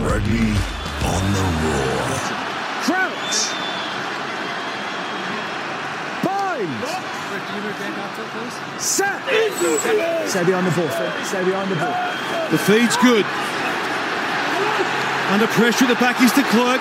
Rugby 0.00 0.56
on 1.04 1.22
the 1.36 1.44
roar. 1.60 2.00
Crouch. 2.88 3.38
Bind. 6.24 6.72
Set. 8.80 9.20
Stay 10.26 10.44
behind 10.44 10.66
the 10.66 10.72
ball, 10.72 10.88
Phil. 10.88 11.24
Stay 11.24 11.44
behind 11.44 11.70
the 11.70 11.76
ball. 11.76 11.92
The 12.50 12.58
feed's 12.58 12.96
good. 12.96 13.26
Under 15.28 15.46
pressure 15.48 15.86
the 15.86 15.94
back 15.96 16.20
is 16.22 16.32
de 16.32 16.44
Klerk. 16.44 16.80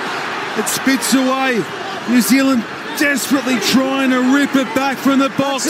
It 0.57 0.67
spits 0.69 1.13
away. 1.13 1.61
New 2.09 2.21
Zealand 2.21 2.63
desperately 2.97 3.59
trying 3.59 4.11
to 4.11 4.33
rip 4.33 4.55
it 4.55 4.73
back 4.73 4.97
from 4.97 5.19
the 5.19 5.29
box. 5.37 5.65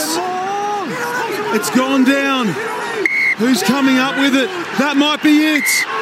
It's 1.55 1.70
gone 1.75 2.04
down. 2.04 2.47
Who's 3.38 3.63
coming 3.63 3.97
up 3.97 4.18
with 4.18 4.36
it? 4.36 4.50
That 4.77 4.97
might 4.97 5.23
be 5.23 5.57
it. 5.57 5.98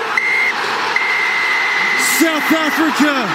South 2.18 2.52
Africa 2.52 3.30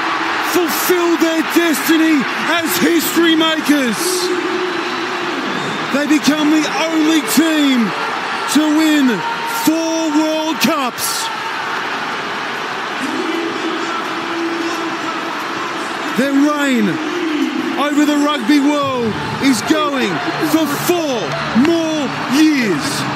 fulfill 0.51 1.17
their 1.19 1.43
destiny 1.55 2.19
as 2.51 2.77
history 2.79 3.37
makers. 3.37 3.95
They 5.95 6.09
become 6.11 6.51
the 6.51 6.67
only 6.91 7.23
team 7.31 7.87
to 8.55 8.63
win 8.77 9.07
four 9.63 10.11
World 10.19 10.57
Cups. 10.57 11.23
Their 16.19 16.33
reign 16.33 16.89
over 17.79 18.05
the 18.05 18.17
rugby 18.17 18.59
world 18.59 19.15
is 19.45 19.63
going 19.71 20.11
for 20.51 20.67
four 20.91 21.23
more 21.63 22.09
years. 22.35 23.12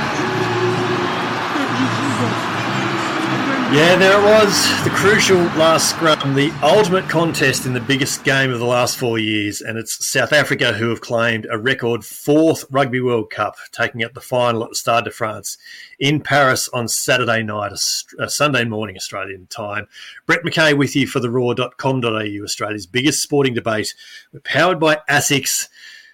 Yeah, 3.73 3.97
there 3.97 4.21
it 4.21 4.25
was. 4.25 4.85
The 4.85 4.91
crucial 4.91 5.39
last 5.59 5.91
scrum, 5.91 6.35
the 6.35 6.53
ultimate 6.63 7.09
contest 7.09 7.67
in 7.67 7.75
the 7.75 7.81
biggest 7.81 8.23
game 8.23 8.53
of 8.53 8.61
the 8.61 8.65
last 8.65 8.97
four 8.97 9.19
years. 9.19 9.61
And 9.61 9.77
it's 9.77 10.09
South 10.09 10.33
Africa 10.33 10.73
who 10.73 10.89
have 10.89 11.01
claimed 11.01 11.49
a 11.51 11.59
record 11.59 12.05
fourth 12.05 12.65
Rugby 12.71 13.01
World 13.01 13.31
Cup, 13.31 13.57
taking 13.73 14.05
up 14.05 14.15
the 14.15 14.21
final 14.21 14.63
at 14.63 14.69
the 14.69 14.77
Stade 14.77 15.05
de 15.05 15.11
France 15.11 15.59
in 15.99 16.21
Paris 16.21 16.69
on 16.69 16.87
Saturday 16.87 17.43
night, 17.43 17.73
uh, 18.21 18.29
Sunday 18.29 18.65
morning 18.65 18.97
Australian 18.97 19.49
time. 19.49 19.89
Brett 20.27 20.45
McKay 20.45 20.79
with 20.79 20.95
you 20.95 21.09
for 21.09 21.19
the 21.19 21.29
roar.com.au, 21.29 22.45
Australia's 22.45 22.87
biggest 22.87 23.21
sporting 23.21 23.53
debate. 23.53 23.95
We're 24.33 24.41
powered 24.41 24.79
by 24.79 25.01
ASICS. 25.11 25.69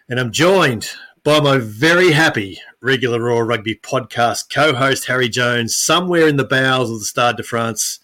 And 0.09 0.19
I'm 0.19 0.33
joined 0.33 0.91
by 1.25 1.39
my 1.39 1.56
very 1.59 2.11
happy 2.11 2.59
regular 2.81 3.20
Roar 3.20 3.45
Rugby 3.45 3.77
podcast 3.77 4.53
co 4.53 4.75
host 4.75 5.06
Harry 5.06 5.28
Jones, 5.28 5.77
somewhere 5.77 6.27
in 6.27 6.37
the 6.37 6.45
bowels 6.45 6.91
of 6.91 6.98
the 6.98 7.05
Stade 7.05 7.37
de 7.37 7.45
France, 7.45 8.01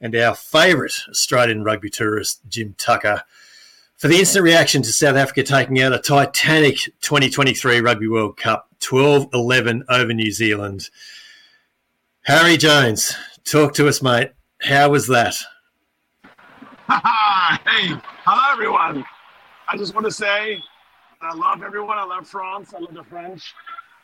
and 0.00 0.14
our 0.14 0.36
favourite 0.36 0.92
Australian 1.08 1.64
rugby 1.64 1.90
tourist, 1.90 2.40
Jim 2.48 2.76
Tucker, 2.78 3.24
for 3.96 4.06
the 4.06 4.18
instant 4.18 4.44
reaction 4.44 4.82
to 4.82 4.92
South 4.92 5.16
Africa 5.16 5.42
taking 5.42 5.80
out 5.80 5.92
a 5.92 5.98
titanic 5.98 6.76
2023 7.00 7.80
Rugby 7.80 8.06
World 8.06 8.36
Cup 8.36 8.68
12 8.78 9.30
11 9.34 9.84
over 9.88 10.14
New 10.14 10.30
Zealand. 10.30 10.90
Harry 12.22 12.56
Jones, 12.56 13.16
talk 13.44 13.74
to 13.74 13.88
us, 13.88 14.00
mate. 14.00 14.30
How 14.60 14.90
was 14.90 15.08
that? 15.08 15.34
hey, 16.88 17.96
hello, 18.24 18.52
everyone. 18.52 19.04
I 19.66 19.76
just 19.76 19.92
want 19.92 20.06
to 20.06 20.12
say 20.12 20.62
I 21.20 21.34
love 21.34 21.62
everyone. 21.62 21.98
I 21.98 22.04
love 22.04 22.28
France. 22.28 22.72
I 22.74 22.78
love 22.78 22.94
the 22.94 23.02
French. 23.02 23.54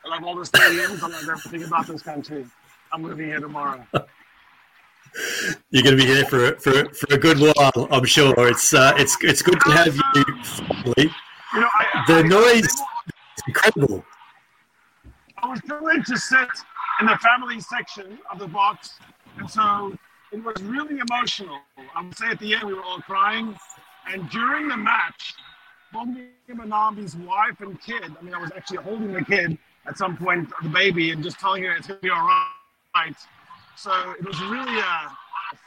I 0.04 0.08
love 0.08 0.24
all 0.24 0.34
the 0.34 0.42
stadiums. 0.42 1.02
I 1.02 1.08
love 1.08 1.28
everything 1.28 1.64
about 1.64 1.86
this 1.86 2.02
country. 2.02 2.44
I'm 2.92 3.02
moving 3.02 3.26
here 3.26 3.40
tomorrow. 3.40 3.86
You're 5.70 5.84
going 5.84 5.96
to 5.96 6.04
be 6.04 6.06
here 6.06 6.24
for 6.24 6.56
for 6.56 6.92
for 6.92 7.14
a 7.14 7.18
good 7.18 7.38
while, 7.38 7.88
I'm 7.92 8.04
sure. 8.04 8.34
It's 8.48 8.74
uh, 8.74 8.94
it's 8.96 9.16
it's 9.22 9.42
good 9.42 9.60
to 9.60 9.70
have 9.70 9.94
you. 9.94 10.24
Finally. 10.42 11.14
You 11.54 11.60
know, 11.60 11.68
I, 11.72 12.04
the 12.08 12.14
I, 12.16 12.22
noise 12.22 12.64
is 12.64 12.82
incredible. 13.46 14.04
I 15.38 15.50
was 15.50 15.60
privileged 15.60 16.08
to 16.08 16.18
sit 16.18 16.48
in 17.00 17.06
the 17.06 17.16
family 17.18 17.60
section 17.60 18.18
of 18.32 18.40
the 18.40 18.48
box, 18.48 18.98
and 19.38 19.48
so 19.48 19.96
it 20.32 20.42
was 20.42 20.60
really 20.64 20.98
emotional. 20.98 21.60
I 21.94 22.02
would 22.02 22.18
say 22.18 22.26
at 22.30 22.40
the 22.40 22.54
end 22.54 22.64
we 22.64 22.74
were 22.74 22.82
all 22.82 23.00
crying, 23.00 23.56
and 24.12 24.28
during 24.30 24.66
the 24.66 24.76
match, 24.76 25.34
Bongi 25.94 26.26
Mbonambi's 26.50 27.16
wife 27.16 27.60
and 27.60 27.80
kid. 27.80 28.02
I 28.18 28.22
mean, 28.22 28.34
I 28.34 28.40
was 28.40 28.50
actually 28.56 28.78
holding 28.78 29.12
the 29.12 29.24
kid 29.24 29.56
at 29.86 29.96
some 29.96 30.16
point, 30.16 30.50
the 30.62 30.68
baby, 30.68 31.12
and 31.12 31.22
just 31.22 31.38
telling 31.38 31.62
her 31.62 31.72
it's 31.76 31.86
gonna 31.86 32.00
be 32.00 32.10
all 32.10 32.28
right. 32.96 33.14
So 33.76 33.92
it 34.18 34.26
was 34.26 34.40
really 34.42 34.78
a, 34.78 34.82
a 34.82 35.14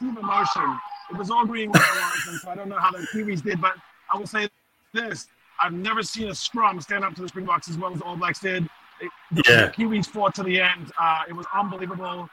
deep 0.00 0.18
emotion. 0.18 0.78
It 1.10 1.16
was 1.16 1.30
all 1.30 1.46
green 1.46 1.70
was, 1.70 1.80
and 2.28 2.38
so 2.40 2.50
I 2.50 2.54
don't 2.54 2.68
know 2.68 2.78
how 2.78 2.90
the 2.90 3.06
Kiwis 3.12 3.42
did, 3.42 3.60
but 3.60 3.74
I 4.12 4.18
will 4.18 4.26
say 4.26 4.48
this: 4.92 5.28
I've 5.62 5.72
never 5.72 6.02
seen 6.02 6.28
a 6.28 6.34
scrum 6.34 6.80
stand 6.82 7.04
up 7.04 7.14
to 7.14 7.22
the 7.22 7.28
Springboks 7.28 7.70
as 7.70 7.78
well 7.78 7.92
as 7.92 8.00
the 8.00 8.04
All 8.04 8.16
Blacks 8.16 8.40
did. 8.40 8.68
It, 9.00 9.10
yeah. 9.48 9.66
The 9.66 9.72
Kiwis 9.72 10.06
fought 10.06 10.34
to 10.34 10.42
the 10.42 10.60
end. 10.60 10.92
Uh, 11.00 11.22
it 11.28 11.32
was 11.32 11.46
unbelievable. 11.54 12.28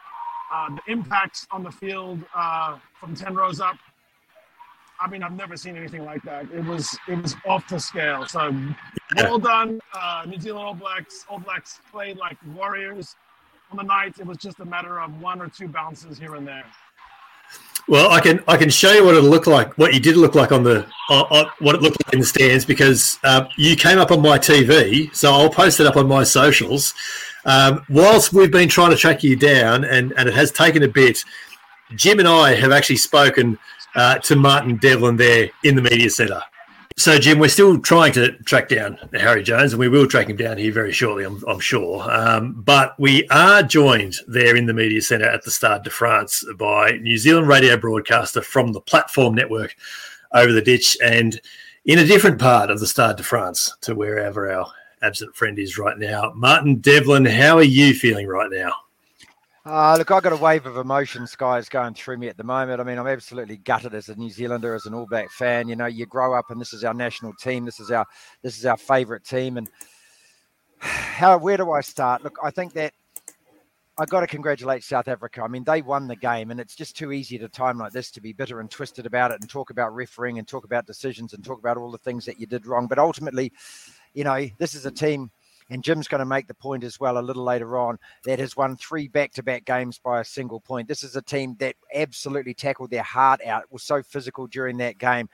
Uh, 0.53 0.75
the 0.75 0.91
impact 0.91 1.47
on 1.51 1.63
the 1.63 1.71
field 1.71 2.19
uh, 2.35 2.77
from 2.99 3.15
ten 3.15 3.35
rows 3.35 3.61
up 3.61 3.77
I 5.05 5.07
mean, 5.07 5.21
I've 5.21 5.35
never 5.35 5.55
seen 5.55 5.77
anything 5.77 6.03
like 6.03 6.23
that. 6.23 6.45
It 6.51 6.65
was 6.65 6.97
it 7.07 7.21
was 7.21 7.35
off 7.45 7.67
the 7.67 7.79
scale. 7.79 8.25
So 8.25 8.51
well 9.15 9.37
done, 9.37 9.79
uh, 9.93 10.25
New 10.27 10.39
Zealand 10.39 10.65
All 10.65 10.73
Blacks. 10.73 11.25
All 11.29 11.37
Blacks 11.37 11.79
played 11.91 12.17
like 12.17 12.37
warriors 12.55 13.15
on 13.69 13.77
the 13.77 13.83
night. 13.83 14.15
It 14.19 14.25
was 14.25 14.37
just 14.37 14.59
a 14.61 14.65
matter 14.65 14.99
of 14.99 15.21
one 15.21 15.41
or 15.41 15.47
two 15.47 15.67
bounces 15.67 16.17
here 16.17 16.33
and 16.33 16.47
there. 16.47 16.65
Well, 17.87 18.09
I 18.09 18.19
can 18.19 18.43
I 18.47 18.57
can 18.57 18.71
show 18.71 18.93
you 18.93 19.05
what 19.05 19.13
it 19.13 19.21
looked 19.21 19.45
like, 19.45 19.77
what 19.77 19.93
you 19.93 19.99
did 19.99 20.17
look 20.17 20.33
like 20.33 20.51
on 20.51 20.63
the 20.63 20.87
uh, 21.11 21.45
what 21.59 21.75
it 21.75 21.83
looked 21.83 22.03
like 22.03 22.13
in 22.15 22.21
the 22.21 22.25
stands 22.25 22.65
because 22.65 23.19
uh, 23.23 23.45
you 23.57 23.75
came 23.75 23.99
up 23.99 24.09
on 24.09 24.23
my 24.23 24.39
TV, 24.39 25.15
so 25.15 25.31
I'll 25.31 25.51
post 25.51 25.79
it 25.79 25.85
up 25.85 25.97
on 25.97 26.07
my 26.07 26.23
socials. 26.23 26.95
Um, 27.45 27.85
whilst 27.89 28.33
we've 28.33 28.51
been 28.51 28.69
trying 28.69 28.89
to 28.89 28.97
track 28.97 29.23
you 29.23 29.35
down, 29.35 29.85
and 29.85 30.13
and 30.17 30.27
it 30.27 30.33
has 30.33 30.51
taken 30.51 30.81
a 30.81 30.87
bit, 30.87 31.23
Jim 31.95 32.17
and 32.17 32.27
I 32.27 32.55
have 32.55 32.71
actually 32.71 32.97
spoken 32.97 33.59
uh, 33.95 34.19
to 34.19 34.35
Martin 34.35 34.77
Devlin 34.77 35.17
there 35.17 35.49
in 35.63 35.75
the 35.75 35.81
media 35.81 36.09
centre. 36.09 36.41
So, 36.97 37.19
Jim, 37.19 37.39
we're 37.39 37.49
still 37.49 37.77
trying 37.77 38.13
to 38.13 38.31
track 38.43 38.69
down 38.69 38.97
Harry 39.13 39.43
Jones, 39.43 39.73
and 39.73 39.79
we 39.81 39.89
will 39.89 40.07
track 40.07 40.29
him 40.29 40.37
down 40.37 40.57
here 40.57 40.71
very 40.71 40.93
shortly, 40.93 41.25
I'm, 41.25 41.43
I'm 41.45 41.59
sure. 41.59 42.09
Um, 42.09 42.53
but 42.53 42.97
we 42.97 43.27
are 43.27 43.63
joined 43.63 44.15
there 44.27 44.55
in 44.55 44.65
the 44.65 44.73
media 44.73 45.01
centre 45.01 45.27
at 45.27 45.43
the 45.43 45.51
Stade 45.51 45.83
de 45.83 45.89
France 45.89 46.45
by 46.57 46.91
New 47.01 47.17
Zealand 47.17 47.49
radio 47.49 47.75
broadcaster 47.75 48.41
from 48.41 48.71
the 48.71 48.79
Platform 48.79 49.35
Network 49.35 49.75
over 50.33 50.53
the 50.53 50.61
ditch 50.61 50.97
and 51.03 51.41
in 51.83 51.99
a 51.99 52.05
different 52.05 52.39
part 52.39 52.69
of 52.69 52.79
the 52.79 52.87
Stade 52.87 53.17
de 53.17 53.23
France 53.23 53.75
to 53.81 53.93
wherever 53.93 54.49
our 54.49 54.71
absent 55.01 55.35
friend 55.35 55.59
is 55.59 55.77
right 55.77 55.97
now. 55.97 56.31
Martin 56.33 56.77
Devlin, 56.77 57.25
how 57.25 57.57
are 57.57 57.63
you 57.63 57.93
feeling 57.93 58.25
right 58.25 58.49
now? 58.49 58.73
Uh, 59.67 59.95
look, 59.97 60.11
I've 60.11 60.21
got 60.21 60.31
a 60.31 60.37
wave 60.37 60.67
of 60.67 60.77
emotions, 60.77 61.35
guys, 61.35 61.69
going 61.69 61.95
through 61.95 62.17
me 62.17 62.27
at 62.27 62.37
the 62.37 62.43
moment. 62.43 62.79
I 62.79 62.83
mean, 62.83 62.99
I'm 62.99 63.07
absolutely 63.07 63.57
gutted 63.57 63.95
as 63.95 64.09
a 64.09 64.15
New 64.15 64.29
Zealander, 64.29 64.75
as 64.75 64.85
an 64.85 64.93
All 64.93 65.07
Black 65.07 65.31
fan. 65.31 65.67
You 65.67 65.75
know, 65.75 65.87
you 65.87 66.05
grow 66.05 66.37
up 66.37 66.51
and 66.51 66.61
this 66.61 66.71
is 66.71 66.83
our 66.83 66.93
national 66.93 67.33
team. 67.33 67.65
This 67.65 67.79
is 67.79 67.89
our 67.89 68.05
this 68.43 68.59
is 68.59 68.67
our 68.67 68.77
favourite 68.77 69.23
team. 69.23 69.57
And 69.57 69.67
how 70.77 71.39
where 71.39 71.57
do 71.57 71.71
I 71.71 71.81
start? 71.81 72.23
Look, 72.23 72.37
I 72.43 72.51
think 72.51 72.73
that 72.73 72.93
I 73.97 74.05
got 74.05 74.19
to 74.19 74.27
congratulate 74.27 74.83
South 74.83 75.07
Africa. 75.07 75.41
I 75.41 75.47
mean, 75.47 75.63
they 75.63 75.81
won 75.81 76.07
the 76.07 76.15
game, 76.15 76.51
and 76.51 76.59
it's 76.59 76.75
just 76.75 76.95
too 76.95 77.11
easy 77.11 77.37
at 77.37 77.41
a 77.41 77.49
time 77.49 77.79
like 77.79 77.91
this 77.91 78.11
to 78.11 78.21
be 78.21 78.33
bitter 78.33 78.59
and 78.59 78.69
twisted 78.69 79.07
about 79.07 79.31
it 79.31 79.41
and 79.41 79.49
talk 79.49 79.71
about 79.71 79.95
refereeing 79.95 80.37
and 80.37 80.47
talk 80.47 80.65
about 80.65 80.85
decisions 80.85 81.33
and 81.33 81.43
talk 81.43 81.57
about 81.57 81.77
all 81.77 81.89
the 81.89 81.97
things 81.97 82.23
that 82.25 82.39
you 82.39 82.45
did 82.45 82.67
wrong. 82.67 82.85
But 82.85 82.99
ultimately, 82.99 83.51
you 84.13 84.25
know, 84.25 84.47
this 84.59 84.75
is 84.75 84.85
a 84.85 84.91
team 84.91 85.31
and 85.69 85.83
Jim's 85.83 86.07
going 86.07 86.19
to 86.19 86.25
make 86.25 86.47
the 86.47 86.53
point 86.53 86.83
as 86.83 86.99
well 86.99 87.17
a 87.17 87.19
little 87.21 87.43
later 87.43 87.77
on 87.77 87.97
that 88.23 88.39
has 88.39 88.55
won 88.55 88.77
three 88.77 89.07
back 89.07 89.33
to 89.33 89.43
back 89.43 89.65
games 89.65 89.99
by 89.99 90.19
a 90.19 90.25
single 90.25 90.59
point. 90.59 90.87
This 90.87 91.03
is 91.03 91.15
a 91.15 91.21
team 91.21 91.55
that 91.59 91.75
absolutely 91.93 92.53
tackled 92.53 92.91
their 92.91 93.03
heart 93.03 93.41
out, 93.45 93.71
was 93.71 93.83
so 93.83 94.03
physical 94.03 94.47
during 94.47 94.77
that 94.77 94.97
game. 94.97 95.29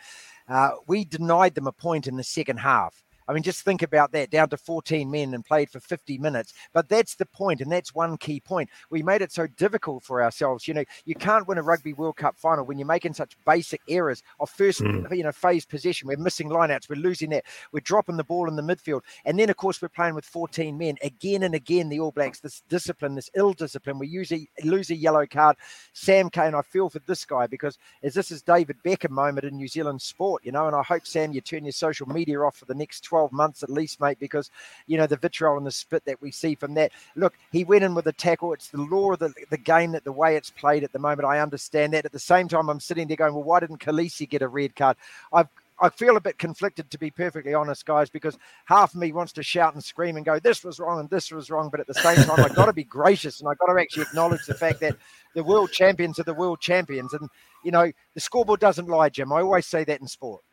Uh, 0.47 0.71
we 0.87 1.05
denied 1.05 1.55
them 1.55 1.67
a 1.67 1.71
point 1.71 2.07
in 2.07 2.17
the 2.17 2.23
second 2.23 2.57
half. 2.57 3.03
I 3.27 3.33
mean, 3.33 3.43
just 3.43 3.63
think 3.63 3.81
about 3.81 4.11
that 4.13 4.29
down 4.29 4.49
to 4.49 4.57
14 4.57 5.09
men 5.09 5.33
and 5.33 5.45
played 5.45 5.69
for 5.69 5.79
50 5.79 6.17
minutes. 6.17 6.53
But 6.73 6.89
that's 6.89 7.15
the 7.15 7.25
point, 7.25 7.61
and 7.61 7.71
that's 7.71 7.93
one 7.93 8.17
key 8.17 8.39
point. 8.39 8.69
We 8.89 9.03
made 9.03 9.21
it 9.21 9.31
so 9.31 9.47
difficult 9.47 10.03
for 10.03 10.21
ourselves. 10.23 10.67
You 10.67 10.73
know, 10.73 10.83
you 11.05 11.15
can't 11.15 11.47
win 11.47 11.57
a 11.57 11.63
Rugby 11.63 11.93
World 11.93 12.17
Cup 12.17 12.37
final 12.37 12.65
when 12.65 12.77
you're 12.77 12.87
making 12.87 13.13
such 13.13 13.37
basic 13.45 13.81
errors 13.87 14.23
of 14.39 14.49
first, 14.49 14.81
mm. 14.81 15.15
you 15.15 15.23
know, 15.23 15.31
phase 15.31 15.65
possession. 15.65 16.07
We're 16.07 16.17
missing 16.17 16.49
lineouts, 16.49 16.89
we're 16.89 16.95
losing 16.95 17.29
that, 17.31 17.45
we're 17.71 17.81
dropping 17.81 18.17
the 18.17 18.23
ball 18.23 18.47
in 18.47 18.55
the 18.55 18.61
midfield. 18.61 19.01
And 19.25 19.37
then, 19.37 19.49
of 19.49 19.57
course, 19.57 19.81
we're 19.81 19.89
playing 19.89 20.15
with 20.15 20.25
14 20.25 20.77
men 20.77 20.95
again 21.01 21.43
and 21.43 21.55
again. 21.55 21.89
The 21.89 21.99
All 21.99 22.11
Blacks, 22.11 22.39
this 22.39 22.63
discipline, 22.69 23.15
this 23.15 23.29
ill 23.35 23.53
discipline. 23.53 23.99
We 23.99 24.07
usually 24.07 24.49
lose 24.63 24.89
a 24.89 24.95
yellow 24.95 25.25
card. 25.25 25.57
Sam 25.93 26.29
Cane, 26.29 26.55
I 26.55 26.61
feel 26.61 26.89
for 26.89 26.99
this 26.99 27.25
guy 27.25 27.47
because 27.47 27.77
as 28.03 28.13
this 28.13 28.31
is 28.31 28.41
David 28.41 28.77
Beckham 28.83 29.11
moment 29.11 29.45
in 29.45 29.55
New 29.55 29.67
Zealand 29.67 30.01
sport, 30.01 30.43
you 30.45 30.51
know, 30.51 30.67
and 30.67 30.75
I 30.75 30.83
hope, 30.83 31.05
Sam, 31.05 31.31
you 31.31 31.41
turn 31.41 31.65
your 31.65 31.71
social 31.71 32.07
media 32.07 32.39
off 32.39 32.55
for 32.57 32.65
the 32.65 32.75
next 32.75 33.01
12 33.01 33.20
12 33.21 33.31
months 33.31 33.61
at 33.61 33.69
least, 33.69 34.01
mate, 34.01 34.17
because, 34.19 34.49
you 34.87 34.97
know, 34.97 35.05
the 35.05 35.17
vitriol 35.17 35.57
and 35.57 35.65
the 35.65 35.71
spit 35.71 36.03
that 36.05 36.21
we 36.21 36.31
see 36.31 36.55
from 36.55 36.73
that. 36.73 36.91
Look, 37.15 37.35
he 37.51 37.63
went 37.63 37.83
in 37.83 37.93
with 37.93 38.07
a 38.07 38.13
tackle. 38.13 38.53
It's 38.53 38.69
the 38.69 38.81
law 38.81 39.13
of 39.13 39.19
the, 39.19 39.31
the 39.51 39.57
game 39.57 39.91
that 39.91 40.03
the 40.03 40.11
way 40.11 40.35
it's 40.35 40.49
played 40.49 40.83
at 40.83 40.91
the 40.91 40.99
moment. 40.99 41.27
I 41.27 41.39
understand 41.39 41.93
that. 41.93 42.05
At 42.05 42.11
the 42.11 42.19
same 42.19 42.47
time, 42.47 42.67
I'm 42.67 42.79
sitting 42.79 43.07
there 43.07 43.17
going, 43.17 43.35
well, 43.35 43.43
why 43.43 43.59
didn't 43.59 43.79
Kolisi 43.79 44.27
get 44.27 44.41
a 44.41 44.47
red 44.47 44.75
card? 44.75 44.97
I've 45.31 45.49
I 45.83 45.89
feel 45.89 46.15
a 46.15 46.21
bit 46.21 46.37
conflicted, 46.37 46.91
to 46.91 46.99
be 46.99 47.09
perfectly 47.09 47.55
honest, 47.55 47.87
guys, 47.87 48.07
because 48.07 48.37
half 48.65 48.93
of 48.93 48.99
me 48.99 49.11
wants 49.11 49.33
to 49.33 49.41
shout 49.41 49.73
and 49.73 49.83
scream 49.83 50.15
and 50.15 50.23
go, 50.23 50.37
this 50.37 50.63
was 50.63 50.79
wrong 50.79 50.99
and 50.99 51.09
this 51.09 51.31
was 51.31 51.49
wrong. 51.49 51.69
But 51.69 51.79
at 51.79 51.87
the 51.87 51.95
same 51.95 52.17
time, 52.17 52.39
I've 52.39 52.53
got 52.53 52.67
to 52.67 52.73
be 52.73 52.83
gracious 52.83 53.39
and 53.39 53.49
I've 53.49 53.57
got 53.57 53.73
to 53.73 53.81
actually 53.81 54.03
acknowledge 54.03 54.45
the 54.45 54.53
fact 54.53 54.79
that 54.81 54.95
the 55.33 55.43
world 55.43 55.71
champions 55.71 56.19
are 56.19 56.23
the 56.23 56.35
world 56.35 56.59
champions. 56.61 57.13
And, 57.13 57.27
you 57.63 57.71
know, 57.71 57.91
the 58.13 58.19
scoreboard 58.19 58.59
doesn't 58.59 58.89
lie, 58.89 59.09
Jim. 59.09 59.33
I 59.33 59.41
always 59.41 59.65
say 59.65 59.83
that 59.85 59.99
in 59.99 60.07
sport. 60.07 60.43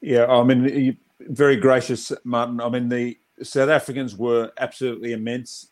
Yeah, 0.00 0.26
I 0.26 0.42
mean, 0.42 0.96
very 1.28 1.56
gracious, 1.56 2.12
Martin. 2.24 2.60
I 2.60 2.68
mean, 2.68 2.88
the 2.88 3.18
South 3.42 3.68
Africans 3.68 4.16
were 4.16 4.52
absolutely 4.58 5.12
immense. 5.12 5.70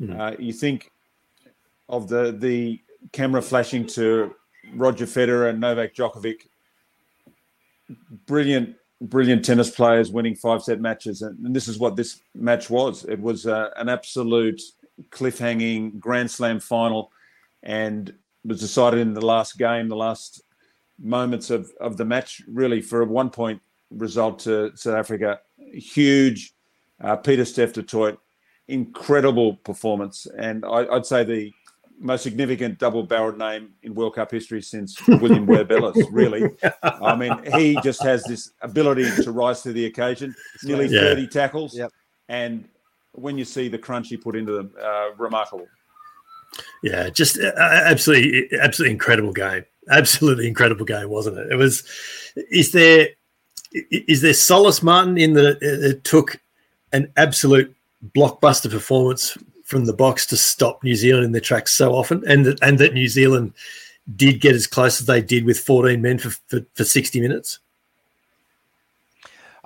Mm. 0.00 0.18
Uh, 0.18 0.36
you 0.38 0.52
think 0.52 0.90
of 1.88 2.08
the 2.08 2.36
the 2.38 2.80
camera 3.12 3.42
flashing 3.42 3.86
to 3.86 4.34
Roger 4.74 5.06
Federer 5.06 5.50
and 5.50 5.60
Novak 5.60 5.94
Djokovic 5.94 6.48
brilliant, 8.26 8.76
brilliant 9.00 9.44
tennis 9.44 9.70
players 9.70 10.10
winning 10.10 10.34
five 10.34 10.62
set 10.62 10.80
matches. 10.80 11.22
And, 11.22 11.38
and, 11.44 11.54
this 11.54 11.68
is 11.68 11.78
what 11.78 11.96
this 11.96 12.20
match 12.34 12.70
was 12.70 13.04
it 13.04 13.20
was 13.20 13.46
uh, 13.46 13.70
an 13.76 13.88
absolute 13.88 14.60
cliffhanging 15.10 15.98
Grand 15.98 16.30
Slam 16.30 16.60
final 16.60 17.12
and 17.62 18.12
was 18.44 18.60
decided 18.60 19.00
in 19.00 19.14
the 19.14 19.24
last 19.24 19.58
game, 19.58 19.88
the 19.88 19.96
last 19.96 20.42
moments 20.98 21.50
of, 21.50 21.70
of 21.80 21.96
the 21.96 22.04
match, 22.04 22.42
really, 22.48 22.80
for 22.80 23.02
a 23.02 23.04
one 23.04 23.30
point 23.30 23.60
result 23.90 24.40
to 24.40 24.72
South 24.76 24.94
Africa. 24.94 25.40
Huge. 25.72 26.54
Uh, 27.00 27.16
Pieter-Steph 27.16 27.74
du 27.74 27.82
Toit, 27.82 28.18
incredible 28.66 29.54
performance. 29.54 30.26
And 30.36 30.64
I, 30.64 30.82
would 30.82 31.06
say 31.06 31.22
the 31.22 31.52
most 32.00 32.22
significant 32.22 32.78
double-barreled 32.78 33.38
name 33.38 33.70
in 33.82 33.94
World 33.94 34.14
Cup 34.14 34.30
history 34.30 34.62
since 34.62 34.96
William 35.08 35.46
Webb 35.46 35.70
Ellis. 35.70 35.96
Really, 36.10 36.50
I 36.82 37.14
mean, 37.16 37.32
he 37.56 37.78
just 37.82 38.02
has 38.02 38.24
this 38.24 38.52
ability 38.62 39.10
to 39.22 39.30
rise 39.32 39.62
to 39.62 39.72
the 39.72 39.86
occasion. 39.86 40.34
Nearly 40.64 40.86
yeah. 40.86 41.00
thirty 41.00 41.26
tackles, 41.26 41.76
yep. 41.76 41.90
and 42.28 42.68
when 43.12 43.38
you 43.38 43.44
see 43.44 43.68
the 43.68 43.78
crunch 43.78 44.08
he 44.08 44.16
put 44.16 44.36
into 44.36 44.52
them, 44.52 44.72
uh, 44.80 45.10
remarkable. 45.16 45.66
Yeah, 46.82 47.10
just 47.10 47.38
uh, 47.38 47.52
absolutely, 47.58 48.48
absolutely 48.60 48.92
incredible 48.92 49.32
game. 49.32 49.64
Absolutely 49.90 50.46
incredible 50.46 50.84
game, 50.84 51.08
wasn't 51.08 51.38
it? 51.38 51.52
It 51.52 51.56
was. 51.56 51.84
Is 52.50 52.72
there 52.72 53.08
is 53.72 54.22
there 54.22 54.34
solace, 54.34 54.82
Martin, 54.82 55.18
in 55.18 55.34
that 55.34 55.58
it 55.60 56.04
took 56.04 56.40
an 56.92 57.12
absolute 57.16 57.74
blockbuster 58.16 58.70
performance 58.70 59.36
from 59.64 59.84
the 59.84 59.94
Boks 59.94 60.26
to 60.28 60.36
stop 60.36 60.82
New 60.82 60.94
Zealand 60.94 61.26
in 61.26 61.32
their 61.32 61.40
tracks 61.40 61.74
so 61.74 61.94
often, 61.94 62.22
and 62.26 62.46
that 62.46 62.58
and 62.62 62.78
that 62.78 62.94
New 62.94 63.08
Zealand 63.08 63.52
did 64.16 64.40
get 64.40 64.54
as 64.54 64.66
close 64.66 65.00
as 65.00 65.06
they 65.06 65.20
did 65.20 65.44
with 65.44 65.58
14 65.58 66.00
men 66.00 66.18
for, 66.18 66.30
for, 66.46 66.64
for 66.74 66.84
60 66.84 67.20
minutes. 67.20 67.58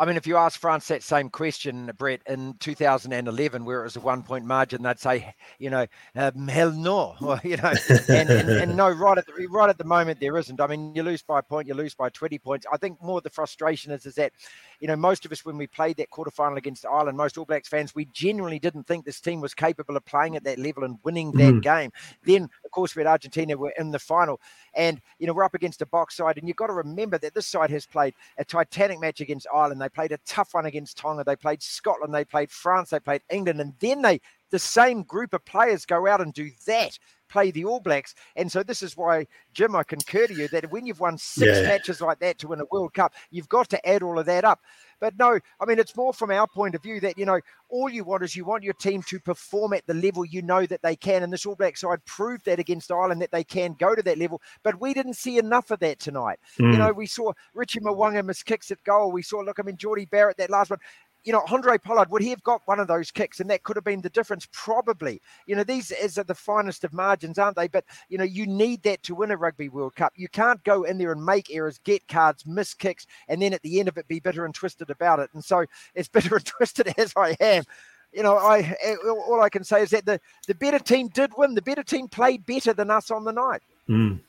I 0.03 0.05
mean, 0.05 0.17
if 0.17 0.27
you 0.27 0.37
ask 0.37 0.59
France 0.59 0.89
that 0.89 1.05
same 1.05 1.31
question, 1.31 1.89
Brett, 1.97 2.23
in 2.27 2.55
2011, 2.59 3.65
where 3.65 3.83
it 3.83 3.85
was 3.85 3.95
a 3.95 4.01
one 4.01 4.25
point 4.25 4.45
margin, 4.45 4.83
they'd 4.83 4.99
say, 4.99 5.33
you 5.61 5.71
know, 5.71 5.87
um, 6.17 6.49
hell 6.49 6.73
no, 6.73 7.15
you 7.45 7.57
know, 7.57 7.73
and, 8.09 8.29
and, 8.29 8.51
and, 8.51 8.77
no, 8.77 8.91
right 8.91 9.17
at 9.17 9.27
the, 9.27 9.47
right 9.49 9.71
at 9.71 9.79
the 9.79 9.85
moment 9.85 10.19
there 10.19 10.37
isn't. 10.37 10.61
I 10.61 10.67
mean, 10.67 10.93
you 10.97 11.05
lose 11.05 11.23
by 11.23 11.39
a 11.39 11.43
point, 11.43 11.69
you 11.69 11.75
lose 11.75 11.95
by 11.95 12.09
20 12.09 12.37
points. 12.41 12.67
I 12.73 12.79
think 12.79 13.01
more 13.01 13.21
the 13.21 13.31
frustration 13.31 13.93
is 13.93 14.05
is 14.05 14.17
that, 14.17 14.33
you 14.83 14.89
know, 14.89 14.97
most 14.97 15.25
of 15.25 15.31
us 15.31 15.45
when 15.45 15.57
we 15.57 15.69
played 15.69 15.97
that 15.99 16.11
quarterfinal 16.11 16.57
against 16.57 16.85
Ireland, 16.85 17.17
most 17.17 17.39
All 17.39 17.45
Blacks 17.45 17.69
fans, 17.69 17.95
we 17.95 18.07
genuinely 18.07 18.59
didn't 18.59 18.89
think 18.89 19.05
this 19.05 19.21
team 19.21 19.41
was 19.41 19.55
capable 19.55 19.97
of 19.97 20.05
playing 20.05 20.35
at 20.35 20.43
that 20.43 20.59
level 20.59 20.83
and 20.83 20.99
winning 21.05 21.31
that 21.33 21.55
mm. 21.55 21.63
game. 21.63 21.93
Then, 22.25 22.51
of 22.65 22.71
course, 22.73 22.97
we 22.97 23.01
had 23.01 23.07
Argentina, 23.07 23.57
we're 23.57 23.71
in 23.79 23.93
the 23.93 24.01
final, 24.01 24.41
and 24.75 25.01
you 25.21 25.29
know 25.29 25.35
we're 25.35 25.45
up 25.45 25.55
against 25.55 25.83
a 25.83 25.87
Bok 25.87 26.11
side, 26.11 26.37
and 26.37 26.49
you've 26.49 26.57
got 26.57 26.67
to 26.67 26.73
remember 26.73 27.17
that 27.19 27.33
this 27.33 27.47
side 27.47 27.71
has 27.71 27.87
played 27.87 28.15
a 28.39 28.45
titanic 28.45 28.99
match 28.99 29.21
against 29.21 29.47
Ireland. 29.55 29.81
They 29.81 29.89
played 29.89 30.11
a 30.11 30.19
tough 30.27 30.53
one 30.53 30.67
against 30.67 30.99
Tonga. 30.99 31.23
They 31.23 31.37
played 31.37 31.63
Scotland. 31.63 32.13
They 32.13 32.25
played 32.25 32.51
France. 32.51 32.91
They 32.91 32.99
played 32.99 33.23
England, 33.31 33.61
and 33.61 33.75
then 33.79 34.03
they 34.03 34.21
the 34.51 34.59
same 34.59 35.05
group 35.05 35.33
of 35.33 35.45
players 35.45 35.87
go 35.87 36.09
out 36.09 36.21
and 36.21 36.35
do 36.35 36.51
that 36.67 36.99
play 37.33 37.51
the 37.51 37.65
All 37.65 37.81
Blacks. 37.81 38.15
And 38.37 38.53
so 38.53 38.63
this 38.63 38.83
is 38.83 38.97
why, 38.97 39.27
Jim, 39.55 39.75
I 39.75 39.83
concur 39.83 40.27
to 40.27 40.35
you 40.35 40.49
that 40.49 40.71
when 40.71 40.85
you've 40.87 41.01
won 41.01 41.17
six 41.17 41.59
yeah. 41.59 41.63
matches 41.63 42.01
like 42.01 42.19
that 42.21 42.39
to 42.39 42.49
win 42.49 42.61
a 42.61 42.67
World 42.71 42.93
Cup, 42.93 43.15
you've 43.31 43.49
got 43.49 43.71
to 43.71 43.89
add 43.89 44.03
all 44.03 44.19
of 44.19 44.27
that 44.27 44.45
up. 44.45 44.61
But 45.01 45.19
no, 45.19 45.41
I 45.61 45.65
mean, 45.65 45.81
it's 45.81 45.97
more 45.97 46.13
from 46.13 46.31
our 46.31 46.47
point 46.47 46.77
of 46.77 46.83
view 46.83 47.01
that, 47.01 47.19
you 47.19 47.25
know, 47.25 47.41
all 47.71 47.89
you 47.89 48.05
want 48.05 48.23
is 48.23 48.37
you 48.37 48.45
want 48.45 48.63
your 48.63 48.75
team 48.75 49.03
to 49.09 49.19
perform 49.19 49.73
at 49.73 49.85
the 49.87 49.95
level 49.95 50.25
you 50.25 50.43
know 50.43 50.65
that 50.67 50.83
they 50.83 50.95
can. 50.95 51.25
And 51.25 51.33
this 51.33 51.45
All 51.45 51.57
Black 51.57 51.77
side 51.77 52.05
proved 52.05 52.45
that 52.45 52.61
against 52.61 52.93
Ireland 52.93 53.21
that 53.23 53.33
they 53.33 53.43
can 53.43 53.75
go 53.81 53.97
to 53.97 54.03
that 54.03 54.19
level. 54.19 54.41
But 54.63 54.81
we 54.81 54.95
didn't 54.95 55.15
see 55.15 55.39
enough 55.39 55.73
of 55.73 55.81
that 55.81 55.99
tonight. 55.99 56.39
Mm. 56.61 56.73
You 56.73 56.79
know, 56.79 56.93
we 56.93 57.07
saw 57.07 57.33
Richie 57.55 57.81
Mo'unga 57.81 58.25
miss 58.25 58.43
kicks 58.45 58.71
at 58.71 58.85
goal. 58.85 59.11
We 59.11 59.23
saw, 59.23 59.41
look, 59.41 59.59
I 59.59 59.63
mean, 59.63 59.77
Jordie 59.77 60.05
Barrett, 60.05 60.37
that 60.37 60.51
last 60.51 60.71
one 60.71 60.79
you 61.25 61.33
know, 61.33 61.43
Andre 61.51 61.79
Pollard, 61.79 62.11
would 62.11 62.23
he 62.23 62.31
have 62.31 62.43
got 62.43 62.63
one 62.65 62.81
of 62.81 62.89
those 62.89 63.11
kicks? 63.11 63.39
And 63.41 63.49
that 63.51 63.63
could 63.63 63.77
have 63.77 63.85
been 63.85 64.01
the 64.01 64.11
difference, 64.11 64.49
probably. 64.53 65.21
You 65.47 65.55
know, 65.55 65.65
these 65.65 65.91
is 65.93 66.15
the 66.15 66.35
finest 66.35 66.85
of 66.85 66.93
margins, 66.93 67.39
aren't 67.39 67.57
they? 67.57 67.69
But, 67.69 67.85
you 68.09 68.19
know, 68.19 68.25
you 68.25 68.47
need 68.47 68.83
that 68.83 69.03
to 69.05 69.15
win 69.15 69.31
a 69.31 69.37
Rugby 69.37 69.69
World 69.69 69.95
Cup. 69.95 70.13
You 70.17 70.29
can't 70.29 70.63
go 70.65 70.83
in 70.83 70.99
there 70.99 71.13
and 71.13 71.25
make 71.25 71.55
errors, 71.55 71.79
get 71.85 72.07
cards, 72.09 72.45
miss 72.45 72.75
kicks, 72.75 73.07
and 73.29 73.41
then 73.41 73.53
at 73.53 73.63
the 73.63 73.79
end 73.79 73.89
of 73.89 73.97
it 73.99 74.09
be 74.09 74.21
bitter 74.21 74.45
and 74.45 74.55
twisted 74.55 74.91
about 74.91 75.21
it. 75.21 75.31
And 75.33 75.45
so, 75.45 75.65
as 75.95 76.09
bitter 76.09 76.37
and 76.37 76.45
twisted 76.45 76.93
as 76.99 77.13
I 77.17 77.37
am, 77.39 77.65
you 78.13 78.23
know, 78.23 78.37
I 78.37 78.77
all 79.07 79.41
I 79.41 79.49
can 79.49 79.65
say 79.65 79.83
is 79.83 79.91
that 79.91 80.05
the, 80.05 80.21
the 80.47 80.55
better 80.55 80.79
team 80.79 81.09
did 81.09 81.31
win. 81.37 81.55
The 81.55 81.63
better 81.63 81.83
team 81.83 82.09
played 82.09 82.45
better 82.45 82.73
than 82.73 82.91
us 82.91 83.11
on 83.11 83.25
the 83.25 83.33
night. 83.33 83.63
Mm. 83.89 84.21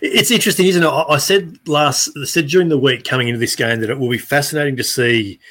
It's 0.00 0.30
interesting, 0.30 0.66
isn't 0.66 0.84
it? 0.84 0.86
I 0.86 1.16
said 1.16 1.58
last, 1.66 2.10
I 2.16 2.24
said 2.24 2.46
during 2.46 2.68
the 2.68 2.78
week 2.78 3.02
coming 3.02 3.26
into 3.26 3.40
this 3.40 3.56
game 3.56 3.80
that 3.80 3.90
it 3.90 3.98
will 3.98 4.10
be 4.10 4.18
fascinating 4.18 4.76
to 4.76 4.84
see– 4.84 5.40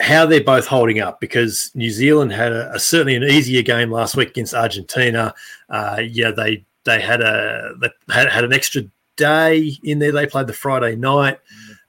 how 0.00 0.26
they're 0.26 0.44
both 0.44 0.66
holding 0.66 1.00
up 1.00 1.20
because 1.20 1.70
New 1.74 1.90
Zealand 1.90 2.32
had 2.32 2.52
a, 2.52 2.72
a 2.74 2.78
certainly 2.78 3.14
an 3.14 3.24
easier 3.24 3.62
game 3.62 3.90
last 3.90 4.16
week 4.16 4.30
against 4.30 4.54
Argentina. 4.54 5.34
Uh, 5.70 6.02
yeah, 6.06 6.30
they 6.30 6.64
they 6.84 7.00
had 7.00 7.20
a 7.20 7.74
they 7.80 7.88
had, 8.12 8.30
had 8.30 8.44
an 8.44 8.52
extra 8.52 8.82
day 9.16 9.72
in 9.82 9.98
there. 9.98 10.12
They 10.12 10.26
played 10.26 10.46
the 10.46 10.52
Friday 10.52 10.96
night. 10.96 11.38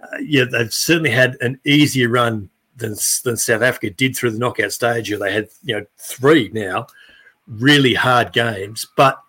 Uh, 0.01 0.17
yeah, 0.21 0.45
they've 0.45 0.73
certainly 0.73 1.09
had 1.09 1.37
an 1.41 1.59
easier 1.65 2.09
run 2.09 2.49
than 2.77 2.95
than 3.23 3.37
South 3.37 3.61
Africa 3.61 3.89
did 3.89 4.15
through 4.15 4.31
the 4.31 4.39
knockout 4.39 4.71
stage. 4.71 5.13
They 5.13 5.33
had 5.33 5.49
you 5.63 5.77
know 5.77 5.85
three 5.97 6.49
now 6.53 6.87
really 7.47 7.93
hard 7.93 8.31
games, 8.33 8.87
but 8.95 9.21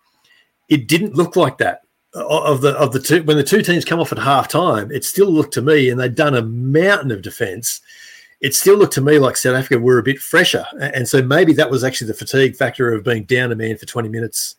it 0.69 0.87
didn't 0.87 1.15
look 1.15 1.35
like 1.35 1.57
that 1.57 1.81
of 2.13 2.61
the 2.61 2.71
of 2.71 2.93
the 2.93 2.99
two 2.99 3.23
when 3.23 3.37
the 3.37 3.43
two 3.43 3.61
teams 3.61 3.85
come 3.85 3.99
off 3.99 4.11
at 4.11 4.19
half 4.19 4.47
time. 4.47 4.89
It 4.91 5.03
still 5.03 5.29
looked 5.29 5.53
to 5.55 5.61
me, 5.61 5.89
and 5.89 5.99
they'd 5.99 6.15
done 6.15 6.35
a 6.35 6.41
mountain 6.41 7.11
of 7.11 7.21
defence 7.21 7.81
it 8.41 8.55
still 8.55 8.77
looked 8.77 8.93
to 8.93 9.01
me 9.01 9.19
like 9.19 9.35
South 9.35 9.55
Africa 9.55 9.79
were 9.79 9.97
a 9.97 10.03
bit 10.03 10.19
fresher. 10.19 10.65
And 10.79 11.07
so 11.07 11.21
maybe 11.21 11.53
that 11.53 11.69
was 11.69 11.83
actually 11.83 12.07
the 12.07 12.13
fatigue 12.13 12.55
factor 12.55 12.93
of 12.93 13.03
being 13.03 13.25
down 13.25 13.51
a 13.51 13.55
man 13.55 13.77
for 13.77 13.85
20 13.85 14.07
minutes 14.09 14.55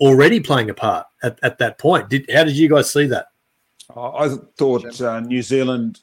already 0.00 0.40
playing 0.40 0.70
a 0.70 0.74
part 0.74 1.06
at, 1.22 1.38
at 1.42 1.58
that 1.58 1.78
point. 1.78 2.08
Did, 2.08 2.30
how 2.32 2.44
did 2.44 2.56
you 2.56 2.68
guys 2.68 2.92
see 2.92 3.06
that? 3.06 3.26
I 3.96 4.36
thought 4.56 5.00
uh, 5.00 5.20
New 5.20 5.42
Zealand, 5.42 6.00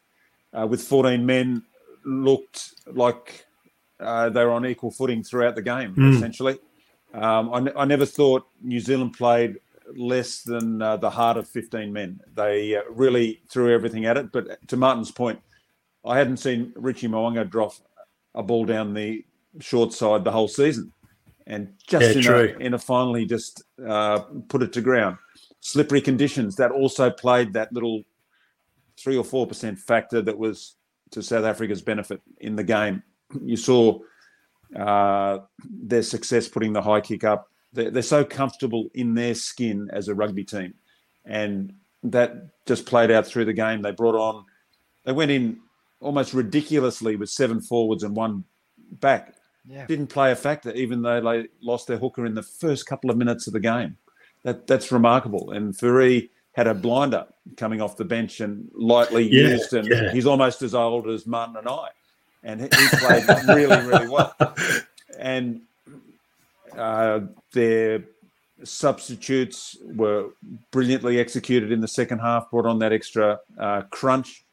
uh, 0.53 0.67
with 0.67 0.81
14 0.81 1.25
men, 1.25 1.63
looked 2.05 2.73
like 2.87 3.45
uh, 3.99 4.29
they 4.29 4.43
were 4.43 4.51
on 4.51 4.65
equal 4.65 4.91
footing 4.91 5.23
throughout 5.23 5.55
the 5.55 5.61
game, 5.61 5.95
mm. 5.95 6.15
essentially. 6.15 6.59
Um, 7.13 7.73
I, 7.75 7.85
never 7.85 8.05
thought 8.05 8.47
New 8.61 8.79
Zealand 8.79 9.13
played 9.13 9.57
less 9.97 10.43
than 10.43 10.81
uh, 10.81 10.95
the 10.95 11.09
heart 11.09 11.35
of 11.37 11.47
15 11.47 11.91
men. 11.91 12.21
They 12.33 12.77
uh, 12.77 12.83
really 12.89 13.41
threw 13.49 13.73
everything 13.73 14.05
at 14.05 14.17
it. 14.17 14.31
But 14.31 14.65
to 14.69 14.77
Martin's 14.77 15.11
point, 15.11 15.39
I 16.05 16.17
hadn't 16.17 16.37
seen 16.37 16.73
Richie 16.75 17.07
Mo'unga 17.07 17.49
drop 17.49 17.73
a 18.33 18.41
ball 18.41 18.65
down 18.65 18.93
the 18.93 19.23
short 19.59 19.93
side 19.93 20.23
the 20.23 20.31
whole 20.31 20.47
season. 20.47 20.91
And 21.47 21.73
just 21.85 22.15
yeah, 22.15 22.21
in, 22.21 22.27
a, 22.27 22.65
in, 22.65 22.73
a, 22.73 22.79
final, 22.79 23.13
he 23.15 23.25
just 23.25 23.63
uh, 23.85 24.19
put 24.47 24.61
it 24.61 24.71
to 24.73 24.81
ground. 24.81 25.17
Slippery 25.59 26.01
conditions, 26.01 26.55
that 26.55 26.71
also 26.71 27.09
played 27.09 27.53
that 27.53 27.73
little 27.73 28.03
three 28.97 29.17
or 29.17 29.23
4% 29.23 29.77
factor 29.77 30.21
that 30.21 30.37
was 30.37 30.75
to 31.11 31.21
South 31.21 31.43
Africa's 31.43 31.81
benefit 31.81 32.21
in 32.39 32.55
the 32.55 32.63
game. 32.63 33.03
You 33.43 33.57
saw 33.57 33.99
uh, 34.75 35.39
their 35.65 36.03
success 36.03 36.47
putting 36.47 36.73
the 36.73 36.81
high 36.81 37.01
kick 37.01 37.23
up. 37.23 37.49
They're, 37.73 37.91
they're 37.91 38.03
so 38.03 38.23
comfortable 38.23 38.89
in 38.93 39.13
their 39.13 39.35
skin 39.35 39.89
as 39.91 40.07
a 40.07 40.15
rugby 40.15 40.43
team. 40.43 40.73
And 41.25 41.73
that 42.03 42.65
just 42.65 42.85
played 42.85 43.11
out 43.11 43.27
through 43.27 43.45
the 43.45 43.53
game. 43.53 43.81
They 43.81 43.91
brought 43.91 44.15
on, 44.15 44.45
they 45.05 45.11
went 45.11 45.31
in 45.31 45.59
almost 46.01 46.33
ridiculously 46.33 47.15
with 47.15 47.29
seven 47.29 47.61
forwards 47.61 48.03
and 48.03 48.15
one 48.15 48.43
back. 48.91 49.35
Yeah. 49.67 49.85
Didn't 49.85 50.07
play 50.07 50.31
a 50.31 50.35
factor, 50.35 50.71
even 50.73 51.01
though 51.01 51.21
they 51.21 51.47
lost 51.61 51.87
their 51.87 51.97
hooker 51.97 52.25
in 52.25 52.33
the 52.33 52.43
first 52.43 52.87
couple 52.87 53.11
of 53.11 53.17
minutes 53.17 53.47
of 53.47 53.53
the 53.53 53.59
game. 53.59 53.97
That 54.43 54.65
that's 54.65 54.91
remarkable. 54.91 55.51
And 55.51 55.77
Fourie 55.77 56.31
had 56.53 56.67
a 56.67 56.73
blinder 56.73 57.27
coming 57.57 57.79
off 57.79 57.95
the 57.95 58.05
bench 58.05 58.41
and 58.41 58.69
lightly 58.73 59.23
yeah, 59.23 59.49
used, 59.49 59.73
and 59.73 59.87
yeah. 59.87 60.11
he's 60.11 60.25
almost 60.25 60.61
as 60.63 60.73
old 60.73 61.07
as 61.07 61.25
Martin 61.25 61.57
and 61.57 61.67
I. 61.67 61.89
and 62.43 62.61
he 62.61 62.67
played 62.69 63.23
really, 63.47 63.87
really 63.87 64.07
well. 64.07 64.35
And 65.19 65.61
uh, 66.75 67.19
their 67.53 68.05
substitutes 68.63 69.77
were 69.83 70.29
brilliantly 70.71 71.19
executed 71.19 71.71
in 71.71 71.81
the 71.81 71.87
second 71.87 72.19
half, 72.19 72.49
brought 72.49 72.65
on 72.65 72.79
that 72.79 72.91
extra 72.91 73.39
uh, 73.59 73.83
crunch. 73.91 74.43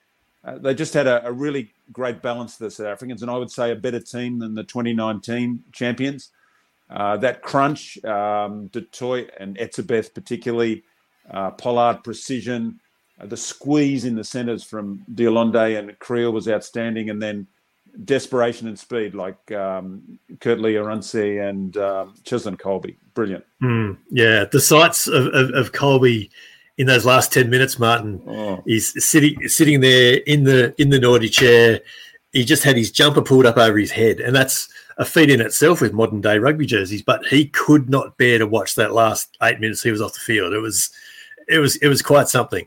Uh, 0.44 0.58
they 0.58 0.74
just 0.74 0.94
had 0.94 1.06
a, 1.06 1.26
a, 1.26 1.32
really 1.32 1.72
great 1.92 2.22
balance 2.22 2.56
to 2.56 2.64
the 2.64 2.70
South 2.70 2.86
Africans, 2.86 3.22
and 3.22 3.30
I 3.30 3.36
would 3.36 3.50
say 3.50 3.72
a 3.72 3.76
better 3.76 4.00
team 4.00 4.38
than 4.38 4.54
the 4.54 4.62
2019 4.62 5.64
champions. 5.72 6.30
Uh, 6.88 7.16
that 7.18 7.42
crunch, 7.42 8.02
um, 8.04 8.68
du 8.68 8.80
and 9.38 9.58
Etzebeth 9.58 10.14
particularly, 10.14 10.84
uh, 11.30 11.50
Pollard 11.50 12.02
precision, 12.04 12.80
uh, 13.20 13.26
the 13.26 13.36
squeeze 13.36 14.04
in 14.04 14.14
the 14.14 14.24
centres 14.24 14.62
from 14.62 15.04
de 15.14 15.26
Allende 15.26 15.76
and 15.76 15.98
Kriel 15.98 16.32
was 16.32 16.48
outstanding, 16.48 17.10
and 17.10 17.20
then 17.20 17.46
desperation 18.04 18.68
and 18.68 18.78
speed 18.78 19.14
like 19.14 19.50
um, 19.52 20.18
Kurt 20.40 20.60
Lee 20.60 20.74
Arendse 20.74 21.48
and 21.48 21.76
um, 21.76 22.14
Cheslin 22.24 22.56
Kolbe. 22.56 22.96
Brilliant. 23.14 23.44
Mm, 23.62 23.98
yeah, 24.10 24.44
the 24.44 24.60
sights 24.60 25.08
of, 25.08 25.26
of, 25.28 25.50
of, 25.50 25.72
Kolbe 25.72 26.30
in 26.78 26.86
those 26.86 27.04
last 27.04 27.32
ten 27.32 27.50
minutes, 27.50 27.78
Martin. 27.78 28.22
Oh. 28.26 28.62
He's 28.64 29.04
sitting 29.04 29.48
sitting 29.48 29.80
there 29.80 30.20
in 30.26 30.44
the 30.44 30.74
in 30.80 30.88
the 30.90 31.00
naughty 31.00 31.28
chair. 31.28 31.80
He 32.32 32.44
just 32.44 32.62
had 32.62 32.76
his 32.76 32.90
jumper 32.90 33.22
pulled 33.22 33.46
up 33.46 33.56
over 33.56 33.76
his 33.76 33.90
head, 33.90 34.20
and 34.20 34.34
that's 34.34 34.68
a 34.96 35.04
feat 35.04 35.30
in 35.30 35.40
itself 35.40 35.80
with 35.80 35.92
modern 35.92 36.20
day 36.20 36.38
rugby 36.38 36.66
jerseys. 36.66 37.02
But 37.02 37.26
he 37.26 37.46
could 37.46 37.90
not 37.90 38.16
bear 38.16 38.38
to 38.38 38.46
watch 38.46 38.74
that 38.76 38.92
last 38.92 39.36
eight 39.42 39.60
minutes 39.60 39.82
he 39.82 39.90
was 39.90 40.00
off 40.00 40.14
the 40.14 40.20
field. 40.20 40.52
It 40.52 40.60
was 40.60 40.90
it 41.48 41.58
was 41.58 41.76
it 41.76 41.88
was 41.88 42.00
quite 42.00 42.28
something. 42.28 42.66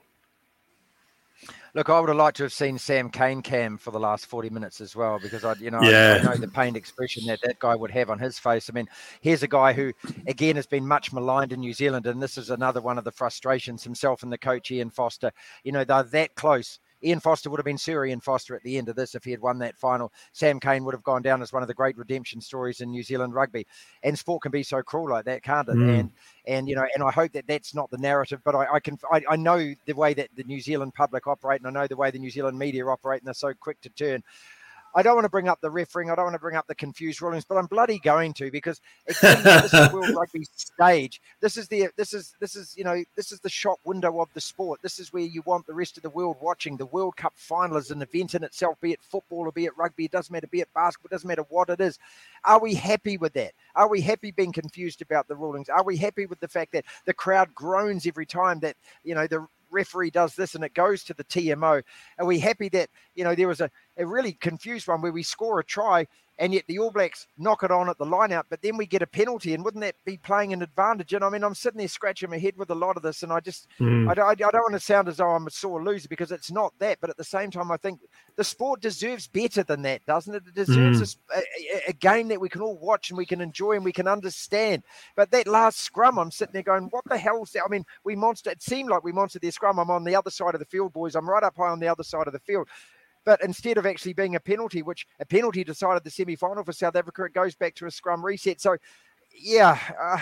Look, 1.74 1.90
I 1.90 2.00
would 2.00 2.10
have 2.10 2.18
liked 2.18 2.38
to 2.38 2.44
have 2.44 2.52
seen 2.52 2.78
Sam 2.78 3.10
Cane 3.10 3.42
Cam 3.42 3.78
for 3.78 3.92
the 3.92 4.00
last 4.00 4.26
40 4.26 4.50
minutes 4.50 4.82
as 4.82 4.96
well, 4.96 5.20
because 5.22 5.46
I, 5.46 5.54
you 5.54 5.72
know, 5.72 5.82
yeah. 5.82 6.18
I, 6.18 6.20
I, 6.20 6.24
know 6.24 6.42
the 6.42 6.48
pained 6.50 6.76
expression 6.76 7.26
that 7.28 7.40
that 7.44 7.60
guy 7.60 7.76
would 7.76 7.92
have 7.92 8.10
on 8.10 8.20
his 8.20 8.38
face. 8.38 8.70
I 8.70 8.74
mean, 8.74 8.90
here's 9.22 9.44
a 9.44 9.48
guy 9.48 9.72
who, 9.72 9.94
again, 10.28 10.58
has 10.58 10.68
been 10.68 10.86
much 10.86 11.14
maligned 11.14 11.54
in 11.54 11.62
New 11.62 11.74
Zealand, 11.74 12.08
and 12.08 12.22
this 12.22 12.38
is 12.38 12.50
another 12.50 12.82
one 12.82 12.98
of 12.98 13.06
the 13.06 13.12
frustrations. 13.12 13.84
Himself 13.84 14.22
and 14.24 14.32
the 14.32 14.38
coach 14.38 14.70
Ian 14.70 14.90
Foster, 14.90 15.32
you 15.64 15.72
know, 15.72 15.86
they're 15.86 16.04
that 16.04 16.36
close 16.36 16.80
Ian 17.04 17.20
Foster 17.20 17.50
would 17.50 17.60
have 17.60 17.66
been 17.66 17.78
Sir 17.78 18.06
Ian 18.06 18.20
Foster 18.20 18.56
at 18.56 18.64
the 18.64 18.78
end 18.78 18.90
of 18.90 18.96
this 18.96 19.16
if 19.16 19.24
he 19.24 19.32
had 19.32 19.42
won 19.42 19.60
that 19.60 19.78
final. 19.78 20.12
Sam 20.34 20.60
Cane 20.60 20.84
would 20.86 20.94
have 20.94 21.04
gone 21.04 21.22
down 21.22 21.42
as 21.42 21.52
one 21.52 21.62
of 21.62 21.68
the 21.68 21.74
great 21.74 21.98
redemption 21.98 22.42
stories 22.42 22.82
in 22.82 22.92
New 22.92 23.04
Zealand 23.04 23.34
rugby. 23.34 23.66
And 24.04 24.18
sport 24.18 24.44
can 24.44 24.52
be 24.52 24.64
so 24.64 24.82
cruel 24.82 25.10
like 25.10 25.26
that, 25.26 25.44
can't 25.44 25.68
it? 25.68 25.76
Mm. 25.76 26.00
And 26.00 26.12
and 26.46 26.70
you 26.70 26.76
know, 26.76 26.86
and 26.96 27.04
I 27.04 27.12
hope 27.12 27.32
that 27.34 27.48
that's 27.48 27.74
not 27.74 27.90
the 27.92 27.98
narrative. 27.98 28.42
But 28.44 28.56
I, 28.56 28.74
I 28.74 28.80
can 28.80 28.98
I, 29.12 29.22
I 29.30 29.36
know 29.36 29.74
the 29.86 29.94
way 29.94 30.14
that 30.14 30.30
the 30.36 30.44
New 30.44 30.60
Zealand 30.60 30.94
public 30.94 31.28
operate, 31.28 31.62
and 31.62 31.68
I 31.68 31.82
know 31.82 31.88
the 31.88 31.98
way 31.98 32.12
the 32.12 32.20
New 32.20 32.32
Zealand 32.32 32.58
media 32.58 32.86
operate, 32.86 33.22
and 33.22 33.28
they're 33.28 33.34
so 33.34 33.54
quick 33.54 33.82
to 33.82 33.90
turn. 33.90 34.24
I 34.94 35.02
don't 35.02 35.16
want 35.16 35.26
to 35.26 35.30
bring 35.30 35.48
up 35.48 35.62
the 35.62 35.72
refereeing. 35.72 36.10
I 36.10 36.16
don't 36.16 36.26
want 36.26 36.36
to 36.36 36.40
bring 36.40 36.56
up 36.56 36.68
the 36.68 36.76
confused 36.76 37.22
rulings, 37.22 37.46
but 37.46 37.58
I'm 37.58 37.68
bloody 37.68 38.00
going 38.00 38.34
to 38.34 38.52
because 38.52 38.82
again, 39.08 39.42
this 39.44 39.74
is 39.74 39.94
World 39.94 40.16
Rugby 40.16 40.44
stage. 40.56 41.22
This 41.40 41.58
is 41.58 41.68
the 41.68 41.90
this 41.98 42.14
is 42.14 42.34
this 42.40 42.56
is 42.56 42.76
you 42.78 42.84
know 42.84 43.04
this 43.16 43.32
is 43.32 43.40
the 43.40 43.50
shop 43.50 43.78
window 43.86 44.20
of 44.20 44.30
the 44.34 44.42
sport. 44.42 44.82
This 44.82 45.00
is 45.00 45.14
where 45.14 45.24
you 45.24 45.42
want 45.46 45.66
the 45.68 45.74
rest 45.74 45.98
of 45.98 46.04
the 46.04 46.10
world 46.10 46.38
watching. 46.42 46.78
The 46.78 46.86
World 46.88 47.16
Cup 47.16 47.34
final 47.36 47.78
is 47.78 47.92
an 47.92 48.02
event 48.02 48.36
in 48.36 48.44
itself, 48.44 48.80
be 48.82 48.92
it 48.92 49.00
football 49.02 49.48
or 49.48 49.52
be 49.52 49.66
it 49.66 49.78
rugby. 49.78 50.06
It 50.06 50.12
doesn't 50.12 50.32
matter. 50.32 50.48
Be 50.48 50.62
it 50.62 50.74
basketball. 50.74 51.10
It 51.10 51.16
doesn't 51.16 51.28
matter 51.28 51.46
what 51.50 51.70
it 51.70 51.80
is. 51.80 51.98
Are 52.44 52.60
we 52.60 52.74
happy 52.74 53.18
with 53.18 53.34
that? 53.34 53.54
Are 53.76 53.90
we 53.90 54.02
happy 54.02 54.32
being 54.32 54.52
confused 54.52 55.02
about 55.02 55.28
the 55.28 55.36
rulings? 55.36 55.70
Are 55.70 55.84
we 55.84 55.98
happy 55.98 56.26
with 56.26 56.40
the 56.40 56.48
fact 56.48 56.74
that 56.74 56.86
the 57.06 57.14
crowd 57.14 57.54
groans 57.56 58.06
every 58.06 58.26
time 58.26 58.60
that 58.60 58.76
you 59.04 59.16
know 59.16 59.28
the 59.28 59.48
referee 59.72 60.12
does 60.12 60.36
this 60.36 60.56
and 60.56 60.64
it 60.64 60.74
goes 60.74 61.04
to 61.04 61.14
the 61.14 61.24
TMO. 61.24 61.82
Are 62.20 62.26
we 62.26 62.40
happy 62.40 62.70
that, 62.70 62.90
you 63.16 63.24
know, 63.24 63.34
there 63.34 63.48
was 63.48 63.62
a, 63.62 63.72
a 63.98 64.06
really 64.06 64.34
confused 64.34 64.88
one 64.88 65.02
where 65.02 65.12
we 65.12 65.24
score 65.24 65.60
a 65.60 65.64
try 65.64 66.08
and 66.42 66.56
yet 66.56 66.66
the 66.68 66.80
All 66.80 66.90
Blacks 66.90 67.28
knock 67.38 67.62
it 67.62 67.70
on 67.70 67.88
at 67.88 68.00
the 68.00 68.06
line 68.06 68.32
out, 68.32 68.48
but 68.50 68.64
then 68.64 68.76
we 68.76 68.88
get 68.88 69.04
a 69.04 69.08
penalty, 69.08 69.54
and 69.54 69.64
wouldn't 69.64 69.84
that 69.84 69.96
be 70.06 70.18
playing 70.18 70.54
an 70.54 70.64
advantage? 70.64 71.14
And 71.14 71.24
I 71.24 71.30
mean, 71.30 71.44
I'm 71.44 71.54
sitting 71.54 71.78
there 71.78 71.88
scratching 71.88 72.32
my 72.32 72.40
head 72.40 72.58
with 72.58 72.72
a 72.72 72.76
lot 72.76 72.98
of 72.98 73.04
this, 73.04 73.22
and 73.22 73.32
I 73.32 73.42
just, 73.42 73.68
mm. 73.80 74.08
I, 74.08 74.20
I, 74.20 74.32
I, 74.32 74.34
don't 74.34 74.56
want 74.56 74.74
to 74.74 74.80
sound 74.80 75.08
as 75.08 75.18
though 75.18 75.30
I'm 75.30 75.46
a 75.46 75.52
sore 75.52 75.84
loser 75.84 76.08
because 76.10 76.32
it's 76.32 76.52
not 76.52 76.74
that, 76.80 76.98
but 77.00 77.12
at 77.12 77.18
the 77.18 77.24
same 77.24 77.52
time, 77.52 77.72
I 77.72 77.78
think 77.78 78.00
the 78.38 78.44
sport 78.44 78.82
deserves 78.82 79.28
better 79.28 79.62
than 79.62 79.84
that, 79.84 80.04
doesn't 80.08 80.34
it? 80.34 80.42
It 80.48 80.56
deserves 80.56 81.16
mm. 81.16 81.18
a, 81.36 81.40
a, 81.40 81.90
a, 81.90 81.94
game 81.94 82.28
that 82.30 82.42
we 82.42 82.50
can 82.50 82.62
all 82.62 82.78
watch 82.80 83.12
and 83.12 83.18
we 83.20 83.26
can 83.28 83.40
enjoy 83.40 83.74
and 83.74 83.86
we 83.86 83.94
can 83.94 84.08
understand. 84.08 84.82
But 85.16 85.30
that 85.30 85.48
last 85.48 85.82
scrum, 85.82 86.18
I'm 86.18 86.32
sitting 86.32 86.54
there 86.54 86.64
going, 86.64 86.86
what 86.86 87.04
the 87.06 87.20
hell's 87.20 87.52
that? 87.52 87.64
I 87.64 87.70
mean, 87.70 87.86
we 88.04 88.16
monster. 88.16 88.50
It 88.50 88.64
seemed 88.64 88.90
like 88.90 89.04
we 89.04 89.12
monstered 89.12 89.42
their 89.42 89.52
scrum. 89.52 89.78
I'm 89.78 89.92
on 89.92 90.04
the 90.06 90.16
other 90.16 90.32
side 90.32 90.56
of 90.56 90.60
the 90.60 90.66
field, 90.66 90.92
boys. 90.92 91.16
I'm 91.16 91.30
right 91.30 91.44
up 91.44 91.56
high 91.56 91.70
on 91.70 91.80
the 91.80 91.88
other 91.88 92.04
side 92.04 92.26
of 92.26 92.34
the 92.34 92.40
field. 92.40 92.68
But 93.26 93.44
instead 93.44 93.78
of 93.78 93.86
actually 93.86 94.14
being 94.14 94.36
a 94.36 94.40
penalty, 94.40 94.82
which 94.82 95.06
a 95.20 95.26
penalty 95.26 95.64
decided 95.64 96.04
the 96.04 96.10
semi 96.10 96.36
final 96.36 96.64
for 96.64 96.74
South 96.74 96.96
Africa, 96.96 97.24
it 97.24 97.34
goes 97.34 97.56
back 97.56 97.76
to 97.76 97.86
a 97.86 97.92
scrum 97.92 98.26
reset. 98.26 98.60
So, 98.60 98.78
yeah, 99.34 99.78
uh, 100.02 100.20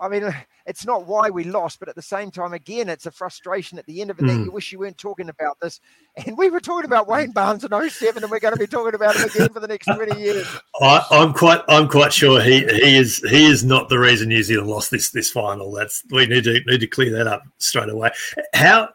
I 0.00 0.08
mean, 0.08 0.34
it's 0.66 0.86
not 0.86 1.06
why 1.06 1.28
we 1.28 1.44
lost, 1.44 1.78
but 1.78 1.88
at 1.88 1.94
the 1.94 2.02
same 2.02 2.30
time, 2.30 2.54
again, 2.54 2.88
it's 2.88 3.06
a 3.06 3.10
frustration 3.10 3.78
at 3.78 3.84
the 3.86 4.00
end 4.00 4.10
of 4.10 4.18
it 4.18 4.22
mm. 4.22 4.28
that 4.28 4.44
you 4.44 4.50
wish 4.50 4.72
you 4.72 4.78
weren't 4.78 4.96
talking 4.96 5.28
about 5.28 5.58
this. 5.60 5.80
And 6.26 6.36
we 6.36 6.50
were 6.50 6.60
talking 6.60 6.86
about 6.86 7.06
Wayne 7.06 7.30
Barnes 7.30 7.64
in 7.64 7.90
07, 7.90 8.22
and 8.22 8.30
we're 8.30 8.40
going 8.40 8.52
to 8.52 8.58
be 8.58 8.66
talking 8.66 8.94
about 8.94 9.16
him 9.16 9.24
again 9.24 9.48
for 9.50 9.60
the 9.60 9.68
next 9.68 9.86
20 9.86 10.20
years. 10.20 10.46
I, 10.82 11.02
am 11.12 11.32
quite, 11.32 11.62
I'm 11.68 11.88
quite 11.88 12.12
sure 12.12 12.42
he 12.42 12.66
he 12.66 12.96
is 12.96 13.18
he 13.30 13.46
is 13.46 13.64
not 13.64 13.88
the 13.88 13.98
reason 13.98 14.28
New 14.28 14.42
Zealand 14.42 14.68
lost 14.68 14.90
this 14.90 15.10
this 15.10 15.30
final. 15.30 15.72
That's 15.72 16.02
we 16.10 16.26
need 16.26 16.44
to 16.44 16.60
need 16.66 16.80
to 16.80 16.86
clear 16.88 17.10
that 17.12 17.26
up 17.26 17.42
straight 17.58 17.88
away. 17.88 18.10
How 18.52 18.90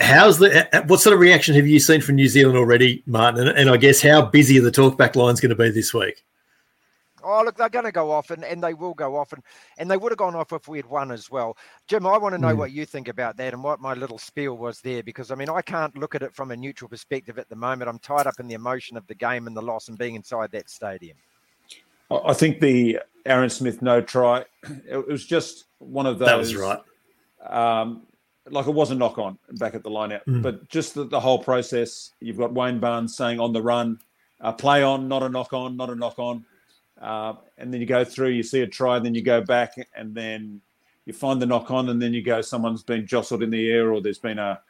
How's 0.00 0.38
the 0.38 0.84
what 0.86 1.00
sort 1.00 1.14
of 1.14 1.20
reaction 1.20 1.54
have 1.54 1.66
you 1.66 1.78
seen 1.78 2.00
from 2.00 2.16
New 2.16 2.28
Zealand 2.28 2.58
already, 2.58 3.02
Martin? 3.06 3.46
And, 3.46 3.58
and 3.58 3.70
I 3.70 3.76
guess 3.76 4.02
how 4.02 4.22
busy 4.22 4.58
the 4.58 4.70
talkback 4.70 5.14
line 5.14 5.34
is 5.34 5.40
going 5.40 5.50
to 5.50 5.56
be 5.56 5.70
this 5.70 5.94
week? 5.94 6.24
Oh, 7.26 7.42
look, 7.42 7.56
they're 7.56 7.70
going 7.70 7.86
to 7.86 7.92
go 7.92 8.10
off, 8.10 8.30
and, 8.30 8.44
and 8.44 8.62
they 8.62 8.74
will 8.74 8.92
go 8.92 9.16
off, 9.16 9.32
and, 9.32 9.42
and 9.78 9.90
they 9.90 9.96
would 9.96 10.12
have 10.12 10.18
gone 10.18 10.34
off 10.34 10.52
if 10.52 10.68
we 10.68 10.76
had 10.76 10.84
won 10.84 11.10
as 11.10 11.30
well. 11.30 11.56
Jim, 11.86 12.06
I 12.06 12.18
want 12.18 12.34
to 12.34 12.40
know 12.40 12.54
mm. 12.54 12.58
what 12.58 12.72
you 12.72 12.84
think 12.84 13.08
about 13.08 13.38
that 13.38 13.54
and 13.54 13.64
what 13.64 13.80
my 13.80 13.94
little 13.94 14.18
spiel 14.18 14.58
was 14.58 14.82
there, 14.82 15.02
because 15.02 15.30
I 15.30 15.34
mean, 15.34 15.48
I 15.48 15.62
can't 15.62 15.96
look 15.96 16.14
at 16.14 16.22
it 16.22 16.34
from 16.34 16.50
a 16.50 16.56
neutral 16.56 16.88
perspective 16.88 17.38
at 17.38 17.48
the 17.48 17.56
moment. 17.56 17.88
I'm 17.88 17.98
tied 17.98 18.26
up 18.26 18.40
in 18.40 18.46
the 18.46 18.54
emotion 18.54 18.98
of 18.98 19.06
the 19.06 19.14
game 19.14 19.46
and 19.46 19.56
the 19.56 19.62
loss 19.62 19.88
and 19.88 19.96
being 19.96 20.16
inside 20.16 20.50
that 20.52 20.68
stadium. 20.68 21.16
I 22.10 22.34
think 22.34 22.60
the 22.60 22.98
Aaron 23.24 23.48
Smith 23.48 23.80
no 23.80 24.02
try, 24.02 24.44
it 24.86 25.08
was 25.08 25.24
just 25.24 25.64
one 25.78 26.04
of 26.04 26.18
those. 26.18 26.28
That 26.28 26.38
was 26.38 26.54
right. 26.54 26.80
Um, 27.48 28.02
like 28.50 28.66
it 28.66 28.74
was 28.74 28.90
a 28.90 28.94
knock 28.94 29.18
on 29.18 29.38
back 29.52 29.74
at 29.74 29.82
the 29.82 29.90
line 29.90 30.12
out, 30.12 30.26
mm. 30.26 30.42
but 30.42 30.68
just 30.68 30.94
the, 30.94 31.04
the, 31.04 31.20
whole 31.20 31.38
process. 31.38 32.10
You've 32.20 32.36
got 32.36 32.52
Wayne 32.52 32.78
Barnes 32.78 33.16
saying 33.16 33.40
on 33.40 33.52
the 33.52 33.62
run, 33.62 33.98
uh, 34.40 34.52
play 34.52 34.82
on, 34.82 35.08
not 35.08 35.22
a 35.22 35.28
knock 35.28 35.52
on, 35.52 35.76
not 35.76 35.90
a 35.90 35.94
knock 35.94 36.18
on. 36.18 36.44
Uh, 37.00 37.34
and 37.58 37.72
then 37.72 37.80
you 37.80 37.86
go 37.86 38.04
through, 38.04 38.28
you 38.28 38.42
see 38.42 38.60
a 38.60 38.66
try, 38.66 38.98
then 38.98 39.14
you 39.14 39.22
go 39.22 39.40
back, 39.40 39.74
and 39.96 40.14
then 40.14 40.60
you 41.06 41.12
find 41.12 41.40
the 41.40 41.46
knock 41.46 41.70
on, 41.70 41.88
and 41.88 42.00
then 42.00 42.14
you 42.14 42.22
go, 42.22 42.40
someone's 42.40 42.82
been 42.82 43.06
jostled 43.06 43.42
in 43.42 43.50
the 43.50 43.70
air, 43.70 43.92
or 43.92 44.00
there's 44.00 44.18
been 44.18 44.38
a. 44.38 44.60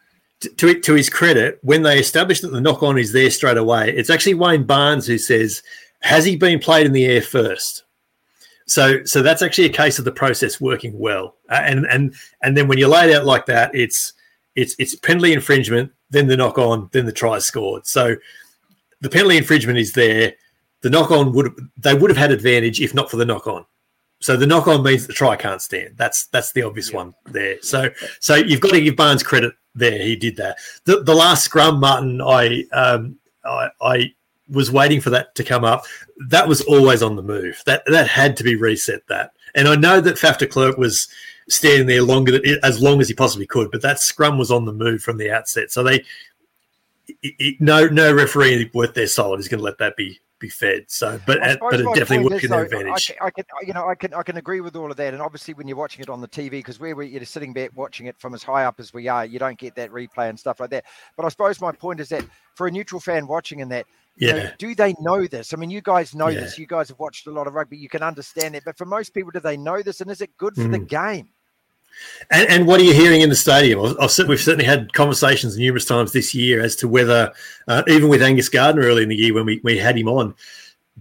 To, 0.56 0.80
to 0.80 0.94
his 0.94 1.08
credit, 1.08 1.58
when 1.62 1.82
they 1.82 1.98
establish 1.98 2.40
that 2.40 2.48
the 2.48 2.60
knock 2.60 2.82
on 2.82 2.98
is 2.98 3.12
there 3.12 3.30
straight 3.30 3.56
away, 3.56 3.90
it's 3.90 4.10
actually 4.10 4.34
Wayne 4.34 4.64
Barnes 4.64 5.06
who 5.06 5.16
says, 5.16 5.62
Has 6.00 6.24
he 6.24 6.36
been 6.36 6.58
played 6.58 6.86
in 6.86 6.92
the 6.92 7.06
air 7.06 7.22
first? 7.22 7.83
So, 8.66 9.04
so 9.04 9.23
that's 9.23 9.42
actually 9.42 9.66
a 9.66 9.73
case 9.73 9.99
of 9.99 10.04
the 10.04 10.12
process 10.12 10.61
working 10.61 10.99
well. 10.99 11.37
Uh, 11.50 11.61
and 11.64 11.87
and 11.87 12.14
and 12.42 12.56
then 12.56 12.68
when 12.68 12.78
you 12.78 12.88
lay 12.88 13.11
it 13.11 13.16
out 13.16 13.26
like 13.26 13.47
that, 13.47 13.75
it's 13.75 14.14
it's 14.54 14.75
it's 14.78 14.94
penalty 14.94 15.33
infringement, 15.33 15.92
then 16.11 16.26
the 16.26 16.37
knock 16.37 16.59
on, 16.59 16.88
then 16.92 17.06
the 17.06 17.12
try 17.12 17.38
scored. 17.38 17.87
So 17.87 18.16
the 19.00 19.11
penalty 19.11 19.37
infringement 19.37 19.78
is 19.78 19.92
there. 19.92 20.35
The 20.80 20.90
knock 20.90 21.11
on 21.11 21.33
would 21.33 21.52
they 21.76 21.94
would 21.94 22.11
have 22.11 22.16
had 22.16 22.30
advantage 22.30 22.80
if 22.80 22.94
not 22.94 23.11
for 23.11 23.16
the 23.16 23.25
knock 23.25 23.47
on. 23.47 23.66
So 24.21 24.37
the 24.37 24.47
knock 24.47 24.68
on 24.68 24.83
means 24.83 25.06
the 25.06 25.12
try 25.12 25.37
can't 25.37 25.61
stand. 25.61 25.97
That's 25.97 26.26
that's 26.26 26.52
the 26.52 26.62
obvious 26.62 26.90
yeah. 26.90 26.97
one 26.97 27.14
there. 27.26 27.59
So 27.61 27.90
so 28.21 28.37
you've 28.37 28.61
got 28.61 28.71
to 28.73 28.80
give 28.80 28.97
Barnes 28.97 29.23
credit 29.23 29.52
there. 29.75 29.99
He 29.99 30.16
did 30.16 30.37
that. 30.37 30.59
The 30.85 31.02
the 31.02 31.14
last 31.14 31.44
scrum, 31.44 31.80
Martin, 31.80 32.23
I 32.23 32.64
um 32.73 33.18
I, 33.44 33.68
I 33.83 34.14
was 34.48 34.70
waiting 34.70 35.00
for 35.00 35.10
that 35.10 35.34
to 35.36 35.44
come 35.44 35.64
up. 35.64 35.84
That 36.28 36.48
was 36.48 36.60
always 36.62 37.02
on 37.02 37.16
the 37.16 37.22
move. 37.22 37.62
That 37.66 37.82
that 37.86 38.08
had 38.08 38.36
to 38.38 38.44
be 38.44 38.56
reset. 38.56 39.06
That, 39.08 39.32
and 39.54 39.68
I 39.68 39.76
know 39.76 40.00
that 40.00 40.16
Faf 40.16 40.38
de 40.38 40.46
Klerk 40.46 40.76
was 40.76 41.08
standing 41.48 41.86
there 41.86 42.02
longer 42.02 42.32
than 42.32 42.58
as 42.62 42.80
long 42.80 43.00
as 43.00 43.08
he 43.08 43.14
possibly 43.14 43.46
could, 43.46 43.70
but 43.70 43.82
that 43.82 44.00
scrum 44.00 44.38
was 44.38 44.50
on 44.50 44.64
the 44.64 44.72
move 44.72 45.02
from 45.02 45.18
the 45.18 45.30
outset. 45.30 45.70
So 45.70 45.82
they, 45.82 46.04
it, 47.06 47.34
it, 47.38 47.60
no 47.60 47.86
no 47.86 48.12
referee 48.12 48.70
worth 48.74 48.94
their 48.94 49.06
salt 49.06 49.40
is 49.40 49.48
going 49.48 49.58
to 49.58 49.64
let 49.64 49.78
that 49.78 49.96
be 49.96 50.20
be 50.44 50.50
fed. 50.50 50.84
So, 50.88 51.20
but 51.26 51.42
at, 51.42 51.58
but 51.60 51.80
it 51.80 51.86
definitely 51.94 52.28
worked 52.28 52.44
in 52.44 52.50
their 52.50 52.64
advantage. 52.64 53.12
I, 53.20 53.26
I, 53.26 53.30
can, 53.30 53.44
you 53.66 53.72
know, 53.72 53.88
I 53.88 53.94
can 53.94 54.14
I 54.14 54.22
can 54.22 54.36
agree 54.36 54.60
with 54.60 54.76
all 54.76 54.90
of 54.90 54.96
that. 54.96 55.12
And 55.12 55.22
obviously, 55.22 55.54
when 55.54 55.66
you're 55.66 55.76
watching 55.76 56.02
it 56.02 56.08
on 56.08 56.20
the 56.20 56.28
TV, 56.28 56.50
because 56.50 56.78
we're 56.78 57.00
you're 57.02 57.24
sitting 57.24 57.52
back 57.52 57.70
watching 57.74 58.06
it 58.06 58.18
from 58.18 58.34
as 58.34 58.42
high 58.42 58.64
up 58.64 58.78
as 58.78 58.92
we 58.92 59.08
are, 59.08 59.24
you 59.24 59.38
don't 59.38 59.58
get 59.58 59.74
that 59.76 59.90
replay 59.90 60.28
and 60.28 60.38
stuff 60.38 60.60
like 60.60 60.70
that. 60.70 60.84
But 61.16 61.26
I 61.26 61.28
suppose 61.28 61.60
my 61.60 61.72
point 61.72 62.00
is 62.00 62.08
that 62.10 62.24
for 62.54 62.66
a 62.66 62.70
neutral 62.70 63.00
fan 63.00 63.26
watching 63.26 63.60
in 63.60 63.68
that, 63.70 63.86
yeah. 64.16 64.32
Know, 64.32 64.50
do 64.58 64.74
they 64.74 64.94
know 65.00 65.26
this? 65.26 65.52
I 65.52 65.56
mean, 65.56 65.70
you 65.70 65.80
guys 65.80 66.14
know 66.14 66.28
yeah. 66.28 66.40
this. 66.40 66.58
You 66.58 66.66
guys 66.66 66.88
have 66.88 66.98
watched 66.98 67.26
a 67.26 67.32
lot 67.32 67.48
of 67.48 67.54
rugby. 67.54 67.76
You 67.76 67.88
can 67.88 68.02
understand 68.02 68.54
it. 68.54 68.62
But 68.64 68.78
for 68.78 68.84
most 68.84 69.12
people, 69.12 69.32
do 69.32 69.40
they 69.40 69.56
know 69.56 69.82
this? 69.82 70.00
And 70.00 70.10
is 70.10 70.20
it 70.20 70.36
good 70.36 70.54
for 70.54 70.62
mm. 70.62 70.72
the 70.72 70.78
game? 70.78 71.30
And, 72.30 72.48
and, 72.48 72.66
what 72.66 72.80
are 72.80 72.84
you 72.84 72.94
hearing 72.94 73.20
in 73.20 73.28
the 73.28 73.36
stadium? 73.36 73.80
I've, 73.80 74.28
we've 74.28 74.40
certainly 74.40 74.64
had 74.64 74.92
conversations 74.94 75.56
numerous 75.56 75.84
times 75.84 76.12
this 76.12 76.34
year 76.34 76.60
as 76.62 76.74
to 76.76 76.88
whether, 76.88 77.32
uh, 77.68 77.82
even 77.86 78.08
with 78.08 78.22
Angus 78.22 78.48
Gardner 78.48 78.82
early 78.82 79.02
in 79.02 79.08
the 79.08 79.16
year 79.16 79.34
when 79.34 79.44
we, 79.44 79.60
we 79.62 79.76
had 79.76 79.98
him 79.98 80.08
on, 80.08 80.34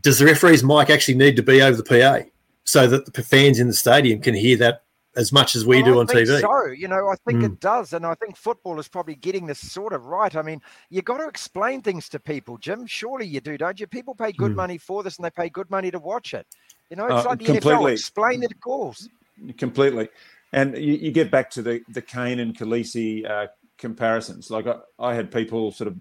does 0.02 0.20
the 0.20 0.26
referee's 0.26 0.64
mic 0.64 0.90
actually 0.90 1.16
need 1.16 1.36
to 1.36 1.44
be 1.44 1.62
over 1.62 1.78
the 1.78 1.84
PA 1.84 2.28
so 2.66 2.88
that 2.88 3.14
the 3.14 3.24
fans 3.24 3.60
in 3.60 3.68
the 3.68 3.74
stadium 3.74 4.22
can 4.22 4.36
hear 4.36 4.58
that 4.58 4.84
as 5.16 5.32
much 5.32 5.56
as 5.56 5.66
we 5.66 5.82
well, 5.84 5.94
do 5.94 6.00
on 6.00 6.08
TV. 6.08 6.42
So, 6.42 6.72
you 6.72 6.88
know, 6.88 7.08
I 7.08 7.16
think 7.28 7.42
mm. 7.42 7.46
it 7.46 7.60
does. 7.60 7.94
And 7.94 8.06
I 8.06 8.16
think 8.16 8.36
football 8.36 8.80
is 8.80 8.88
probably 8.88 9.16
getting 9.16 9.46
this 9.46 9.60
sort 9.60 9.94
of 9.94 10.06
right. 10.06 10.36
I 10.36 10.42
mean, 10.42 10.62
you've 10.90 11.06
got 11.06 11.18
to 11.18 11.28
explain 11.28 11.82
things 11.82 12.10
to 12.10 12.20
people, 12.20 12.58
Jim. 12.58 12.88
Surely 12.88 13.28
you 13.28 13.40
do, 13.40 13.58
don't 13.58 13.80
you? 13.80 13.88
People 13.88 14.16
pay 14.16 14.32
good 14.32 14.54
mm. 14.54 14.56
money 14.56 14.78
for 14.78 15.04
this 15.04 15.18
and 15.18 15.26
they 15.26 15.30
pay 15.30 15.50
good 15.50 15.70
money 15.70 15.92
to 15.92 16.00
watch 16.00 16.34
it. 16.34 16.48
You 16.90 16.98
know, 16.98 17.06
it's 17.06 17.26
uh, 17.26 17.30
like 17.30 17.40
the 17.40 17.46
completely. 17.46 17.92
NFL. 17.92 17.92
Explain 17.94 18.40
the 18.42 18.54
calls. 18.56 19.10
Completely. 19.58 20.10
And 20.54 20.78
you, 20.78 20.94
you, 20.94 21.12
get 21.12 21.32
back 21.32 21.50
to 21.52 21.62
the, 21.62 21.82
the 21.90 22.02
Cane 22.02 22.40
and 22.40 22.56
Kolisi 22.58 23.30
uh, 23.30 23.48
comparisons. 23.78 24.52
Like 24.52 24.68
I, 24.68 24.78
I, 25.00 25.16
had 25.16 25.32
people 25.32 25.72
sort 25.72 25.88
of 25.88 26.00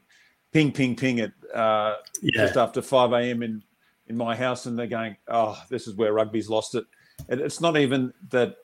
ping, 0.53 0.73
ping, 0.73 0.95
ping 0.95 1.21
at 1.21 1.33
uh, 1.55 1.97
yeah. 2.21 2.45
just 2.45 2.57
after 2.57 2.83
5 2.83 3.13
a.m. 3.13 3.43
in, 3.43 3.63
in 4.09 4.17
my 4.17 4.37
house 4.37 4.67
and 4.67 4.79
they're 4.79 4.87
going, 4.87 5.17
oh, 5.29 5.61
this 5.71 5.89
is 5.89 5.97
where 5.97 6.13
rugby's 6.13 6.51
lost 6.51 6.75
it. 6.75 6.85
And 7.29 7.41
it's 7.41 7.61
not 7.61 7.77
even 7.77 8.13
that 8.31 8.57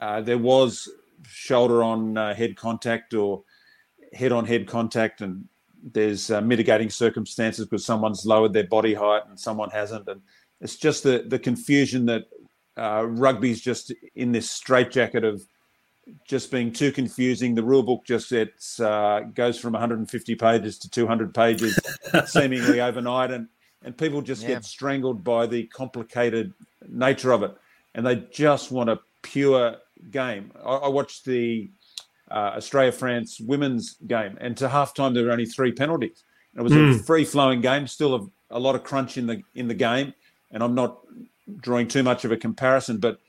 uh, 0.00 0.20
there 0.20 0.38
was 0.38 0.88
shoulder 1.28 1.82
on 1.82 2.16
uh, 2.16 2.34
head 2.34 2.56
contact 2.56 3.14
or 3.14 3.44
head 4.12 4.32
on 4.32 4.46
head 4.46 4.66
contact, 4.66 5.20
and 5.20 5.46
there's 5.82 6.30
uh, 6.30 6.40
mitigating 6.40 6.90
circumstances 6.90 7.66
because 7.66 7.84
someone's 7.84 8.26
lowered 8.26 8.52
their 8.52 8.66
body 8.66 8.94
height 8.94 9.22
and 9.28 9.38
someone 9.38 9.70
hasn't. 9.70 10.08
And 10.08 10.20
it's 10.60 10.76
just 10.76 11.02
the, 11.02 11.24
the 11.26 11.38
confusion 11.38 12.06
that 12.06 12.24
uh, 12.76 13.06
rugby's 13.06 13.60
just 13.60 13.92
in 14.14 14.32
this 14.32 14.50
straitjacket 14.50 15.24
of 15.24 15.42
just 16.26 16.50
being 16.50 16.72
too 16.72 16.92
confusing. 16.92 17.54
The 17.54 17.62
rule 17.62 17.82
book 17.82 18.04
just 18.04 18.32
it's, 18.32 18.78
uh, 18.80 19.20
goes 19.34 19.58
from 19.58 19.72
150 19.72 20.34
pages 20.34 20.78
to 20.78 20.90
200 20.90 21.34
pages 21.34 21.78
seemingly 22.26 22.80
overnight, 22.80 23.30
and 23.30 23.48
and 23.82 23.96
people 23.96 24.20
just 24.20 24.42
yeah. 24.42 24.48
get 24.48 24.64
strangled 24.64 25.22
by 25.22 25.46
the 25.46 25.64
complicated 25.64 26.52
nature 26.88 27.32
of 27.32 27.42
it, 27.42 27.54
and 27.94 28.06
they 28.06 28.16
just 28.32 28.70
want 28.70 28.90
a 28.90 28.98
pure 29.22 29.76
game. 30.10 30.52
I, 30.64 30.74
I 30.74 30.88
watched 30.88 31.24
the 31.24 31.70
uh, 32.30 32.54
Australia 32.56 32.92
France 32.92 33.40
women's 33.40 33.94
game, 34.06 34.36
and 34.40 34.56
to 34.56 34.68
halftime 34.68 35.14
there 35.14 35.24
were 35.24 35.32
only 35.32 35.46
three 35.46 35.72
penalties. 35.72 36.24
It 36.56 36.62
was 36.62 36.72
mm. 36.72 36.90
a 36.90 36.94
hmm. 36.94 37.02
free 37.02 37.24
flowing 37.24 37.60
game, 37.60 37.86
still 37.86 38.14
a, 38.14 38.56
a, 38.56 38.58
lot 38.58 38.74
of 38.74 38.82
crunch 38.82 39.18
in 39.18 39.26
the 39.26 39.42
in 39.54 39.68
the 39.68 39.74
game, 39.74 40.14
and 40.50 40.62
I'm 40.62 40.74
not 40.74 41.00
drawing 41.58 41.88
too 41.88 42.02
much 42.02 42.24
of 42.24 42.32
a 42.32 42.36
comparison, 42.36 42.98
but 42.98 43.20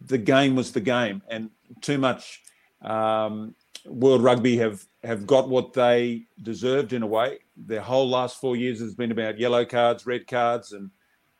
the 0.00 0.18
game 0.18 0.54
was 0.56 0.72
the 0.72 0.80
game, 0.80 1.22
and 1.28 1.50
too 1.80 1.98
much. 1.98 2.42
Um, 2.82 3.54
World 3.86 4.22
Rugby 4.22 4.58
have 4.58 4.84
have 5.02 5.26
got 5.26 5.48
what 5.48 5.72
they 5.72 6.26
deserved 6.42 6.92
in 6.92 7.02
a 7.02 7.06
way. 7.06 7.38
Their 7.56 7.80
whole 7.80 8.08
last 8.08 8.40
four 8.40 8.56
years 8.56 8.80
has 8.80 8.94
been 8.94 9.12
about 9.12 9.38
yellow 9.38 9.64
cards, 9.64 10.06
red 10.06 10.26
cards, 10.26 10.72
and 10.72 10.90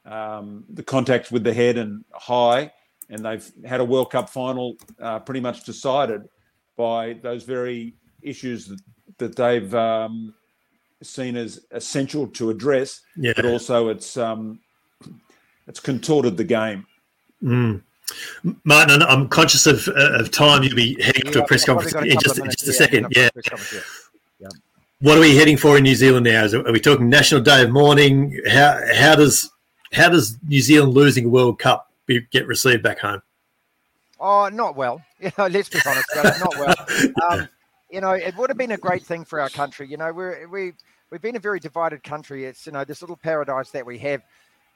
um, 0.04 0.64
the 0.68 0.82
contact 0.82 1.30
with 1.30 1.44
the 1.44 1.52
head 1.52 1.76
and 1.76 2.04
high 2.12 2.72
and 3.10 3.24
they've 3.24 3.50
had 3.64 3.80
a 3.80 3.84
World 3.84 4.10
Cup 4.10 4.28
final 4.28 4.76
uh, 5.00 5.18
pretty 5.20 5.40
much 5.40 5.64
decided 5.64 6.28
by 6.76 7.14
those 7.22 7.44
very 7.44 7.94
issues 8.22 8.66
that, 8.66 8.80
that 9.18 9.36
they've 9.36 9.74
um, 9.74 10.34
seen 11.02 11.36
as 11.36 11.66
essential 11.70 12.26
to 12.26 12.50
address. 12.50 13.00
Yeah. 13.16 13.32
But 13.34 13.46
also, 13.46 13.88
it's 13.88 14.16
um, 14.16 14.60
it's 15.68 15.80
contorted 15.80 16.36
the 16.36 16.44
game. 16.44 16.86
Mm. 17.42 17.82
Martin, 18.64 19.02
I'm 19.02 19.28
conscious 19.28 19.66
of, 19.66 19.86
uh, 19.88 20.18
of 20.18 20.30
time. 20.30 20.62
You'll 20.62 20.74
be 20.74 21.00
heading 21.00 21.26
yeah, 21.26 21.32
to 21.32 21.42
a 21.44 21.46
press 21.46 21.64
conference 21.64 21.94
in 21.94 22.18
just, 22.20 22.36
just 22.36 22.62
a 22.62 22.72
yeah, 22.72 22.72
second. 22.72 23.06
Yeah. 23.14 23.28
yeah. 24.40 24.48
What 25.00 25.18
are 25.18 25.20
we 25.20 25.36
heading 25.36 25.56
for 25.56 25.76
in 25.76 25.84
New 25.84 25.94
Zealand 25.94 26.24
now? 26.24 26.44
Is, 26.44 26.54
are 26.54 26.72
we 26.72 26.80
talking 26.80 27.08
National 27.08 27.40
Day 27.40 27.62
of 27.62 27.70
Mourning? 27.70 28.40
How 28.48 28.80
how 28.94 29.14
does 29.14 29.50
how 29.92 30.08
does 30.08 30.38
New 30.48 30.60
Zealand 30.60 30.94
losing 30.94 31.26
a 31.26 31.28
World 31.28 31.58
Cup 31.58 31.92
be, 32.06 32.22
get 32.32 32.46
received 32.46 32.82
back 32.82 32.98
home? 32.98 33.22
Oh, 34.18 34.48
not 34.48 34.74
well. 34.74 35.02
You 35.20 35.32
know, 35.36 35.48
let's 35.48 35.68
be 35.68 35.80
honest, 35.84 36.08
not 36.14 36.56
well. 36.56 36.74
Um, 37.28 37.48
you 37.90 38.00
know, 38.00 38.12
it 38.12 38.36
would 38.36 38.50
have 38.50 38.56
been 38.56 38.70
a 38.70 38.76
great 38.76 39.02
thing 39.02 39.24
for 39.24 39.40
our 39.40 39.48
country. 39.48 39.88
You 39.88 39.96
know, 39.96 40.12
we're 40.12 40.46
we 40.46 40.74
we've 41.10 41.20
been 41.20 41.34
a 41.34 41.40
very 41.40 41.58
divided 41.58 42.04
country. 42.04 42.44
It's 42.44 42.66
you 42.66 42.72
know 42.72 42.84
this 42.84 43.00
little 43.02 43.16
paradise 43.16 43.70
that 43.70 43.84
we 43.84 43.98
have. 43.98 44.22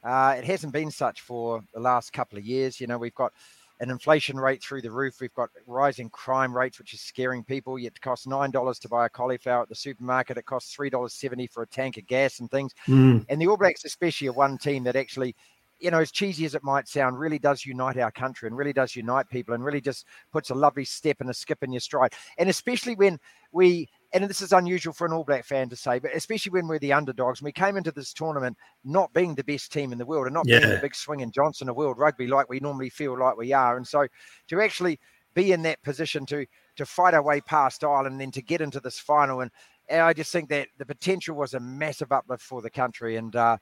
Uh, 0.03 0.35
it 0.37 0.45
hasn't 0.45 0.73
been 0.73 0.91
such 0.91 1.21
for 1.21 1.63
the 1.75 1.81
last 1.81 2.13
couple 2.13 2.39
of 2.39 2.45
years. 2.45 2.81
You 2.81 2.87
know, 2.87 2.99
we've 2.99 3.15
got 3.15 3.33
an 3.81 3.91
inflation 3.91 4.39
rate 4.39 4.63
through 4.63 4.83
the 4.83 4.91
roof. 4.91 5.21
We've 5.21 5.35
got 5.35 5.51
rising 5.67 6.09
crime 6.11 6.57
rates, 6.57 6.79
which 6.79 6.95
is 6.95 7.01
scaring 7.01 7.43
people. 7.43 7.79
Yet 7.79 7.93
it 7.97 8.01
costs 8.01 8.27
nine 8.27 8.51
dollars 8.51 8.79
to 8.81 8.89
buy 8.89 9.07
a 9.07 9.09
cauliflower 9.09 9.63
at 9.63 9.69
the 9.69 9.75
supermarket. 9.75 10.39
It 10.39 10.47
costs 10.47 10.75
three 10.75 10.91
dollars 10.91 11.15
seventy 11.15 11.47
for 11.47 11.63
a 11.63 11.67
tank 11.67 11.97
of 11.97 12.07
gas 12.07 12.41
and 12.41 12.51
things. 12.51 12.73
Mm. 12.87 13.27
And 13.29 13.41
the 13.41 13.47
All 13.49 13.57
Blacks, 13.57 13.85
especially, 13.85 14.29
are 14.29 14.33
one 14.33 14.59
team 14.59 14.85
that 14.85 14.97
actually 14.97 15.35
you 15.83 15.91
know, 15.91 15.99
as 15.99 16.13
cheesy 16.13 16.45
as 16.45 16.55
it 16.55 16.63
might 16.63 16.87
sound, 16.87 17.19
really 17.19 17.41
does 17.41 17.67
unite 17.67 17.99
our 17.99 18.13
country 18.13 18.47
and 18.47 18.57
really 18.57 18.73
does 18.73 18.95
unite 18.95 19.29
people 19.29 19.53
and 19.53 19.65
really 19.65 19.81
just 19.81 20.07
puts 20.33 20.51
a 20.51 20.55
lovely 20.55 20.85
step 20.85 21.21
and 21.21 21.29
a 21.29 21.35
skip 21.35 21.63
in 21.63 21.73
your 21.73 21.81
stride. 21.81 22.15
And 22.39 22.49
especially 22.49 22.95
when 22.95 23.19
we, 23.51 23.89
and 24.13 24.25
this 24.25 24.43
is 24.43 24.53
unusual 24.53 24.93
for 24.93 25.07
an 25.07 25.13
All 25.13 25.25
Black 25.25 25.45
fan 25.45 25.69
to 25.71 25.77
say, 25.77 25.99
but 25.99 26.15
especially 26.15 26.51
when 26.51 26.67
we're 26.67 26.79
the 26.79 26.93
underdogs, 26.93 27.41
and 27.41 27.47
we 27.47 27.53
came 27.53 27.77
into 27.77 27.93
this 27.93 28.13
tournament 28.13 28.57
not 28.85 29.13
being 29.13 29.35
the 29.35 29.45
best 29.45 29.73
team 29.73 29.93
in 29.93 29.99
the 29.99 30.07
world 30.07 30.27
and 30.27 30.35
not 30.35 30.47
yeah. 30.47 30.59
being 30.59 30.71
the 30.71 30.77
big 30.79 30.95
swing 30.95 31.19
swinging 31.19 31.33
Johnson 31.33 31.69
of 31.69 31.77
world 31.77 31.99
rugby 31.99 32.27
like 32.27 32.49
we 32.49 32.61
normally 32.61 32.91
feel 32.91 33.19
like 33.19 33.37
we 33.37 33.53
are. 33.53 33.77
And 33.77 33.87
so 33.87 34.07
to 34.49 34.61
actually 34.61 34.99
be 35.35 35.53
in 35.53 35.63
that 35.63 35.83
position 35.83 36.27
to 36.27 36.47
to 36.77 36.87
fight 36.87 37.15
our 37.15 37.23
way 37.23 37.41
past 37.41 37.85
Ireland 37.85 38.13
and 38.13 38.21
then 38.21 38.31
to 38.33 38.43
get 38.43 38.61
into 38.61 38.81
this 38.81 38.99
final 38.99 39.41
and, 39.41 39.51
and 39.89 40.01
I 40.01 40.13
just 40.13 40.33
think 40.33 40.49
that 40.49 40.69
the 40.79 40.87
potential 40.87 41.37
was 41.37 41.55
a 41.55 41.61
massive 41.61 42.13
uplift 42.13 42.43
for 42.43 42.63
the 42.63 42.71
country 42.71 43.17
and 43.17 43.35
uh, 43.37 43.59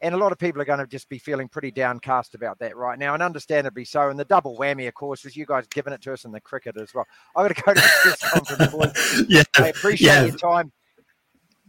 and 0.00 0.14
a 0.14 0.18
lot 0.18 0.32
of 0.32 0.38
people 0.38 0.60
are 0.60 0.66
going 0.66 0.80
to 0.80 0.86
just 0.86 1.08
be 1.08 1.18
feeling 1.18 1.48
pretty 1.48 1.70
downcast 1.70 2.34
about 2.34 2.58
that 2.58 2.76
right 2.76 2.98
now, 2.98 3.14
and 3.14 3.22
understandably 3.22 3.84
so. 3.84 4.10
And 4.10 4.18
the 4.18 4.24
double 4.24 4.56
whammy, 4.56 4.88
of 4.88 4.94
course, 4.94 5.24
is 5.24 5.36
you 5.36 5.46
guys 5.46 5.66
giving 5.68 5.92
it 5.92 6.02
to 6.02 6.12
us 6.12 6.24
in 6.24 6.32
the 6.32 6.40
cricket 6.40 6.76
as 6.76 6.92
well. 6.94 7.06
I've 7.36 7.48
got 7.48 7.56
to 7.56 7.62
go 7.62 7.74
to 7.74 7.80
the 7.80 7.90
press 8.02 8.32
conference, 8.32 8.72
boys. 8.72 9.24
yeah, 9.28 9.42
I 9.56 9.68
appreciate 9.68 10.06
yeah. 10.06 10.24
your 10.24 10.36
time. 10.36 10.72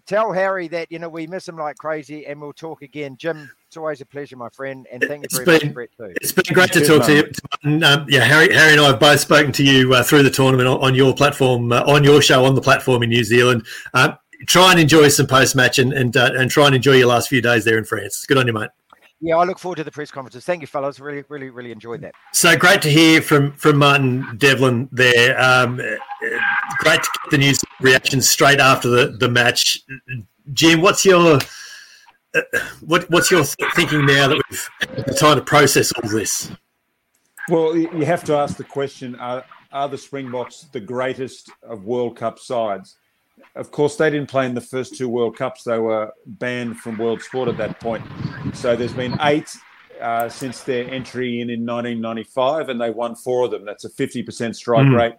Tell 0.07 0.31
Harry 0.31 0.67
that 0.67 0.91
you 0.91 0.99
know 0.99 1.09
we 1.09 1.25
miss 1.25 1.47
him 1.47 1.57
like 1.57 1.77
crazy, 1.77 2.27
and 2.27 2.39
we'll 2.39 2.53
talk 2.53 2.83
again. 2.83 3.15
Jim, 3.17 3.49
it's 3.67 3.77
always 3.77 4.01
a 4.01 4.05
pleasure, 4.05 4.37
my 4.37 4.49
friend, 4.49 4.85
and 4.91 5.03
thank 5.03 5.23
you 5.23 5.43
very 5.43 5.59
been, 5.59 5.67
much, 5.67 5.73
Brett. 5.73 5.89
Too. 5.97 6.13
It's 6.21 6.31
been 6.31 6.53
great 6.53 6.71
to 6.73 6.85
talk 6.85 7.05
to 7.05 7.15
you. 7.15 7.83
Um, 7.83 8.05
yeah, 8.07 8.23
Harry, 8.23 8.53
Harry 8.53 8.73
and 8.73 8.81
I 8.81 8.87
have 8.87 8.99
both 8.99 9.19
spoken 9.19 9.51
to 9.53 9.63
you 9.63 9.93
uh, 9.95 10.03
through 10.03 10.23
the 10.23 10.29
tournament 10.29 10.67
on, 10.67 10.79
on 10.81 10.95
your 10.95 11.15
platform, 11.15 11.71
uh, 11.71 11.83
on 11.87 12.03
your 12.03 12.21
show, 12.21 12.45
on 12.45 12.53
the 12.53 12.61
platform 12.61 13.01
in 13.01 13.09
New 13.09 13.23
Zealand. 13.23 13.65
Um, 13.95 14.15
try 14.47 14.71
and 14.71 14.79
enjoy 14.79 15.07
some 15.09 15.27
post 15.27 15.55
match 15.55 15.79
and 15.79 15.93
and, 15.93 16.15
uh, 16.15 16.31
and 16.35 16.49
try 16.49 16.65
and 16.67 16.75
enjoy 16.75 16.93
your 16.93 17.07
last 17.07 17.29
few 17.29 17.41
days 17.41 17.65
there 17.65 17.77
in 17.77 17.85
France. 17.85 18.25
Good 18.25 18.37
on 18.37 18.47
you, 18.47 18.53
mate. 18.53 18.69
Yeah, 19.21 19.37
I 19.37 19.45
look 19.45 19.57
forward 19.57 19.77
to 19.77 19.83
the 19.83 19.91
press 19.91 20.11
conferences. 20.11 20.43
Thank 20.45 20.61
you, 20.61 20.67
fellows. 20.67 20.99
Really, 20.99 21.23
really, 21.29 21.49
really 21.49 21.71
enjoyed 21.71 22.01
that. 22.01 22.13
So 22.33 22.55
great 22.57 22.81
to 22.83 22.89
hear 22.89 23.21
from 23.21 23.53
from 23.53 23.77
Martin 23.77 24.37
Devlin 24.37 24.89
there. 24.91 25.39
Um, 25.41 25.77
great 26.79 27.01
to 27.01 27.09
get 27.23 27.31
the 27.31 27.37
news 27.37 27.59
reaction 27.79 28.21
straight 28.21 28.59
after 28.59 28.89
the, 28.89 29.17
the 29.17 29.29
match. 29.29 29.79
Jim, 30.53 30.81
what's 30.81 31.05
your 31.05 31.39
uh, 32.35 32.41
what 32.81 33.09
what's 33.09 33.31
your 33.31 33.43
thinking 33.43 34.05
now 34.05 34.27
that 34.27 34.41
we've 34.49 34.69
had 34.79 35.05
the 35.07 35.13
time 35.13 35.37
to 35.37 35.43
process 35.43 35.91
all 35.93 36.09
this? 36.09 36.51
Well, 37.49 37.75
you 37.77 38.05
have 38.05 38.23
to 38.25 38.35
ask 38.35 38.57
the 38.57 38.63
question: 38.63 39.15
Are, 39.15 39.45
are 39.71 39.87
the 39.87 39.97
Springboks 39.97 40.67
the 40.71 40.79
greatest 40.79 41.49
of 41.63 41.85
World 41.85 42.17
Cup 42.17 42.37
sides? 42.37 42.97
Of 43.55 43.71
course, 43.71 43.95
they 43.95 44.09
didn't 44.09 44.29
play 44.29 44.45
in 44.45 44.53
the 44.53 44.61
first 44.61 44.95
two 44.95 45.07
World 45.07 45.37
Cups. 45.37 45.63
They 45.63 45.79
were 45.79 46.11
banned 46.25 46.77
from 46.77 46.97
world 46.97 47.21
sport 47.21 47.47
at 47.47 47.57
that 47.57 47.79
point. 47.79 48.05
So 48.53 48.75
there's 48.75 48.93
been 48.93 49.17
eight 49.21 49.55
uh, 50.01 50.27
since 50.27 50.63
their 50.63 50.89
entry 50.89 51.39
in 51.39 51.49
in 51.49 51.65
1995, 51.65 52.69
and 52.69 52.81
they 52.81 52.89
won 52.89 53.15
four 53.15 53.45
of 53.45 53.51
them. 53.51 53.65
That's 53.65 53.85
a 53.85 53.89
50% 53.89 54.55
strike 54.55 54.85
mm. 54.85 54.97
rate. 54.97 55.15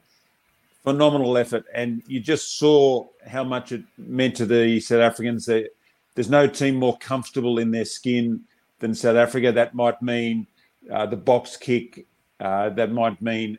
Phenomenal 0.85 1.37
effort. 1.39 1.65
And 1.75 2.03
you 2.07 2.21
just 2.21 2.59
saw 2.59 3.07
how 3.27 3.43
much 3.43 3.73
it 3.73 3.83
meant 3.97 4.37
to 4.37 4.47
the 4.47 4.81
South 4.81 5.01
Africans. 5.01 5.47
There's 5.47 6.31
no 6.31 6.47
team 6.47 6.77
more 6.77 6.97
comfortable 6.99 7.59
in 7.59 7.71
their 7.71 7.85
skin 7.85 8.43
than 8.81 8.95
South 8.95 9.17
Africa. 9.17 9.51
That 9.51 9.75
might 9.75 10.01
mean 10.03 10.47
uh, 10.93 11.07
the 11.07 11.17
box 11.17 11.57
kick, 11.57 12.07
uh, 12.39 12.69
that 12.71 12.93
might 12.93 13.21
mean 13.21 13.59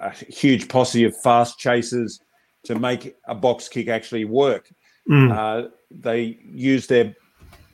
a 0.00 0.10
huge 0.10 0.68
posse 0.68 1.04
of 1.04 1.16
fast 1.22 1.58
chasers 1.58 2.20
to 2.64 2.78
make 2.78 3.16
a 3.26 3.34
box 3.34 3.68
kick 3.68 3.88
actually 3.88 4.24
work. 4.24 4.70
Mm. 5.08 5.32
Uh, 5.32 5.68
they 5.90 6.38
use 6.44 6.86
their 6.86 7.14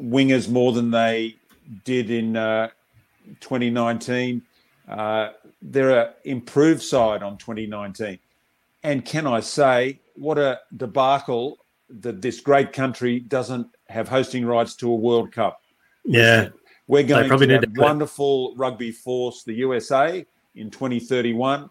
wingers 0.00 0.48
more 0.48 0.72
than 0.72 0.90
they 0.90 1.36
did 1.84 2.10
in 2.10 2.36
uh, 2.36 2.68
2019. 3.40 4.42
Uh, 4.88 5.30
they're 5.62 6.06
an 6.06 6.12
improved 6.24 6.82
side 6.82 7.22
on 7.22 7.38
2019. 7.38 8.18
And 8.82 9.04
can 9.04 9.26
I 9.26 9.40
say, 9.40 10.00
what 10.14 10.38
a 10.38 10.60
debacle 10.76 11.58
that 12.00 12.22
this 12.22 12.40
great 12.40 12.72
country 12.72 13.20
doesn't 13.20 13.66
have 13.88 14.08
hosting 14.08 14.46
rights 14.46 14.74
to 14.76 14.90
a 14.90 14.94
World 14.94 15.32
Cup. 15.32 15.62
Yeah. 16.04 16.48
We're 16.86 17.02
going 17.02 17.28
to 17.28 17.48
have 17.48 17.64
a 17.64 17.80
wonderful 17.80 18.54
rugby 18.56 18.92
force, 18.92 19.42
the 19.44 19.54
USA, 19.54 20.24
in 20.54 20.70
2031 20.70 21.70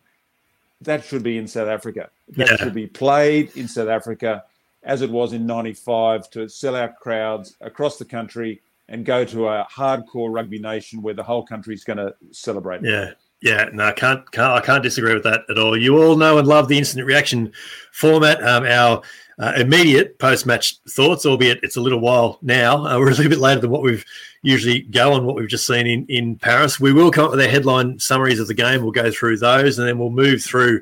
that 0.82 1.04
should 1.04 1.24
be 1.24 1.38
in 1.38 1.48
South 1.48 1.68
Africa. 1.68 2.10
That 2.30 2.50
Yeah. 2.52 2.56
should 2.58 2.74
be 2.74 2.88
played 2.88 3.56
in 3.56 3.68
South 3.68 3.90
Africa 3.90 4.44
as 4.84 5.02
it 5.02 5.10
was 5.10 5.34
in 5.34 5.46
95 5.46 6.30
to 6.32 6.48
sell 6.48 6.76
out 6.76 7.00
crowds 7.00 7.56
across 7.62 7.98
the 7.98 8.06
country 8.06 8.62
and 8.88 9.06
go 9.06 9.26
to 9.26 9.48
a 9.48 9.68
hardcore 9.72 10.34
rugby 10.34 10.58
nation 10.60 11.02
where 11.02 11.14
the 11.14 11.24
whole 11.24 11.46
country's 11.46 11.84
going 11.84 11.98
to 11.98 12.16
celebrate. 12.32 12.82
Yeah. 12.84 13.12
Yeah, 13.42 13.70
no, 13.72 13.86
I 13.86 13.92
can't, 13.94 14.30
can't, 14.32 14.52
I 14.52 14.60
can't 14.60 14.84
disagree 14.84 15.14
with 15.14 15.24
that 15.24 15.42
at 15.50 15.58
all. 15.58 15.78
You 15.78 16.04
all 16.04 16.18
know 16.18 16.40
and 16.40 16.48
love 16.48 16.68
the 16.68 16.78
instant 16.78 17.06
reaction 17.06 17.54
format. 17.94 18.44
Um, 18.44 18.66
our 18.66 19.02
uh, 19.40 19.54
immediate 19.56 20.20
post-match 20.20 20.80
thoughts, 20.90 21.26
albeit 21.26 21.60
it's 21.64 21.78
a 21.78 21.82
little 21.82 22.00
while 22.00 22.38
now. 22.42 22.86
Uh, 22.86 23.00
we're 23.00 23.08
a 23.08 23.12
little 23.12 23.30
bit 23.30 23.40
later 23.40 23.62
than 23.62 23.70
what 23.70 23.82
we've 23.82 24.04
usually 24.42 24.82
go 24.82 25.14
on 25.14 25.26
what 25.26 25.36
we've 25.36 25.48
just 25.48 25.66
seen 25.66 25.88
in 25.88 26.06
in 26.08 26.36
Paris. 26.38 26.80
We 26.80 26.94
will 26.94 27.12
come 27.12 27.26
up 27.26 27.32
with 27.32 27.42
our 27.42 27.48
headline 27.48 28.00
summaries 28.00 28.40
of 28.40 28.48
the 28.48 28.54
game. 28.54 28.82
We'll 28.82 28.92
go 28.92 29.12
through 29.12 29.38
those, 29.38 29.80
and 29.80 29.88
then 29.88 29.98
we'll 29.98 30.10
move 30.10 30.44
through 30.44 30.82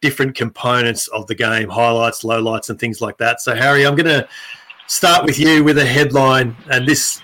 different 0.00 0.34
components 0.34 1.06
of 1.08 1.26
the 1.26 1.34
game, 1.34 1.68
highlights, 1.68 2.22
lowlights, 2.22 2.70
and 2.70 2.78
things 2.78 3.00
like 3.00 3.18
that. 3.18 3.40
So, 3.40 3.54
Harry, 3.54 3.86
I'm 3.86 3.94
going 3.94 4.06
to 4.06 4.28
start 4.88 5.24
with 5.24 5.38
you 5.38 5.62
with 5.62 5.78
a 5.78 5.86
headline, 5.86 6.56
and 6.70 6.86
this, 6.86 7.22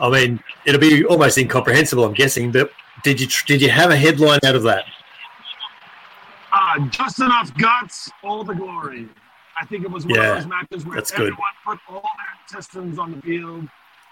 I 0.00 0.08
mean, 0.08 0.40
it'll 0.64 0.80
be 0.80 1.04
almost 1.04 1.38
incomprehensible, 1.38 2.04
I'm 2.04 2.14
guessing, 2.14 2.52
but 2.52 2.70
did 3.02 3.20
you 3.20 3.26
did 3.46 3.60
you 3.60 3.68
have 3.70 3.90
a 3.90 3.96
headline 3.96 4.40
out 4.44 4.54
of 4.54 4.62
that? 4.62 4.84
Uh, 6.52 6.86
just 6.88 7.18
enough 7.18 7.52
guts, 7.58 8.10
all 8.22 8.44
the 8.44 8.54
glory. 8.54 9.08
I 9.60 9.64
think 9.66 9.84
it 9.84 9.90
was 9.90 10.06
one 10.06 10.16
Yeah, 10.16 10.32
of 10.32 10.38
those 10.38 10.46
matches 10.46 10.86
where 10.86 10.96
that's 10.96 11.10
good. 11.10 11.20
everyone 11.32 11.38
put 11.64 11.78
all 11.88 12.02
their 12.02 12.58
systems 12.58 12.98
on 12.98 13.12
the 13.12 13.22
field. 13.22 13.68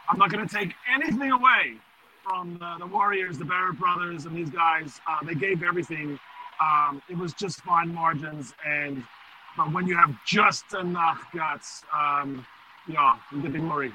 I'm 0.09 0.19
not 0.19 0.31
going 0.31 0.47
to 0.47 0.55
take 0.55 0.75
anything 0.93 1.31
away 1.31 1.77
from 2.25 2.59
the, 2.59 2.77
the 2.79 2.87
Warriors, 2.87 3.39
the 3.39 3.45
Barrett 3.45 3.79
brothers, 3.79 4.27
and 4.27 4.37
these 4.37 4.51
guys. 4.51 5.01
Uh, 5.09 5.25
they 5.25 5.35
gave 5.35 5.63
everything. 5.63 6.19
Um, 6.61 7.03
it 7.09 7.17
was 7.17 7.33
just 7.33 7.61
fine 7.63 7.93
margins, 7.93 8.55
and 8.67 9.03
but 9.57 9.73
when 9.73 9.87
you 9.87 9.97
have 9.97 10.15
just 10.25 10.73
enough 10.75 11.25
guts, 11.35 11.83
um, 11.97 12.47
yeah, 12.87 13.17
you 13.33 13.43
get 13.43 13.53
the 13.53 13.59
glory. 13.59 13.89
Yeah. 13.89 13.95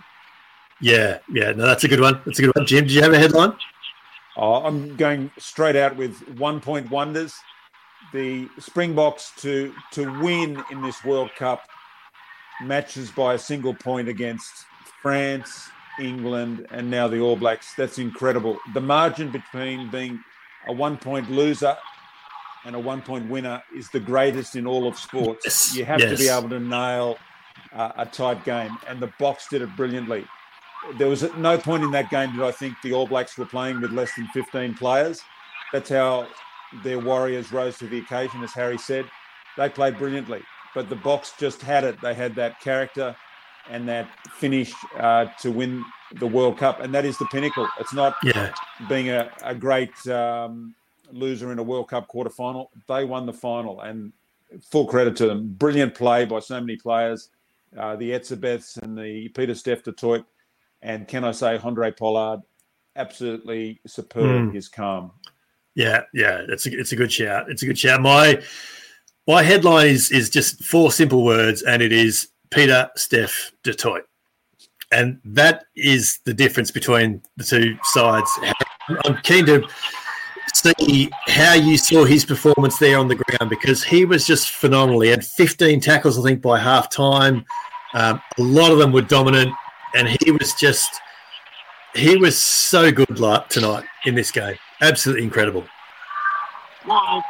Yeah, 0.79 1.17
yeah, 1.31 1.51
no, 1.53 1.65
that's 1.65 1.83
a 1.85 1.87
good 1.87 1.99
one. 1.99 2.21
That's 2.25 2.37
a 2.37 2.43
good 2.43 2.55
one. 2.55 2.65
Jim, 2.67 2.83
did 2.83 2.91
you 2.93 3.01
have 3.01 3.11
a 3.13 3.17
headline? 3.17 3.53
Oh, 4.35 4.63
I'm 4.63 4.95
going 4.95 5.31
straight 5.39 5.75
out 5.75 5.95
with 5.95 6.15
one 6.37 6.59
point 6.59 6.91
wonders. 6.91 7.33
The 8.13 8.47
Springboks 8.59 9.33
to 9.37 9.73
to 9.93 10.21
win 10.21 10.63
in 10.71 10.81
this 10.81 11.03
World 11.03 11.31
Cup 11.37 11.67
matches 12.61 13.11
by 13.11 13.33
a 13.33 13.39
single 13.39 13.73
point 13.73 14.07
against 14.07 14.65
France, 15.01 15.69
England, 15.99 16.67
and 16.71 16.89
now 16.89 17.07
the 17.07 17.19
All 17.19 17.35
Blacks. 17.35 17.73
That's 17.75 17.99
incredible. 17.99 18.57
The 18.73 18.81
margin 18.81 19.31
between 19.31 19.89
being 19.89 20.23
a 20.67 20.73
one 20.73 20.97
point 20.97 21.29
loser 21.29 21.75
and 22.65 22.75
a 22.75 22.79
one 22.79 23.01
point 23.01 23.29
winner 23.29 23.61
is 23.75 23.89
the 23.89 23.99
greatest 23.99 24.55
in 24.55 24.67
all 24.67 24.87
of 24.87 24.97
sports. 24.97 25.43
Yes, 25.45 25.75
You 25.75 25.85
have 25.85 25.99
to 25.99 26.17
be 26.17 26.27
able 26.27 26.49
to 26.49 26.59
nail 26.59 27.17
uh, 27.73 27.91
a 27.97 28.05
tight 28.05 28.43
game, 28.43 28.77
and 28.87 28.99
the 28.99 29.07
Boks 29.19 29.49
did 29.49 29.61
it 29.61 29.75
brilliantly. 29.75 30.25
There 30.97 31.09
was 31.09 31.23
at 31.23 31.37
no 31.37 31.57
point 31.57 31.83
in 31.83 31.91
that 31.91 32.09
game 32.09 32.33
did 32.33 32.41
I 32.41 32.51
think 32.51 32.75
the 32.83 32.93
All 32.93 33.07
Blacks 33.07 33.37
were 33.37 33.45
playing 33.45 33.81
with 33.81 33.91
less 33.91 34.13
than 34.15 34.27
15 34.27 34.75
players. 34.75 35.21
That's 35.73 35.89
how 35.89 36.27
their 36.83 36.99
Warriors 36.99 37.51
rose 37.51 37.77
to 37.79 37.87
the 37.87 37.99
occasion, 37.99 38.43
as 38.43 38.53
Harry 38.53 38.77
said. 38.77 39.05
They 39.57 39.69
played 39.69 39.97
brilliantly, 39.97 40.41
but 40.75 40.89
the 40.89 40.95
Boks 40.95 41.37
just 41.37 41.61
had 41.61 41.83
it. 41.83 41.99
They 42.01 42.13
had 42.13 42.35
that 42.35 42.59
character 42.59 43.15
and 43.69 43.87
that 43.89 44.07
finish 44.31 44.73
uh, 44.97 45.25
to 45.41 45.51
win 45.51 45.83
the 46.19 46.27
World 46.27 46.57
Cup, 46.57 46.79
and 46.79 46.93
that 46.93 47.05
is 47.05 47.17
the 47.17 47.25
pinnacle. 47.25 47.67
It's 47.79 47.93
not 47.93 48.15
Yeah, 48.23 48.53
being 48.87 49.09
a, 49.09 49.29
a 49.43 49.53
great 49.53 50.07
um, 50.07 50.73
loser 51.11 51.51
in 51.51 51.59
a 51.59 51.63
World 51.63 51.89
Cup 51.89 52.07
quarterfinal. 52.07 52.67
They 52.87 53.03
won 53.03 53.25
the 53.25 53.33
final, 53.33 53.81
and 53.81 54.13
full 54.61 54.87
credit 54.87 55.15
to 55.17 55.27
them. 55.27 55.53
Brilliant 55.53 55.95
play 55.95 56.23
by 56.25 56.39
so 56.39 56.61
many 56.61 56.77
players, 56.77 57.29
uh, 57.77 57.97
the 57.97 58.11
Etzebeths 58.11 58.81
and 58.81 58.97
the 58.97 59.27
Pieter-Steph 59.29 59.83
du 59.83 59.91
Toit, 59.91 60.23
and 60.81 61.07
can 61.07 61.25
I 61.25 61.31
say 61.31 61.57
Andre 61.57 61.91
Pollard, 61.91 62.41
absolutely 62.95 63.79
superb. 63.85 64.49
Mm. 64.49 64.53
His 64.53 64.69
calm. 64.69 65.11
Yeah, 65.77 66.01
yeah. 66.11 66.41
It's 66.49 66.65
a 66.65 66.75
it's 66.75 66.91
a 66.91 66.95
good 66.95 67.13
shout. 67.13 67.51
It's 67.51 67.61
a 67.61 67.67
good 67.67 67.77
shout. 67.77 68.01
My 68.01 68.41
my 69.27 69.43
headline 69.43 69.89
is 69.89 70.11
is 70.11 70.27
just 70.27 70.63
four 70.63 70.91
simple 70.91 71.23
words, 71.23 71.61
and 71.61 71.83
it 71.83 71.91
is 71.91 72.29
Pieter-Steph 72.49 73.51
du 73.61 73.73
Toit, 73.75 74.01
and 74.91 75.19
that 75.23 75.65
is 75.75 76.19
the 76.25 76.33
difference 76.33 76.71
between 76.71 77.21
the 77.37 77.43
two 77.43 77.77
sides. 77.83 78.27
I'm 79.05 79.17
keen 79.17 79.45
to 79.45 79.67
see 80.55 81.11
how 81.27 81.53
you 81.53 81.77
saw 81.77 82.05
his 82.05 82.25
performance 82.25 82.79
there 82.79 82.97
on 82.97 83.07
the 83.07 83.15
ground 83.15 83.51
because 83.51 83.83
he 83.83 84.03
was 84.03 84.25
just 84.25 84.49
phenomenal. 84.49 85.01
He 85.01 85.09
had 85.09 85.23
15 85.23 85.79
tackles, 85.79 86.17
I 86.17 86.23
think, 86.23 86.41
by 86.41 86.57
half 86.57 86.89
time. 86.89 87.45
Um, 87.93 88.19
a 88.39 88.41
lot 88.41 88.71
of 88.71 88.79
them 88.79 88.91
were 88.91 89.03
dominant, 89.03 89.53
and 89.95 90.07
he 90.07 90.31
was 90.31 90.55
just 90.55 90.89
he 91.93 92.17
was 92.17 92.35
so 92.35 92.91
good 92.91 93.15
tonight 93.49 93.83
in 94.05 94.15
this 94.15 94.31
game. 94.31 94.57
Absolutely 94.81 95.23
incredible. 95.23 95.65
Well, 96.87 97.23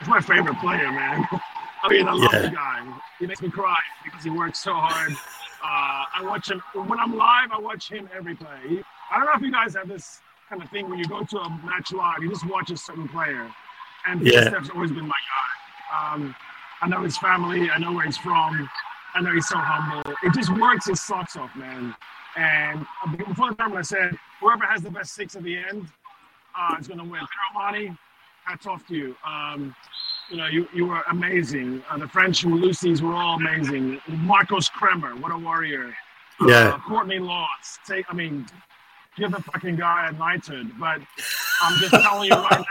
he's 0.00 0.08
my 0.08 0.20
favorite 0.20 0.58
player, 0.60 0.90
man. 0.90 1.26
I 1.82 1.88
mean, 1.88 2.08
I 2.08 2.12
love 2.12 2.30
Yeah. 2.32 2.42
the 2.42 2.48
guy. 2.50 2.86
He 3.20 3.26
makes 3.26 3.40
me 3.40 3.50
cry 3.50 3.76
because 4.04 4.24
he 4.24 4.30
works 4.30 4.58
so 4.60 4.74
hard. 4.74 5.12
Uh, 5.12 6.04
I 6.14 6.22
watch 6.22 6.50
him 6.50 6.60
when 6.74 6.98
I'm 6.98 7.16
live. 7.16 7.50
I 7.52 7.58
watch 7.58 7.88
him 7.90 8.08
every 8.16 8.34
play. 8.34 8.58
He- 8.68 8.82
I 9.10 9.16
don't 9.16 9.26
know 9.26 9.32
if 9.34 9.40
you 9.42 9.50
guys 9.52 9.74
have 9.74 9.88
this 9.88 10.20
kind 10.50 10.62
of 10.62 10.68
thing 10.70 10.88
when 10.90 10.98
you 10.98 11.04
go 11.06 11.24
to 11.24 11.38
a 11.38 11.48
match 11.64 11.92
live, 11.92 12.18
you 12.20 12.28
just 12.30 12.46
watch 12.46 12.70
a 12.70 12.76
certain 12.76 13.08
player. 13.08 13.48
And 14.06 14.20
Yeah. 14.26 14.48
Steph's 14.48 14.70
always 14.70 14.90
been 14.90 15.06
my 15.06 15.14
guy. 15.14 16.14
Um, 16.14 16.34
I 16.82 16.88
know 16.88 17.02
his 17.02 17.16
family. 17.18 17.70
I 17.70 17.78
know 17.78 17.92
where 17.92 18.04
he's 18.04 18.18
from. 18.18 18.68
I 19.14 19.20
know 19.22 19.32
he's 19.32 19.48
so 19.48 19.56
humble. 19.58 20.12
It 20.22 20.34
just 20.34 20.50
works 20.50 20.86
his 20.86 21.02
socks 21.02 21.36
off, 21.36 21.54
man. 21.56 21.94
And 22.38 22.86
before 23.16 23.50
the 23.50 23.56
tournament, 23.56 23.78
I 23.78 23.82
said 23.82 24.16
whoever 24.40 24.64
has 24.64 24.80
the 24.80 24.90
best 24.90 25.14
six 25.14 25.34
at 25.34 25.42
the 25.42 25.56
end 25.56 25.88
uh, 26.56 26.76
is 26.80 26.86
going 26.86 26.98
to 26.98 27.04
win. 27.04 27.20
Armani, 27.52 27.98
hats 28.44 28.64
off 28.66 28.86
to 28.86 28.94
you. 28.94 29.16
Um, 29.26 29.74
you 30.30 30.36
know, 30.36 30.46
you, 30.46 30.68
you 30.72 30.86
were 30.86 31.02
amazing. 31.10 31.82
Uh, 31.90 31.98
the 31.98 32.06
French 32.06 32.44
Lucy's 32.44 33.02
were 33.02 33.14
all 33.14 33.34
amazing. 33.36 34.00
Marcos 34.06 34.68
Kremer, 34.68 35.16
what 35.16 35.32
a 35.32 35.38
warrior. 35.38 35.92
Yeah. 36.46 36.68
Uh, 36.68 36.78
Courtney 36.78 37.18
Lawes. 37.18 37.78
Take, 37.84 38.06
I 38.08 38.14
mean, 38.14 38.46
give 39.16 39.32
the 39.32 39.42
fucking 39.42 39.74
guy 39.74 40.08
a 40.08 40.12
knighthood. 40.12 40.70
But 40.78 41.00
I'm 41.62 41.80
just 41.80 41.90
telling 42.04 42.30
you 42.30 42.36
right 42.36 42.58
now, 42.58 42.64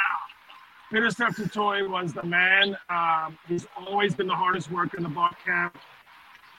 Pieter-Steph 0.92 1.38
was 1.58 2.14
the 2.14 2.24
man. 2.24 2.78
Um, 2.90 3.38
he's 3.50 3.68
always 3.76 4.16
been 4.16 4.28
the 4.28 4.36
hardest 4.36 4.72
worker 4.72 4.96
in 4.96 5.04
the 5.04 5.10
Bok 5.10 5.36
camp. 5.46 5.78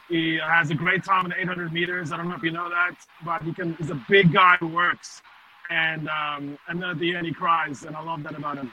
He 0.09 0.37
has 0.37 0.71
a 0.71 0.75
great 0.75 1.05
time 1.05 1.27
in 1.27 1.31
the 1.31 1.41
800 1.41 1.73
meters. 1.73 2.13
I 2.13 2.17
don't 2.17 2.29
know 2.29 2.35
if 2.35 2.43
you 2.43 2.51
know 2.51 2.71
that, 2.71 2.97
but 3.25 3.43
he 3.43 3.53
can. 3.53 3.75
He's 3.75 3.91
a 3.91 4.03
big 4.09 4.33
guy 4.33 4.57
who 4.59 4.69
works, 4.69 5.23
and 5.71 6.09
um, 6.09 6.59
and 6.69 6.81
then 6.81 6.91
at 6.91 6.99
the 6.99 7.15
end 7.15 7.27
he 7.27 7.33
cries, 7.33 7.85
and 7.85 7.95
I 7.95 8.03
love 8.03 8.23
that 8.23 8.37
about 8.37 8.57
him. 8.57 8.73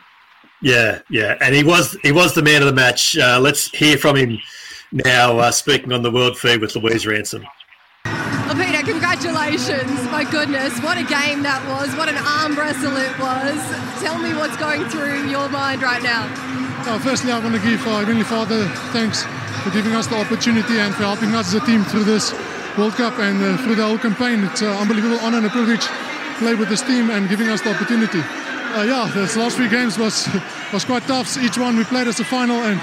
Yeah, 0.61 1.01
yeah, 1.09 1.37
and 1.41 1.53
he 1.53 1.63
was 1.63 1.97
he 2.03 2.13
was 2.13 2.33
the 2.33 2.41
man 2.41 2.61
of 2.61 2.67
the 2.67 2.73
match. 2.73 3.17
Uh, 3.17 3.39
let's 3.41 3.69
hear 3.71 3.97
from 3.97 4.15
him 4.15 4.39
now. 4.93 5.37
Uh, 5.37 5.51
speaking 5.51 5.91
on 5.91 6.03
the 6.03 6.11
world 6.11 6.37
feed 6.37 6.61
with 6.61 6.73
Louise 6.75 7.05
Ransom. 7.05 7.45
Well, 8.05 8.55
Peter, 8.55 8.83
congratulations. 8.83 9.91
My 10.11 10.25
goodness, 10.29 10.79
what 10.79 10.97
a 10.97 11.03
game 11.03 11.43
that 11.43 11.65
was. 11.67 11.93
What 11.97 12.07
an 12.07 12.15
arm 12.15 12.55
wrestle 12.55 12.95
it 12.95 13.11
was. 13.19 13.59
Tell 14.01 14.17
me 14.19 14.33
what's 14.35 14.55
going 14.55 14.85
through 14.85 15.27
your 15.29 15.49
mind 15.49 15.81
right 15.81 16.01
now. 16.01 16.31
Uh, 16.87 16.99
firstly, 16.99 17.31
I 17.31 17.39
want 17.39 17.55
to 17.55 17.61
give 17.61 17.85
our 17.87 17.99
Heavenly 17.99 18.23
Father 18.23 18.67
thanks 18.93 19.25
for 19.65 19.71
giving 19.71 19.95
us 19.95 20.05
the 20.05 20.15
opportunity 20.15 20.77
and 20.77 20.93
for 20.93 21.01
helping 21.01 21.33
us 21.33 21.47
as 21.47 21.55
a 21.55 21.65
team 21.65 21.83
through 21.85 22.03
this 22.03 22.31
World 22.77 22.93
Cup 22.93 23.17
and 23.17 23.41
uh, 23.41 23.57
through 23.63 23.73
the 23.73 23.83
whole 23.83 23.97
campaign. 23.97 24.43
It's 24.43 24.61
an 24.61 24.67
unbelievable 24.67 25.17
honor 25.25 25.37
and 25.37 25.47
a 25.47 25.49
privilege 25.49 25.81
to 25.81 26.35
play 26.37 26.53
with 26.53 26.69
this 26.69 26.83
team 26.83 27.09
and 27.09 27.27
giving 27.27 27.49
us 27.49 27.61
the 27.61 27.73
opportunity. 27.73 28.21
Uh, 28.21 28.83
yeah, 28.83 29.09
this 29.15 29.35
last 29.35 29.57
three 29.57 29.67
games 29.67 29.97
was 29.97 30.29
was 30.73 30.85
quite 30.85 31.01
tough. 31.09 31.35
Each 31.41 31.57
one 31.57 31.77
we 31.77 31.83
played 31.83 32.05
as 32.07 32.19
a 32.19 32.23
final, 32.23 32.61
and 32.61 32.77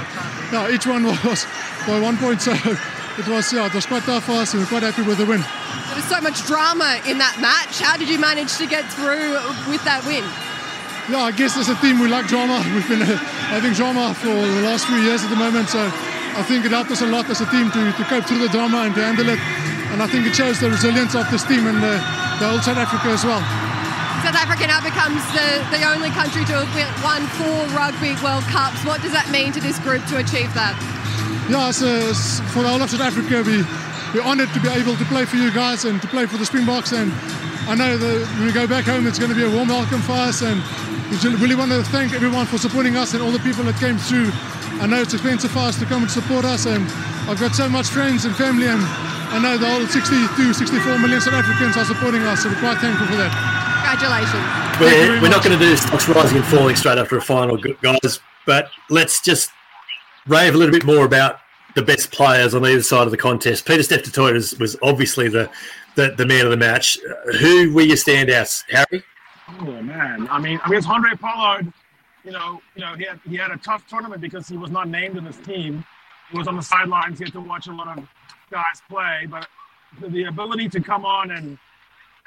yeah, 0.50 0.74
each 0.74 0.84
one 0.84 1.04
was 1.24 1.46
by 1.86 2.00
one 2.00 2.16
point. 2.16 2.42
So 2.42 2.50
it 3.18 3.28
was 3.28 3.52
yeah, 3.52 3.66
it 3.66 3.74
was 3.74 3.86
quite 3.86 4.02
tough 4.02 4.24
for 4.24 4.32
us, 4.32 4.52
and 4.52 4.62
we're 4.62 4.68
quite 4.68 4.82
happy 4.82 5.02
with 5.02 5.18
the 5.18 5.26
win. 5.26 5.38
There 5.38 5.94
was 5.94 6.08
so 6.10 6.20
much 6.20 6.44
drama 6.50 6.98
in 7.06 7.18
that 7.18 7.38
match. 7.38 7.78
How 7.78 7.96
did 7.96 8.08
you 8.08 8.18
manage 8.18 8.58
to 8.58 8.66
get 8.66 8.90
through 8.90 9.38
with 9.70 9.84
that 9.84 10.02
win? 10.02 10.26
Yeah, 11.06 11.30
I 11.30 11.30
guess 11.30 11.56
as 11.56 11.68
a 11.68 11.76
team 11.76 12.00
we 12.00 12.08
like 12.08 12.26
drama. 12.26 12.58
We've 12.74 12.88
been 12.88 13.02
uh, 13.02 13.16
having 13.54 13.72
drama 13.72 14.14
for 14.14 14.34
the 14.34 14.62
last 14.66 14.86
few 14.86 14.98
years 14.98 15.22
at 15.22 15.30
the 15.30 15.36
moment, 15.36 15.68
so 15.68 15.86
I 16.34 16.42
think 16.42 16.64
it 16.64 16.72
helped 16.72 16.90
us 16.90 17.02
a 17.02 17.06
lot 17.06 17.28
as 17.28 17.40
a 17.40 17.46
team 17.50 17.70
to, 17.70 17.92
to 17.92 18.04
cope 18.08 18.24
through 18.24 18.40
the 18.40 18.48
drama 18.48 18.88
and 18.88 18.94
to 18.94 19.02
handle 19.04 19.28
it. 19.28 19.38
And 19.92 20.02
I 20.02 20.06
think 20.08 20.26
it 20.26 20.34
shows 20.34 20.58
the 20.60 20.70
resilience 20.70 21.14
of 21.14 21.28
this 21.30 21.44
team 21.44 21.66
and 21.68 21.76
uh, 21.78 22.00
the 22.40 22.48
whole 22.48 22.60
South 22.64 22.80
Africa 22.80 23.12
as 23.12 23.24
well. 23.24 23.40
South 24.24 24.38
Africa 24.38 24.64
now 24.66 24.80
becomes 24.80 25.20
the, 25.36 25.60
the 25.76 25.84
only 25.84 26.08
country 26.16 26.44
to 26.48 26.64
have 26.64 27.04
won 27.04 27.20
four 27.36 27.58
Rugby 27.76 28.16
World 28.24 28.44
Cups. 28.48 28.80
What 28.86 29.02
does 29.02 29.12
that 29.12 29.28
mean 29.30 29.52
to 29.52 29.60
this 29.60 29.78
group 29.80 30.00
to 30.08 30.16
achieve 30.24 30.48
that? 30.54 30.72
Yeah, 31.50 31.68
as, 31.68 31.82
uh, 31.82 32.08
s- 32.10 32.40
for 32.54 32.62
the 32.64 32.68
whole 32.70 32.80
of 32.80 32.88
South 32.88 33.02
Africa, 33.04 33.42
we, 33.44 33.60
we're 34.16 34.24
honoured 34.24 34.48
to 34.54 34.60
be 34.62 34.68
able 34.72 34.96
to 34.96 35.04
play 35.12 35.26
for 35.26 35.36
you 35.36 35.50
guys 35.52 35.84
and 35.84 36.00
to 36.00 36.08
play 36.08 36.24
for 36.24 36.38
the 36.38 36.46
Springboks. 36.46 36.92
And 36.96 37.12
I 37.68 37.74
know 37.74 37.98
that 37.98 38.16
when 38.38 38.46
we 38.46 38.52
go 38.52 38.66
back 38.66 38.86
home, 38.88 39.06
it's 39.06 39.18
going 39.18 39.30
to 39.30 39.36
be 39.36 39.44
a 39.44 39.50
warm 39.50 39.68
welcome 39.68 40.00
for 40.00 40.16
us. 40.16 40.40
And 40.40 40.62
we 41.12 41.18
really 41.36 41.58
want 41.58 41.70
to 41.72 41.82
thank 41.92 42.14
everyone 42.14 42.46
for 42.46 42.56
supporting 42.56 42.96
us 42.96 43.12
and 43.12 43.20
all 43.22 43.30
the 43.34 43.42
people 43.44 43.64
that 43.68 43.76
came 43.76 43.98
through. 43.98 44.32
I 44.82 44.86
know 44.86 45.00
it's 45.00 45.14
expensive 45.14 45.52
for 45.52 45.60
us 45.60 45.78
to 45.78 45.84
come 45.86 46.02
and 46.02 46.10
support 46.10 46.44
us, 46.44 46.66
and 46.66 46.82
I've 47.30 47.38
got 47.38 47.54
so 47.54 47.68
much 47.68 47.86
friends 47.86 48.24
and 48.24 48.34
family, 48.34 48.66
and 48.66 48.82
I 49.30 49.38
know 49.40 49.56
the 49.56 49.70
whole 49.70 49.86
62, 49.86 50.52
64 50.52 50.98
million 50.98 51.20
South 51.20 51.34
Africans 51.34 51.76
are 51.76 51.84
supporting 51.84 52.22
us, 52.22 52.42
so 52.42 52.48
we're 52.48 52.58
quite 52.58 52.78
thankful 52.78 53.06
for 53.06 53.14
that. 53.14 53.30
Congratulations. 53.86 54.42
We're, 54.80 55.22
we're 55.22 55.30
not 55.30 55.44
going 55.44 55.56
to 55.56 55.64
do 55.64 55.76
stocks 55.76 56.08
rising 56.08 56.38
and 56.38 56.46
falling 56.46 56.74
straight 56.74 56.98
after 56.98 57.16
a 57.16 57.22
final, 57.22 57.56
guys, 57.56 58.18
but 58.44 58.70
let's 58.90 59.22
just 59.22 59.50
rave 60.26 60.56
a 60.56 60.58
little 60.58 60.72
bit 60.72 60.84
more 60.84 61.04
about 61.04 61.38
the 61.76 61.82
best 61.82 62.10
players 62.10 62.52
on 62.52 62.66
either 62.66 62.82
side 62.82 63.04
of 63.04 63.12
the 63.12 63.16
contest. 63.16 63.64
Pieter-Steph 63.66 64.02
du 64.02 64.10
Toit 64.10 64.34
was, 64.34 64.58
was 64.58 64.76
obviously 64.82 65.28
the, 65.28 65.48
the, 65.94 66.12
the 66.18 66.26
man 66.26 66.44
of 66.44 66.50
the 66.50 66.56
match. 66.56 66.98
Who 67.38 67.72
were 67.72 67.82
your 67.82 67.96
standouts, 67.96 68.64
Harry? 68.68 69.04
Oh 69.60 69.80
man, 69.80 70.26
I 70.28 70.40
mean, 70.40 70.58
I 70.64 70.68
mean, 70.68 70.78
it's 70.78 70.88
Handré 70.88 71.16
Pollard. 71.20 71.72
You 72.24 72.30
know, 72.32 72.60
you 72.76 72.82
know, 72.82 72.94
he 72.94 73.04
had 73.04 73.20
he 73.28 73.36
had 73.36 73.50
a 73.50 73.56
tough 73.58 73.86
tournament 73.88 74.20
because 74.20 74.48
he 74.48 74.56
was 74.56 74.70
not 74.70 74.88
named 74.88 75.16
in 75.16 75.24
his 75.24 75.38
team. 75.38 75.84
He 76.30 76.38
was 76.38 76.46
on 76.46 76.56
the 76.56 76.62
sidelines. 76.62 77.18
He 77.18 77.24
had 77.24 77.32
to 77.34 77.40
watch 77.40 77.66
a 77.66 77.72
lot 77.72 77.98
of 77.98 78.06
guys 78.50 78.80
play, 78.88 79.26
but 79.28 79.46
the 80.00 80.24
ability 80.24 80.68
to 80.70 80.80
come 80.80 81.04
on 81.04 81.30
and 81.30 81.58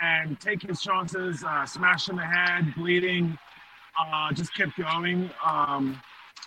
and 0.02 0.40
take 0.40 0.62
his 0.62 0.82
chances, 0.82 1.44
uh, 1.44 1.66
smash 1.66 2.10
in 2.10 2.18
the 2.18 2.26
head, 2.26 2.74
bleeding, 2.76 3.38
uh, 4.00 4.34
just 4.34 4.54
kept 4.54 4.78
going. 4.78 5.30
Um, 5.46 6.02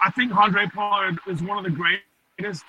I 0.04 0.11
think 0.11 0.37
Andre 0.37 0.66
Pollard 0.66 1.18
is 1.26 1.42
one 1.42 1.56
of 1.58 1.64
the 1.64 1.70
greatest 1.70 2.64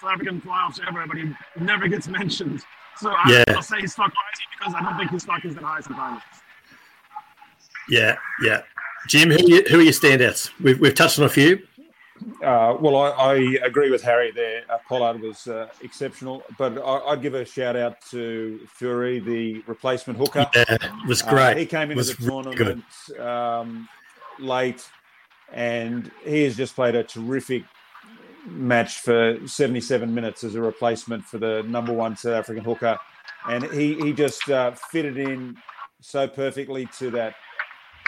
South 0.00 0.10
African 0.10 0.40
fly-offs 0.40 0.80
ever, 0.86 1.06
but 1.06 1.16
he 1.16 1.32
never 1.60 1.86
gets 1.86 2.08
mentioned. 2.20 2.62
So 2.96 3.10
I, 3.10 3.44
will 3.48 3.62
say 3.62 3.80
he's 3.80 3.92
stuck 3.92 4.06
rising 4.06 4.46
because 4.58 4.74
I 4.74 4.82
don't 4.82 4.98
think 4.98 5.10
his 5.10 5.22
stock 5.22 5.44
is 5.44 5.54
that 5.54 5.64
high 5.64 5.80
sometimes. 5.80 6.22
Yeah, 7.88 8.16
yeah. 8.42 8.62
Jim, 9.08 9.30
who 9.30 9.36
are, 9.36 9.48
you, 9.48 9.62
who 9.68 9.78
are 9.78 9.82
your 9.82 9.92
standouts? 9.92 10.50
We've, 10.60 10.78
we've 10.80 10.94
touched 10.94 11.18
on 11.18 11.24
a 11.24 11.28
few. 11.28 11.62
Uh, 12.42 12.76
well, 12.80 12.96
I, 12.96 13.10
I, 13.10 13.34
agree 13.64 13.90
with 13.90 14.02
Harry 14.02 14.30
there. 14.30 14.62
Uh, 14.70 14.78
Pollard 14.88 15.20
was 15.20 15.46
uh, 15.46 15.68
exceptional, 15.82 16.42
but 16.56 16.78
I, 16.78 17.10
would 17.10 17.22
give 17.22 17.34
a 17.34 17.44
shout 17.44 17.76
out 17.76 18.00
to 18.10 18.60
Fourie, 18.68 19.18
the 19.18 19.62
replacement 19.66 20.18
hooker. 20.18 20.48
Yeah, 20.54 20.64
it 20.68 21.08
was 21.08 21.22
uh, 21.22 21.30
great. 21.30 21.56
he 21.56 21.66
came 21.66 21.90
into 21.90 22.04
the 22.04 22.14
tournament 22.14 22.84
um, 23.18 23.88
late, 24.38 24.88
and 25.52 26.10
he 26.24 26.44
has 26.44 26.56
just 26.56 26.76
played 26.76 26.94
a 26.94 27.02
terrific 27.02 27.64
match 28.46 29.00
for 29.00 29.38
77 29.46 30.14
minutes 30.14 30.44
as 30.44 30.54
a 30.54 30.60
replacement 30.60 31.24
for 31.24 31.38
the 31.38 31.62
number 31.64 31.92
one 31.92 32.16
South 32.16 32.34
African 32.34 32.64
hooker. 32.64 32.98
And 33.48 33.64
he, 33.72 33.94
he 34.00 34.12
just 34.12 34.48
uh, 34.48 34.72
fitted 34.90 35.18
in 35.18 35.56
so 36.00 36.28
perfectly 36.28 36.86
to 36.98 37.10
that 37.10 37.34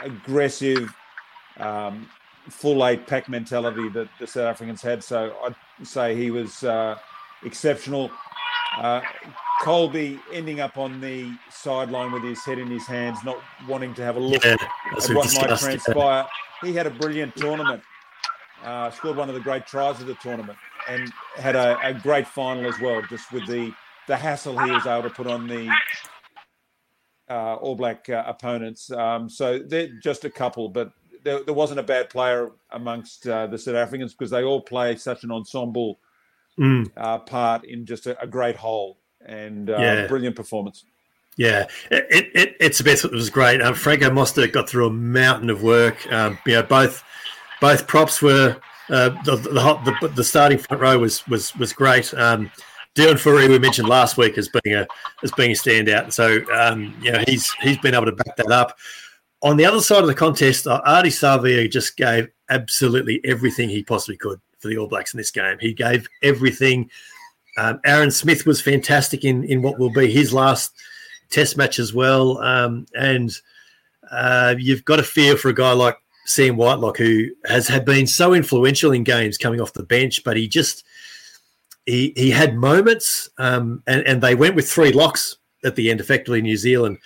aggressive, 0.03 0.95
um, 1.59 2.09
full 2.49 2.87
eight 2.87 3.07
pack 3.07 3.29
mentality 3.29 3.89
that 3.91 4.09
the 4.21 4.27
South 4.27 4.47
Africans 4.47 4.83
had. 4.83 5.03
So 5.03 5.37
I'd 5.45 5.87
say 5.87 6.15
he 6.15 6.31
was 6.31 6.65
uh, 6.65 6.99
exceptional. 7.45 8.11
Uh, 8.79 9.01
Kolbe 9.63 10.21
ending 10.33 10.61
up 10.61 10.77
on 10.77 11.01
the 11.01 11.33
sideline 11.51 12.13
with 12.13 12.23
his 12.23 12.45
head 12.45 12.59
in 12.59 12.69
his 12.69 12.87
hands, 12.87 13.19
not 13.25 13.39
wanting 13.67 13.95
to 13.95 14.03
have 14.03 14.17
a 14.17 14.21
look 14.21 14.45
yeah, 14.45 14.57
at 14.95 15.09
what 15.15 15.35
might 15.35 15.59
transpire. 15.59 16.27
He 16.63 16.75
had 16.75 16.87
a 16.87 16.91
brilliant 16.91 17.35
tournament. 17.37 17.83
Uh, 18.63 18.91
scored 18.91 19.17
one 19.17 19.29
of 19.29 19.35
the 19.35 19.41
great 19.41 19.67
tries 19.67 20.01
of 20.01 20.07
the 20.07 20.15
tournament 20.17 20.59
and 20.89 21.13
had 21.37 21.57
a, 21.57 21.79
a 21.83 21.95
great 21.95 22.27
final 22.27 22.67
as 22.67 22.79
well, 22.81 23.03
just 23.09 23.31
with 23.33 23.47
the 23.47 23.73
the 24.09 24.17
hassle 24.17 24.57
he 24.59 24.71
was 24.71 24.87
able 24.87 25.03
to 25.03 25.11
put 25.11 25.27
on 25.27 25.49
the 25.49 25.69
uh, 27.29 27.55
All 27.55 27.75
Black 27.75 28.09
uh, 28.09 28.23
opponents. 28.27 28.91
Um, 28.91 29.29
so 29.29 29.59
they're 29.59 29.89
just 30.03 30.25
a 30.25 30.31
couple, 30.31 30.69
but 30.69 30.93
there, 31.25 31.43
there 31.43 31.55
wasn't 31.55 31.81
a 31.81 31.83
bad 31.83 32.09
player 32.09 32.53
amongst 32.71 33.27
uh, 33.27 33.47
the 33.47 33.59
South 33.59 33.75
Africans 33.75 34.15
because 34.15 34.31
they 34.31 34.45
all 34.45 34.61
play 34.61 34.97
such 34.97 35.25
an 35.25 35.31
ensemble 35.31 35.99
mm. 36.59 36.91
Uh, 36.97 37.19
part 37.19 37.65
in 37.65 37.85
just 37.85 38.07
a, 38.07 38.21
a 38.23 38.27
great 38.27 38.57
whole 38.57 38.99
and 39.25 39.71
uh, 39.71 39.77
yeah. 39.79 40.07
brilliant 40.07 40.37
performance. 40.37 40.85
Yeah, 41.37 41.67
it, 41.91 42.31
it, 42.35 42.57
it's 42.61 42.79
the 42.79 42.85
best. 42.85 43.05
It 43.05 43.13
was 43.13 43.29
great. 43.29 43.61
Um, 43.61 43.75
Franco 43.75 44.09
Mostert 44.09 44.53
got 44.53 44.71
through 44.71 44.87
a 44.87 44.91
mountain 44.91 45.51
of 45.51 45.63
work. 45.63 46.11
Um, 46.11 46.39
you 46.47 46.55
know, 46.55 46.63
both 46.63 47.05
both 47.61 47.87
props 47.87 48.23
were 48.23 48.57
uh, 48.89 49.11
the, 49.25 49.37
the, 49.37 49.97
the, 50.01 50.09
the 50.09 50.25
starting 50.25 50.57
front 50.57 50.81
row 50.81 50.99
was 50.99 51.27
was 51.29 51.55
was 51.57 51.75
great. 51.75 52.15
Um, 52.15 52.51
Deon 52.97 53.19
Fourie 53.19 53.49
we 53.49 53.59
mentioned 53.59 53.89
last 53.89 54.17
week 54.17 54.39
as 54.39 54.49
being 54.49 54.75
a 54.75 54.87
as 55.23 55.31
being 55.33 55.51
a 55.51 55.55
standout. 55.55 56.13
So 56.13 56.41
um, 56.53 56.97
you 57.03 57.13
know 57.13 57.23
he's 57.29 57.53
he's 57.61 57.79
been 57.79 57.95
able 57.95 58.07
to 58.07 58.13
back 58.13 58.37
that 58.37 58.51
up. 58.51 58.79
On 59.43 59.59
the 59.59 59.67
other 59.67 59.83
side 59.83 60.01
of 60.01 60.07
the 60.07 60.15
contest, 60.15 60.67
uh, 60.67 60.81
Ardie 60.87 61.09
Savea 61.09 61.71
just 61.71 61.97
gave 61.97 62.29
absolutely 62.49 63.21
everything 63.23 63.69
he 63.69 63.83
possibly 63.83 64.17
could 64.17 64.41
for 64.59 64.69
the 64.69 64.79
All 64.79 64.89
Blacks 64.89 65.13
in 65.13 65.19
this 65.19 65.31
game. 65.31 65.59
He 65.61 65.75
gave 65.75 66.09
everything. 66.23 66.91
Um, 67.59 67.81
Aaron 67.85 68.11
Smith 68.11 68.47
was 68.47 68.63
fantastic 68.63 69.25
in 69.25 69.45
in 69.45 69.61
what 69.61 69.79
will 69.79 69.93
be 69.93 70.11
his 70.11 70.33
last 70.33 70.73
Test 71.29 71.57
match 71.57 71.79
as 71.79 71.93
well. 71.93 72.39
Um, 72.39 72.87
and 72.95 73.31
uh, 74.11 74.55
you've 74.59 74.85
got 74.85 74.97
to 74.97 75.03
fear 75.03 75.37
for 75.37 75.49
a 75.49 75.55
guy 75.55 75.73
like 75.73 75.99
Sam 76.25 76.57
Whitelock, 76.57 76.97
who 76.97 77.29
has 77.45 77.69
had 77.69 77.85
been 77.85 78.07
so 78.07 78.33
influential 78.33 78.93
in 78.93 79.05
games 79.05 79.37
coming 79.37 79.61
off 79.61 79.73
the 79.73 79.83
bench, 79.83 80.23
but 80.25 80.37
he 80.37 80.47
just 80.49 80.86
he 81.87 82.13
he 82.17 82.31
had 82.31 82.57
moments, 82.57 83.31
um, 83.39 83.83
and 83.87 84.07
and 84.07 84.21
they 84.21 84.35
went 84.35 84.57
with 84.57 84.69
three 84.71 84.93
locks 84.93 85.39
at 85.65 85.77
the 85.77 85.91
end, 85.91 86.01
effectively 86.01 86.43
New 86.43 86.57
Zealand, 86.57 86.99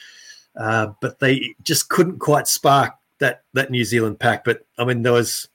uh, 0.58 0.88
but 1.00 1.18
they 1.20 1.54
just 1.62 1.88
couldn't 1.88 2.18
quite 2.18 2.48
spark 2.48 2.94
that 3.18 3.44
that 3.52 3.70
New 3.70 3.84
Zealand 3.84 4.18
pack. 4.18 4.42
But 4.42 4.66
I 4.78 4.84
mean, 4.84 5.02
there 5.02 5.12
was 5.12 5.48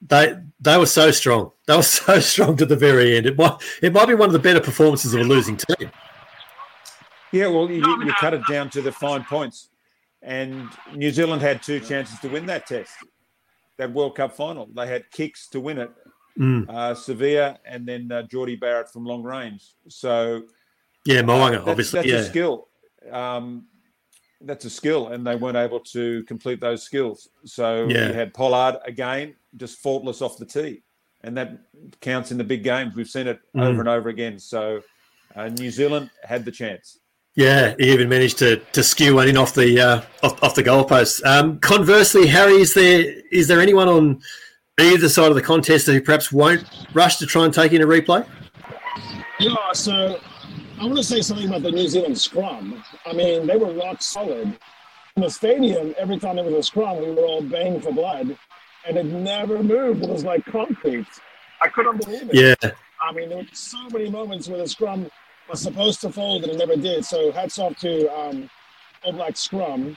they 0.00 0.34
they 0.60 0.78
were 0.78 0.86
so 0.86 1.10
strong. 1.10 1.52
They 1.66 1.76
were 1.76 1.82
so 1.82 2.18
strong 2.18 2.56
to 2.56 2.66
the 2.66 2.76
very 2.76 3.16
end. 3.16 3.26
It 3.26 3.38
might 3.38 3.54
it 3.82 3.92
might 3.92 4.08
be 4.08 4.14
one 4.14 4.28
of 4.28 4.32
the 4.32 4.38
better 4.38 4.60
performances 4.60 5.14
of 5.14 5.20
a 5.20 5.24
losing 5.24 5.56
team. 5.56 5.90
Yeah, 7.30 7.46
well, 7.46 7.70
you, 7.70 7.82
you 8.04 8.12
cut 8.20 8.34
it 8.34 8.42
down 8.46 8.68
to 8.70 8.82
the 8.82 8.92
fine 8.92 9.24
points, 9.24 9.70
and 10.20 10.68
New 10.94 11.10
Zealand 11.10 11.40
had 11.40 11.62
two 11.62 11.80
chances 11.80 12.18
to 12.20 12.28
win 12.28 12.44
that 12.46 12.66
test, 12.66 12.92
that 13.78 13.92
World 13.92 14.16
Cup 14.16 14.36
final. 14.36 14.68
They 14.74 14.86
had 14.86 15.10
kicks 15.10 15.48
to 15.48 15.60
win 15.60 15.78
it, 15.78 15.90
mm. 16.38 16.68
uh, 16.68 16.94
Sevilla, 16.94 17.58
and 17.64 17.86
then 17.86 18.10
uh, 18.10 18.22
Jordie 18.22 18.56
Barrett 18.56 18.90
from 18.90 19.04
long 19.04 19.22
range. 19.22 19.64
So, 19.88 20.42
yeah, 21.04 21.22
Mo'unga, 21.22 21.66
uh, 21.66 21.70
obviously, 21.70 21.98
that's 21.98 22.08
yeah. 22.08 22.18
a 22.18 22.24
skill. 22.24 22.68
Um, 23.10 23.66
that's 24.44 24.64
a 24.64 24.70
skill, 24.70 25.08
and 25.08 25.26
they 25.26 25.36
weren't 25.36 25.56
able 25.56 25.80
to 25.80 26.22
complete 26.24 26.60
those 26.60 26.82
skills. 26.82 27.28
So 27.44 27.86
yeah. 27.88 28.08
you 28.08 28.12
had 28.12 28.34
Pollard 28.34 28.78
again, 28.84 29.34
just 29.56 29.78
faultless 29.78 30.22
off 30.22 30.36
the 30.36 30.46
tee, 30.46 30.82
and 31.22 31.36
that 31.36 31.58
counts 32.00 32.32
in 32.32 32.38
the 32.38 32.44
big 32.44 32.62
games. 32.62 32.94
We've 32.94 33.08
seen 33.08 33.26
it 33.26 33.40
mm. 33.54 33.62
over 33.62 33.80
and 33.80 33.88
over 33.88 34.08
again. 34.08 34.38
So 34.38 34.82
uh, 35.34 35.48
New 35.48 35.70
Zealand 35.70 36.10
had 36.24 36.44
the 36.44 36.50
chance. 36.50 36.98
Yeah, 37.34 37.74
he 37.78 37.90
even 37.92 38.08
managed 38.08 38.38
to 38.38 38.56
to 38.56 38.82
skew 38.82 39.14
one 39.14 39.28
in 39.28 39.36
off 39.38 39.54
the 39.54 39.80
uh, 39.80 40.02
off, 40.22 40.42
off 40.42 40.54
the 40.54 40.62
goalpost. 40.62 41.24
Um, 41.24 41.58
conversely, 41.60 42.26
Harry, 42.26 42.60
is 42.60 42.74
there 42.74 43.04
is 43.30 43.48
there 43.48 43.60
anyone 43.60 43.88
on 43.88 44.22
either 44.80 45.08
side 45.08 45.28
of 45.28 45.34
the 45.34 45.42
contest 45.42 45.86
who 45.86 46.00
perhaps 46.00 46.32
won't 46.32 46.64
rush 46.94 47.16
to 47.16 47.26
try 47.26 47.44
and 47.44 47.52
take 47.52 47.72
in 47.72 47.82
a 47.82 47.86
replay? 47.86 48.26
Yeah, 49.38 49.72
so 49.72 50.18
I 50.80 50.84
want 50.84 50.96
to 50.96 51.04
say 51.04 51.20
something 51.20 51.48
about 51.48 51.62
the 51.62 51.70
New 51.70 51.88
Zealand 51.88 52.18
scrum. 52.18 52.82
I 53.04 53.12
mean, 53.12 53.46
they 53.46 53.56
were 53.56 53.72
rock 53.72 54.02
solid. 54.02 54.58
In 55.16 55.22
the 55.22 55.30
stadium, 55.30 55.94
every 55.98 56.18
time 56.18 56.36
there 56.36 56.44
was 56.44 56.54
a 56.54 56.62
scrum, 56.62 56.98
we 56.98 57.10
were 57.10 57.24
all 57.24 57.42
baying 57.42 57.80
for 57.80 57.92
blood, 57.92 58.36
and 58.86 58.96
it 58.96 59.04
never 59.04 59.62
moved. 59.62 60.02
It 60.02 60.08
was 60.08 60.24
like 60.24 60.44
concrete. 60.46 61.06
I 61.60 61.68
couldn't 61.68 62.04
believe 62.04 62.30
it. 62.32 62.34
Yeah. 62.62 62.70
I 63.02 63.12
mean, 63.12 63.28
there 63.28 63.38
were 63.38 63.44
so 63.52 63.88
many 63.90 64.08
moments 64.10 64.48
where 64.48 64.58
the 64.58 64.68
scrum 64.68 65.10
was 65.48 65.60
supposed 65.60 66.00
to 66.00 66.10
fold 66.10 66.44
and 66.44 66.52
it 66.52 66.58
never 66.58 66.76
did. 66.76 67.04
So 67.04 67.30
hats 67.32 67.58
off 67.58 67.76
to 67.78 68.06
um, 68.16 68.50
All 69.04 69.12
Black 69.12 69.36
Scrum. 69.36 69.96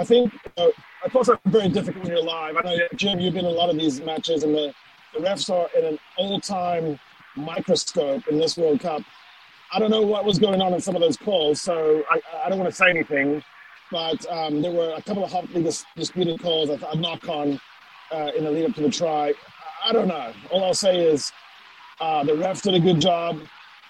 I 0.00 0.04
think 0.04 0.32
uh, 0.56 0.68
of 1.04 1.12
course 1.12 1.28
it's 1.28 1.38
very 1.44 1.68
difficult 1.68 2.04
when 2.04 2.12
you're 2.14 2.24
live. 2.24 2.56
I 2.56 2.62
know 2.62 2.78
Jim, 2.96 3.20
you've 3.20 3.34
been 3.34 3.44
in 3.44 3.50
a 3.50 3.54
lot 3.54 3.68
of 3.68 3.76
these 3.76 4.00
matches, 4.00 4.44
and 4.44 4.54
the, 4.54 4.72
the 5.12 5.20
refs 5.20 5.50
are 5.50 5.68
in 5.78 5.84
an 5.84 5.98
old-time 6.16 6.98
microscope 7.36 8.26
in 8.28 8.38
this 8.38 8.56
World 8.56 8.80
Cup. 8.80 9.02
I 9.72 9.78
don't 9.78 9.90
know 9.90 10.00
what 10.00 10.24
was 10.24 10.38
going 10.38 10.62
on 10.62 10.72
in 10.72 10.80
some 10.80 10.96
of 10.96 11.02
those 11.02 11.18
calls, 11.18 11.60
so 11.60 12.02
I, 12.10 12.20
I 12.44 12.48
don't 12.48 12.58
want 12.58 12.70
to 12.70 12.74
say 12.74 12.88
anything. 12.88 13.44
But 13.92 14.24
um, 14.30 14.62
there 14.62 14.72
were 14.72 14.94
a 14.96 15.02
couple 15.02 15.22
of 15.22 15.30
hotly 15.30 15.62
dis- 15.62 15.84
disputed 15.96 16.40
calls, 16.40 16.70
a, 16.70 16.78
a 16.92 16.96
knock 16.96 17.28
on 17.28 17.60
uh, 18.10 18.30
in 18.36 18.44
the 18.44 18.50
lead 18.50 18.70
up 18.70 18.74
to 18.76 18.82
the 18.82 18.90
try. 18.90 19.34
I 19.84 19.92
don't 19.92 20.08
know. 20.08 20.32
All 20.50 20.64
I'll 20.64 20.72
say 20.72 20.98
is 20.98 21.30
uh, 22.00 22.24
the 22.24 22.32
refs 22.32 22.62
did 22.62 22.74
a 22.74 22.80
good 22.80 23.00
job. 23.00 23.36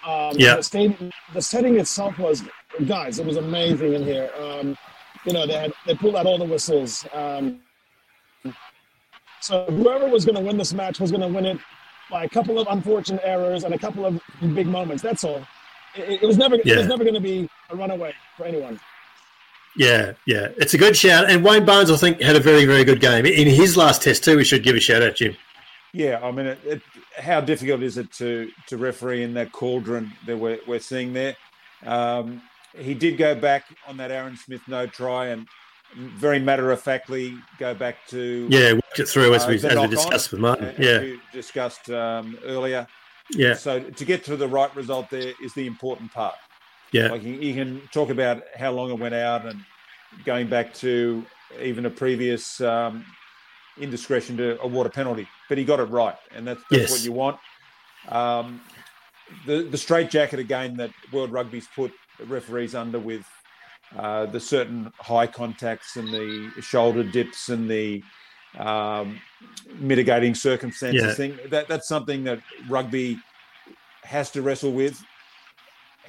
Um, 0.06 0.32
yeah. 0.36 0.56
The, 0.56 0.62
stadium, 0.62 1.12
the 1.34 1.42
setting 1.42 1.78
itself 1.78 2.18
was, 2.18 2.42
guys, 2.86 3.20
it 3.20 3.26
was 3.26 3.36
amazing 3.36 3.92
in 3.92 4.02
here. 4.02 4.30
Um, 4.38 4.76
you 5.24 5.32
know, 5.32 5.46
they 5.46 5.54
had 5.54 5.72
they 5.86 5.94
pulled 5.94 6.16
out 6.16 6.26
all 6.26 6.38
the 6.38 6.44
whistles. 6.44 7.06
Um, 7.12 7.60
so 9.40 9.64
whoever 9.66 10.08
was 10.08 10.24
going 10.24 10.36
to 10.36 10.42
win 10.42 10.58
this 10.58 10.72
match 10.72 11.00
was 11.00 11.10
going 11.10 11.22
to 11.22 11.28
win 11.28 11.46
it 11.46 11.58
by 12.10 12.24
a 12.24 12.28
couple 12.28 12.58
of 12.58 12.66
unfortunate 12.70 13.22
errors 13.24 13.64
and 13.64 13.74
a 13.74 13.78
couple 13.78 14.04
of 14.04 14.20
big 14.54 14.66
moments. 14.66 15.02
That's 15.02 15.24
all. 15.24 15.46
It, 15.94 16.22
it 16.22 16.26
was 16.26 16.36
never 16.36 16.56
yeah. 16.64 16.74
it 16.74 16.78
was 16.78 16.86
never 16.86 17.04
going 17.04 17.14
to 17.14 17.20
be 17.20 17.48
a 17.70 17.76
runaway 17.76 18.14
for 18.36 18.44
anyone. 18.44 18.80
Yeah, 19.76 20.12
yeah, 20.26 20.48
it's 20.56 20.74
a 20.74 20.78
good 20.78 20.96
shout. 20.96 21.30
And 21.30 21.44
Wayne 21.44 21.64
Barnes, 21.64 21.90
I 21.90 21.96
think, 21.96 22.20
had 22.20 22.34
a 22.34 22.40
very, 22.40 22.64
very 22.64 22.82
good 22.82 23.00
game 23.00 23.24
in 23.24 23.46
his 23.46 23.76
last 23.76 24.02
test 24.02 24.24
too. 24.24 24.36
We 24.36 24.44
should 24.44 24.64
give 24.64 24.74
a 24.74 24.80
shout 24.80 25.02
out, 25.02 25.14
Jim. 25.14 25.36
Yeah, 25.92 26.20
I 26.22 26.30
mean, 26.32 26.46
it, 26.46 26.58
it, 26.64 26.82
how 27.16 27.40
difficult 27.40 27.82
is 27.82 27.96
it 27.96 28.10
to 28.12 28.50
to 28.66 28.76
referee 28.76 29.22
in 29.22 29.34
that 29.34 29.52
cauldron 29.52 30.12
that 30.26 30.36
we're, 30.36 30.58
we're 30.66 30.80
seeing 30.80 31.12
there? 31.12 31.36
Um, 31.84 32.42
he 32.76 32.94
did 32.94 33.16
go 33.16 33.34
back 33.34 33.64
on 33.86 33.96
that 33.98 34.10
Aaron 34.10 34.36
Smith 34.36 34.62
no 34.68 34.86
try 34.86 35.26
and 35.26 35.46
very 35.96 36.38
matter 36.38 36.70
of 36.70 36.80
factly 36.80 37.36
go 37.58 37.74
back 37.74 37.96
to 38.08 38.46
yeah, 38.48 38.74
worked 38.74 38.98
it 38.98 39.08
through 39.08 39.34
as 39.34 39.46
we 39.46 39.54
as 39.54 39.76
we 39.76 39.86
discussed 39.88 40.30
with 40.30 40.40
Martin. 40.40 40.74
Yeah, 40.78 41.16
discussed 41.32 41.90
um, 41.90 42.38
earlier. 42.44 42.86
Yeah. 43.32 43.54
So 43.54 43.80
to 43.80 44.04
get 44.04 44.24
to 44.24 44.36
the 44.36 44.48
right 44.48 44.74
result 44.76 45.10
there 45.10 45.32
is 45.42 45.52
the 45.54 45.66
important 45.66 46.12
part. 46.12 46.34
Yeah. 46.92 47.08
Like 47.08 47.22
you, 47.22 47.34
you 47.34 47.54
can 47.54 47.82
talk 47.92 48.10
about 48.10 48.42
how 48.56 48.72
long 48.72 48.90
it 48.90 48.98
went 48.98 49.14
out 49.14 49.46
and 49.46 49.64
going 50.24 50.48
back 50.48 50.74
to 50.74 51.24
even 51.60 51.86
a 51.86 51.90
previous 51.90 52.60
um, 52.60 53.04
indiscretion 53.78 54.36
to 54.36 54.60
award 54.60 54.86
a 54.86 54.90
penalty, 54.90 55.28
but 55.48 55.58
he 55.58 55.64
got 55.64 55.80
it 55.80 55.84
right, 55.84 56.16
and 56.34 56.46
that's, 56.46 56.60
that's 56.70 56.82
Yes. 56.82 56.90
what 56.90 57.04
you 57.04 57.12
want. 57.12 57.38
Um, 58.08 58.60
the 59.46 59.62
the 59.62 59.78
straight 59.78 60.10
jacket 60.10 60.40
again 60.40 60.76
that 60.78 60.90
World 61.12 61.30
Rugby's 61.30 61.68
put 61.74 61.92
referees 62.26 62.74
under 62.74 62.98
with 62.98 63.24
uh, 63.96 64.26
the 64.26 64.40
certain 64.40 64.92
high 64.98 65.26
contacts 65.26 65.96
and 65.96 66.08
the 66.08 66.50
shoulder 66.60 67.02
dips 67.02 67.48
and 67.48 67.68
the 67.70 68.02
um, 68.58 69.20
mitigating 69.78 70.34
circumstances 70.34 71.02
Yeah. 71.02 71.14
thing. 71.14 71.38
That 71.50 71.68
that's 71.68 71.88
something 71.88 72.24
that 72.24 72.40
rugby 72.68 73.18
has 74.04 74.30
to 74.32 74.42
wrestle 74.42 74.72
with, 74.72 75.00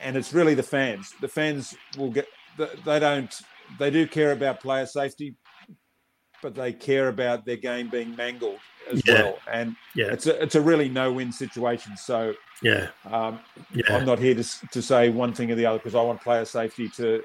and 0.02 0.15
it's 0.15 0.34
really 0.34 0.54
the 0.56 0.63
fans. 0.63 1.13
The 1.21 1.28
fans 1.28 1.76
will 1.97 2.12
get. 2.12 2.28
they- 2.58 2.69
They 2.86 3.00
don't. 3.00 3.34
They 3.80 3.89
do 3.89 4.06
care 4.08 4.32
about 4.34 4.60
player 4.60 4.86
safety, 4.86 5.36
but 6.41 6.56
they 6.56 6.73
care 6.73 7.08
about 7.08 7.45
their 7.45 7.58
game 7.58 7.89
being 7.89 8.15
mangled 8.15 8.60
as 8.91 9.01
Yeah. 9.06 9.13
well. 9.23 9.39
And 9.51 9.75
Yeah. 9.95 10.08
it's 10.08 10.27
a 10.27 10.41
it's 10.41 10.56
a 10.56 10.62
really 10.62 10.89
no 10.89 11.12
win 11.12 11.32
situation. 11.32 11.95
So 11.97 12.34
Yeah. 12.62 12.88
um, 13.10 13.39
Yeah. 13.73 13.95
I'm 13.95 14.06
not 14.06 14.19
here 14.19 14.36
to, 14.36 14.43
to 14.71 14.82
say 14.82 15.10
one 15.10 15.34
thing 15.34 15.51
or 15.51 15.56
the 15.56 15.65
other 15.65 15.77
because 15.80 15.95
I 15.95 16.01
want 16.01 16.21
player 16.21 16.45
safety 16.45 16.89
to 16.97 17.23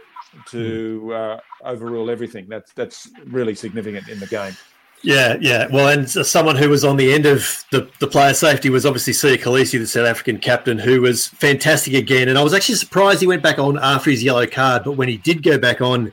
to 0.51 1.13
uh, 1.15 1.41
overrule 1.65 2.11
everything. 2.11 2.47
That's 2.49 2.73
that's 2.73 3.09
really 3.27 3.55
significant 3.55 4.09
in 4.09 4.21
the 4.21 4.27
game. 4.27 4.57
Yeah, 5.03 5.37
yeah. 5.41 5.69
Well, 5.71 5.89
and 5.89 6.09
someone 6.11 6.57
who 6.57 6.69
was 6.71 6.83
on 6.85 6.97
the 6.97 7.13
end 7.13 7.27
of 7.27 7.65
the, 7.71 7.89
the 8.01 8.07
player 8.07 8.33
safety 8.35 8.71
was 8.71 8.87
obviously 8.87 9.13
Siya 9.13 9.37
Kolisi, 9.39 9.79
the 9.79 9.87
South 9.87 10.07
African 10.07 10.39
captain, 10.39 10.79
who 10.79 11.03
was 11.03 11.29
fantastic 11.29 11.95
again. 11.95 12.29
And 12.29 12.39
I 12.39 12.43
was 12.43 12.55
actually 12.55 12.77
surprised 12.77 13.21
he 13.21 13.27
went 13.27 13.43
back 13.43 13.59
on 13.59 13.79
after 13.79 14.11
his 14.11 14.25
yellow 14.25 14.47
card, 14.47 14.85
but 14.85 14.93
when 14.93 15.09
he 15.09 15.19
did 15.19 15.43
go 15.43 15.59
back 15.59 15.81
on, 15.81 16.13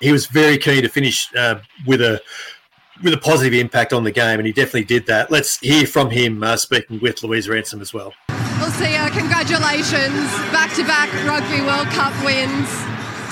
he 0.00 0.12
was 0.12 0.26
very 0.26 0.58
keen 0.58 0.82
to 0.82 0.88
finish 0.88 1.32
uh, 1.34 1.60
with 1.86 2.00
a 2.00 2.20
with 3.02 3.14
a 3.14 3.18
positive 3.18 3.54
impact 3.54 3.92
on 3.92 4.04
the 4.04 4.10
game, 4.10 4.38
and 4.38 4.46
he 4.46 4.52
definitely 4.52 4.84
did 4.84 5.06
that. 5.06 5.30
Let's 5.30 5.58
hear 5.58 5.86
from 5.86 6.10
him 6.10 6.42
uh, 6.42 6.56
speaking 6.56 7.00
with 7.00 7.22
Louise 7.22 7.48
Ransom 7.48 7.80
as 7.80 7.94
well. 7.94 8.12
Well, 8.28 8.70
Siya, 8.72 9.08
congratulations. 9.16 10.28
Back 10.52 10.74
to 10.76 10.84
back 10.84 11.08
Rugby 11.24 11.64
World 11.64 11.88
Cup 11.96 12.12
wins. 12.24 12.68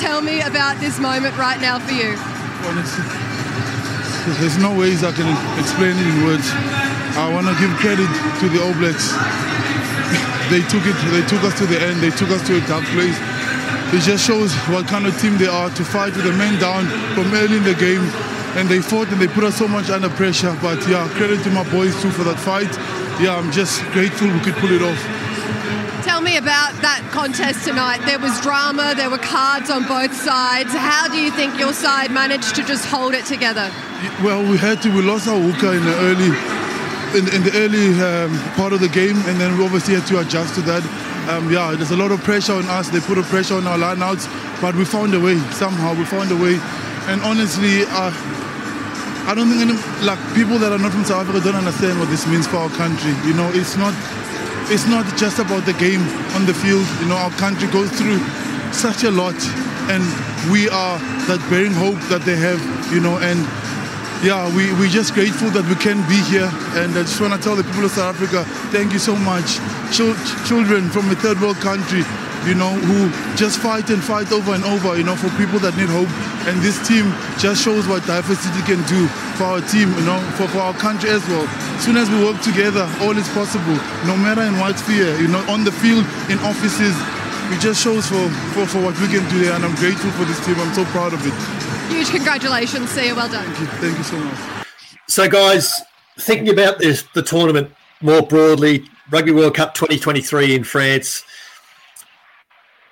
Tell 0.00 0.22
me 0.22 0.40
about 0.40 0.80
this 0.80 0.98
moment 0.98 1.36
right 1.36 1.60
now 1.60 1.78
for 1.78 1.92
you. 1.92 2.16
Well, 2.64 2.78
it's, 2.78 2.96
there's 4.40 4.58
no 4.58 4.72
ways 4.78 5.04
I 5.04 5.12
can 5.12 5.28
explain 5.58 5.96
it 5.96 6.06
in 6.06 6.24
words. 6.24 6.48
I 7.16 7.28
want 7.32 7.46
to 7.48 7.54
give 7.60 7.70
credit 7.76 8.08
to 8.40 8.48
the 8.48 8.62
All 8.64 8.74
Blacks. 8.74 9.12
They 10.48 10.62
took 10.62 10.80
it. 10.86 10.96
They 11.12 11.20
took 11.28 11.44
us 11.44 11.58
to 11.58 11.66
the 11.66 11.78
end. 11.78 12.00
They 12.00 12.08
took 12.08 12.30
us 12.30 12.40
to 12.46 12.56
a 12.56 12.60
tough 12.60 12.82
place. 12.96 13.20
It 13.94 14.02
just 14.02 14.26
shows 14.26 14.52
what 14.68 14.86
kind 14.86 15.06
of 15.06 15.18
team 15.20 15.38
they 15.38 15.46
are 15.46 15.70
to 15.70 15.84
fight 15.84 16.14
with 16.14 16.24
the 16.24 16.32
men 16.32 16.60
down 16.60 16.86
from 17.14 17.32
early 17.32 17.56
in 17.56 17.64
the 17.64 17.74
game, 17.74 18.04
and 18.56 18.68
they 18.68 18.80
fought 18.80 19.08
and 19.08 19.20
they 19.20 19.28
put 19.28 19.44
us 19.44 19.56
so 19.56 19.68
much 19.68 19.88
under 19.90 20.10
pressure. 20.10 20.56
But 20.60 20.86
yeah, 20.88 21.08
credit 21.16 21.42
to 21.44 21.50
my 21.50 21.64
boys 21.70 21.94
too 22.02 22.10
for 22.10 22.24
that 22.24 22.38
fight. 22.38 22.70
Yeah, 23.20 23.36
I'm 23.36 23.50
just 23.50 23.82
grateful 23.92 24.28
we 24.28 24.40
could 24.40 24.54
pull 24.56 24.70
it 24.70 24.82
off. 24.82 25.00
Tell 26.04 26.20
me 26.20 26.36
about 26.36 26.72
that 26.80 27.02
contest 27.12 27.64
tonight. 27.64 28.00
There 28.06 28.18
was 28.18 28.40
drama, 28.40 28.94
there 28.96 29.10
were 29.10 29.18
cards 29.18 29.70
on 29.70 29.86
both 29.86 30.14
sides. 30.14 30.72
How 30.72 31.08
do 31.08 31.20
you 31.20 31.30
think 31.30 31.58
your 31.58 31.72
side 31.72 32.10
managed 32.10 32.54
to 32.56 32.64
just 32.64 32.86
hold 32.86 33.14
it 33.14 33.26
together? 33.26 33.70
Well, 34.22 34.42
we 34.48 34.56
had 34.56 34.80
to. 34.82 34.94
We 34.94 35.02
lost 35.02 35.28
our 35.28 35.40
hooker 35.40 35.74
in 35.74 35.84
the 35.84 35.96
early, 36.06 36.30
in, 37.14 37.24
in 37.32 37.40
the 37.44 37.52
early 37.56 37.88
um, 38.00 38.36
part 38.54 38.72
of 38.72 38.80
the 38.80 38.88
game, 38.88 39.16
and 39.28 39.40
then 39.40 39.56
we 39.56 39.64
obviously 39.64 39.94
had 39.94 40.06
to 40.08 40.20
adjust 40.20 40.54
to 40.56 40.62
that. 40.62 40.84
Um, 41.28 41.50
yeah, 41.52 41.74
there's 41.74 41.90
a 41.90 41.96
lot 41.96 42.10
of 42.10 42.22
pressure 42.24 42.54
on 42.54 42.64
us. 42.66 42.88
They 42.88 43.00
put 43.00 43.18
a 43.18 43.22
pressure 43.22 43.54
on 43.54 43.66
our 43.66 43.78
lineouts, 43.78 44.28
but 44.60 44.74
we 44.74 44.84
found 44.84 45.14
a 45.14 45.20
way. 45.20 45.38
Somehow, 45.52 45.94
we 45.94 46.04
found 46.04 46.30
a 46.32 46.36
way. 46.36 46.56
And 47.08 47.20
honestly, 47.22 47.84
uh, 47.88 48.12
I 49.28 49.34
don't 49.34 49.48
think 49.48 49.60
any, 49.60 49.76
like 50.04 50.20
people 50.34 50.58
that 50.58 50.72
are 50.72 50.78
not 50.78 50.92
from 50.92 51.04
South 51.04 51.28
Africa 51.28 51.44
don't 51.44 51.60
understand 51.60 51.98
what 52.00 52.08
this 52.08 52.26
means 52.26 52.46
for 52.46 52.56
our 52.56 52.72
country. 52.80 53.12
You 53.28 53.34
know, 53.34 53.48
it's 53.52 53.76
not. 53.76 53.92
It's 54.70 54.86
not 54.86 55.04
just 55.16 55.38
about 55.38 55.64
the 55.64 55.72
game 55.80 56.04
on 56.36 56.44
the 56.44 56.52
field. 56.52 56.84
You 57.00 57.08
know, 57.08 57.16
our 57.16 57.32
country 57.40 57.68
goes 57.68 57.88
through 57.92 58.20
such 58.72 59.04
a 59.04 59.10
lot, 59.10 59.36
and 59.88 60.04
we 60.52 60.68
are 60.68 61.00
that 61.24 61.40
bearing 61.48 61.72
hope 61.72 61.96
that 62.12 62.20
they 62.28 62.36
have. 62.36 62.60
You 62.92 63.00
know, 63.00 63.16
and 63.20 63.40
yeah, 64.22 64.50
we, 64.56 64.72
we're 64.74 64.90
just 64.90 65.14
grateful 65.14 65.50
that 65.54 65.62
we 65.70 65.76
can 65.78 66.02
be 66.10 66.18
here. 66.26 66.50
And 66.74 66.90
I 66.98 67.06
just 67.06 67.20
want 67.20 67.34
to 67.34 67.40
tell 67.40 67.54
the 67.54 67.62
people 67.62 67.86
of 67.86 67.92
South 67.94 68.18
Africa, 68.18 68.42
thank 68.74 68.92
you 68.92 68.98
so 68.98 69.14
much. 69.14 69.62
Chil- 69.94 70.18
children 70.42 70.90
from 70.90 71.06
a 71.10 71.14
third 71.14 71.38
world 71.38 71.56
country, 71.62 72.02
you 72.42 72.58
know, 72.58 72.74
who 72.90 73.06
just 73.38 73.62
fight 73.62 73.90
and 73.94 74.02
fight 74.02 74.34
over 74.34 74.58
and 74.58 74.64
over, 74.66 74.98
you 74.98 75.06
know, 75.06 75.14
for 75.14 75.30
people 75.38 75.62
that 75.62 75.78
need 75.78 75.86
hope. 75.86 76.10
And 76.50 76.58
this 76.66 76.82
team 76.82 77.06
just 77.38 77.62
shows 77.62 77.86
what 77.86 78.02
diversity 78.10 78.58
can 78.66 78.82
do 78.90 79.06
for 79.38 79.54
our 79.54 79.62
team, 79.62 79.86
you 79.94 80.02
know, 80.02 80.18
for, 80.34 80.50
for 80.50 80.66
our 80.66 80.74
country 80.74 81.14
as 81.14 81.22
well. 81.30 81.46
As 81.78 81.86
soon 81.86 81.94
as 81.94 82.10
we 82.10 82.18
work 82.18 82.42
together, 82.42 82.90
all 83.06 83.14
is 83.14 83.28
possible, 83.30 83.78
no 84.02 84.18
matter 84.18 84.42
in 84.42 84.58
what 84.58 84.82
sphere, 84.82 85.14
you 85.22 85.30
know, 85.30 85.46
on 85.46 85.62
the 85.62 85.72
field, 85.72 86.02
in 86.26 86.42
offices. 86.42 86.94
It 87.54 87.62
just 87.62 87.80
shows 87.80 88.04
for, 88.10 88.28
for, 88.52 88.66
for 88.66 88.82
what 88.82 88.98
we 89.00 89.06
can 89.08 89.22
do 89.30 89.40
there, 89.40 89.54
and 89.54 89.64
I'm 89.64 89.74
grateful 89.76 90.10
for 90.18 90.26
this 90.26 90.36
team. 90.44 90.58
I'm 90.58 90.74
so 90.74 90.84
proud 90.90 91.14
of 91.14 91.22
it. 91.24 91.67
Huge 91.88 92.10
congratulations, 92.10 92.90
Siya. 92.90 93.16
Well 93.16 93.28
done. 93.30 93.44
Thank 93.54 93.60
you, 93.60 93.66
thank 93.78 93.98
you 93.98 94.04
so 94.04 94.18
much. 94.18 94.66
So, 95.08 95.28
guys, 95.28 95.82
thinking 96.18 96.50
about 96.50 96.78
this, 96.78 97.04
the 97.14 97.22
tournament 97.22 97.72
more 98.02 98.22
broadly, 98.22 98.84
Rugby 99.10 99.32
World 99.32 99.54
Cup 99.54 99.74
2023 99.74 100.54
in 100.54 100.64
France. 100.64 101.24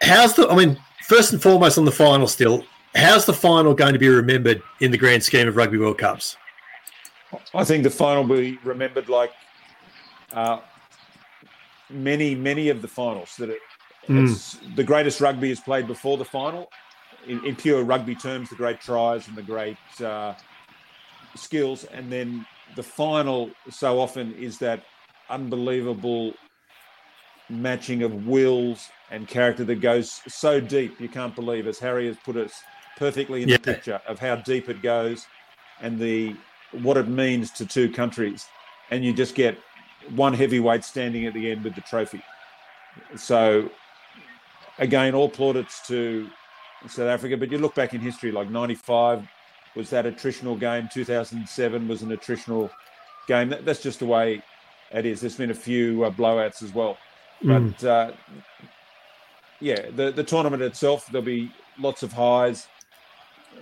How's 0.03 0.35
the? 0.35 0.49
I 0.49 0.57
mean, 0.57 0.79
first 1.07 1.33
and 1.33 1.43
foremost 1.43 1.79
on 1.79 1.85
the 1.85 1.93
final. 1.93 2.27
Still, 2.27 2.65
how's 2.95 3.27
the 3.27 3.33
final 3.35 3.75
going 3.75 3.93
to 3.93 3.99
be 3.99 4.09
remembered 4.09 4.63
in 4.81 4.91
the 4.91 4.99
grand 4.99 5.23
scheme 5.23 5.49
of 5.49 5.57
Rugby 5.57 5.79
World 5.79 5.99
Cups? 5.99 6.37
I 7.55 7.65
think 7.65 7.83
the 7.83 7.91
final 7.91 8.25
will 8.25 8.37
be 8.39 8.59
remembered 8.65 9.09
like 9.09 9.33
uh, 10.33 10.61
many, 11.91 12.35
many 12.35 12.69
of 12.71 12.83
the 12.83 12.89
finals. 12.89 13.37
That 13.37 13.51
it, 13.51 13.59
Mm. 14.09 14.31
it's, 14.31 14.57
the 14.77 14.85
greatest 14.85 15.21
rugby 15.21 15.51
is 15.51 15.59
played 15.59 15.89
before 15.89 16.17
the 16.17 16.25
final. 16.25 16.71
In, 17.29 17.45
in 17.45 17.57
pure 17.57 17.83
rugby 17.83 18.15
terms, 18.15 18.51
the 18.51 18.57
great 18.57 18.81
tries 18.81 19.27
and 19.29 19.37
the 19.37 19.43
great 19.43 19.77
uh, 20.03 20.35
skills, 21.35 21.85
and 21.85 22.11
then 22.11 22.47
the 22.77 22.83
final 22.83 23.51
so 23.71 23.99
often 23.99 24.35
is 24.35 24.59
that 24.59 24.85
unbelievable 25.29 26.35
matching 27.49 28.03
of 28.03 28.27
wills 28.27 28.89
and 29.11 29.29
character 29.29 29.65
that 29.65 29.81
goes 29.81 30.21
so 30.29 30.61
deep 30.61 31.01
you 31.01 31.09
can't 31.09 31.35
believe, 31.35 31.67
as 31.67 31.79
Harry 31.79 32.07
has 32.07 32.17
put 32.25 32.37
it 32.37 32.51
perfectly 32.97 33.43
in 33.43 33.49
Yeah. 33.49 33.57
the 33.57 33.63
picture 33.63 34.01
of 34.07 34.19
how 34.19 34.37
deep 34.37 34.69
it 34.69 34.83
goes 34.83 35.27
and 35.81 35.99
the 35.99 36.35
what 36.73 36.97
it 36.97 37.09
means 37.09 37.51
to 37.53 37.67
two 37.67 37.91
countries, 37.91 38.47
and 38.91 39.05
you 39.05 39.13
just 39.13 39.35
get 39.35 39.59
one 40.15 40.35
heavyweight 40.35 40.85
standing 40.85 41.27
at 41.27 41.35
the 41.35 41.51
end 41.51 41.65
with 41.65 41.75
the 41.75 41.81
trophy. 41.83 42.23
So, 43.17 43.71
again, 44.79 45.15
all 45.15 45.29
plaudits 45.29 45.87
to 45.89 46.29
South 46.89 47.09
Africa. 47.09 47.37
But 47.37 47.51
you 47.51 47.59
look 47.59 47.75
back 47.75 47.95
in 47.95 48.01
history, 48.01 48.33
like 48.33 48.51
'95 48.51 49.27
was 49.75 49.91
that 49.91 50.05
attritional 50.07 50.59
game. 50.59 50.89
2007 50.93 51.89
was 51.89 52.03
an 52.03 52.09
attritional 52.11 52.71
game. 53.29 53.49
That, 53.51 53.65
that's 53.65 53.83
just 53.83 53.99
the 53.99 54.07
way 54.07 54.43
it 54.93 55.05
is. 55.07 55.21
There's 55.21 55.37
been 55.37 55.51
a 55.51 55.55
few 55.55 56.05
uh, 56.05 56.11
blowouts 56.11 56.63
as 56.63 56.73
well, 56.75 56.97
Mm. 57.45 57.75
but 57.81 57.87
uh, 57.87 58.13
yeah, 59.61 59.91
the 59.95 60.11
the 60.13 60.25
tournament 60.25 60.63
itself 60.63 61.07
there'll 61.11 61.25
be 61.25 61.51
lots 61.79 62.03
of 62.03 62.13
highs, 62.13 62.67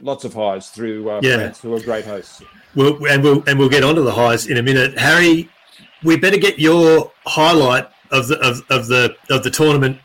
lots 0.01 0.25
of 0.25 0.35
highs 0.35 0.69
through 0.71 1.09
uh, 1.11 1.21
Yeah. 1.23 1.37
France, 1.37 1.61
who 1.61 1.75
are 1.75 1.81
great 1.81 2.05
hosts. 2.05 2.43
We'll, 2.75 3.05
and 3.07 3.23
we'll 3.23 3.43
and 3.47 3.59
we'll 3.59 3.69
get 3.69 3.85
onto 3.85 4.03
the 4.03 4.13
highs 4.13 4.47
in 4.47 4.57
a 4.59 4.63
minute. 4.63 4.99
Harry, 4.99 5.49
we 6.03 6.17
better 6.17 6.37
get 6.37 6.59
your 6.59 7.13
highlight 7.27 7.89
of 8.11 8.29
the 8.29 8.39
of, 8.41 8.63
of 8.71 8.87
the 8.89 9.17
of 9.31 9.43
the 9.45 9.51
tournament 9.51 9.99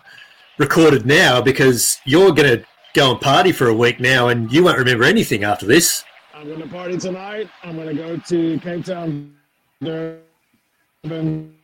recorded 0.57 1.05
now 1.05 1.41
because 1.41 1.97
you're 2.05 2.31
going 2.31 2.59
to 2.59 2.65
go 2.93 3.11
and 3.11 3.21
party 3.21 3.51
for 3.51 3.67
a 3.67 3.73
week 3.73 3.99
now, 3.99 4.27
and 4.27 4.51
you 4.51 4.63
won't 4.63 4.77
remember 4.77 5.03
anything 5.03 5.43
after 5.43 5.65
this. 5.65 6.03
I'm 6.33 6.47
going 6.47 6.61
to 6.61 6.67
party 6.67 6.97
tonight. 6.97 7.49
I'm 7.63 7.75
going 7.75 7.87
to 7.89 7.93
go 7.93 8.17
to 8.17 8.59
Cape 8.59 8.85
Town, 8.85 9.35
Durban, 9.81 11.55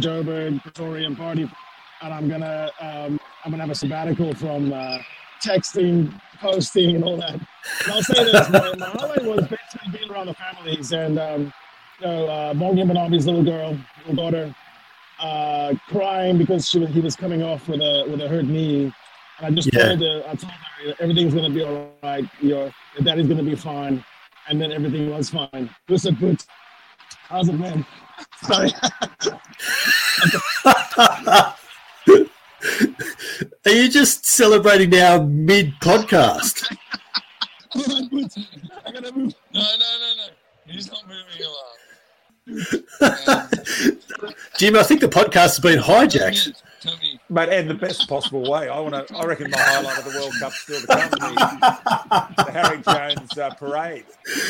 Joburg, 0.00 0.62
Pretoria, 0.62 1.06
and 1.06 1.16
party. 1.16 1.50
And 2.02 2.12
I'm 2.12 2.28
gonna 2.28 2.70
um, 2.80 3.20
I'm 3.44 3.50
gonna 3.50 3.62
have 3.62 3.70
a 3.70 3.74
sabbatical 3.74 4.34
from 4.34 4.72
uh, 4.72 4.98
texting, 5.42 6.20
posting, 6.38 6.96
and 6.96 7.04
all 7.04 7.16
that. 7.16 7.34
And 7.34 7.92
I'll 7.92 8.02
say 8.02 8.24
this: 8.24 8.50
my, 8.50 8.74
my 8.74 8.86
highlight 8.86 9.24
was 9.24 9.46
basically 9.46 9.98
being 9.98 10.10
around 10.10 10.26
the 10.26 10.34
families 10.34 10.92
and 10.92 11.18
um, 11.18 11.52
you 12.00 12.06
know, 12.06 12.26
uh, 12.26 12.54
Bongi 12.54 12.84
Mbonambi's 12.84 13.26
little 13.26 13.44
girl, 13.44 13.78
little 14.06 14.16
daughter, 14.16 14.54
uh, 15.20 15.74
crying 15.88 16.36
because 16.36 16.68
she 16.68 16.78
was, 16.78 16.90
he 16.90 17.00
was 17.00 17.16
coming 17.16 17.42
off 17.42 17.68
with 17.68 17.80
a 17.80 18.06
with 18.10 18.20
a 18.20 18.28
hurt 18.28 18.44
knee. 18.44 18.92
And 19.38 19.46
I 19.46 19.50
just 19.50 19.72
Yeah. 19.72 19.88
told 19.88 20.00
her, 20.00 20.22
I 20.28 20.34
told 20.34 20.52
her 20.52 20.94
everything's 21.00 21.34
gonna 21.34 21.50
be 21.50 21.62
all 21.62 21.92
right. 22.02 22.24
Your 22.40 22.72
your 22.94 23.04
daddy's 23.04 23.26
gonna 23.26 23.42
be 23.42 23.56
fine, 23.56 24.04
and 24.48 24.60
then 24.60 24.72
everything 24.72 25.10
was 25.10 25.30
fine. 25.30 25.48
It 25.88 25.92
was 25.92 26.06
a 26.06 26.12
good. 26.12 26.40
How's 27.28 27.48
it, 27.48 27.54
man? 27.54 27.84
Sorry. 28.42 28.70
Are 33.66 33.70
you 33.72 33.88
just 33.88 34.26
celebrating 34.26 34.90
now 34.90 35.22
mid 35.22 35.72
podcast? 35.80 36.64
I 37.74 38.92
gotta 38.92 39.12
move. 39.12 39.34
No, 39.52 39.60
no, 39.60 39.98
no, 40.00 40.14
no. 40.16 40.26
He's 40.66 40.90
not 40.90 41.02
moving 41.06 41.42
along. 41.44 41.76
Jim, 44.58 44.76
I 44.76 44.82
think 44.82 45.00
the 45.00 45.08
podcast 45.08 45.34
has 45.34 45.60
been 45.60 45.78
hijacked. 45.80 46.52
Tony, 46.80 47.13
But 47.30 47.48
in 47.50 47.68
the 47.68 47.74
best 47.74 48.06
possible 48.06 48.50
way. 48.50 48.68
I 48.68 48.78
want 48.80 49.08
to. 49.08 49.16
I 49.16 49.24
reckon 49.24 49.50
my 49.50 49.58
highlight 49.58 49.98
of 49.98 50.04
the 50.04 50.18
World 50.18 50.34
Cup 50.38 50.52
still 50.52 50.80
to 50.82 50.86
come. 50.86 51.10
The, 51.10 52.44
the 52.44 52.52
Harry 52.52 52.82
Jones 52.82 53.38
uh, 53.38 53.50
parade 53.54 54.04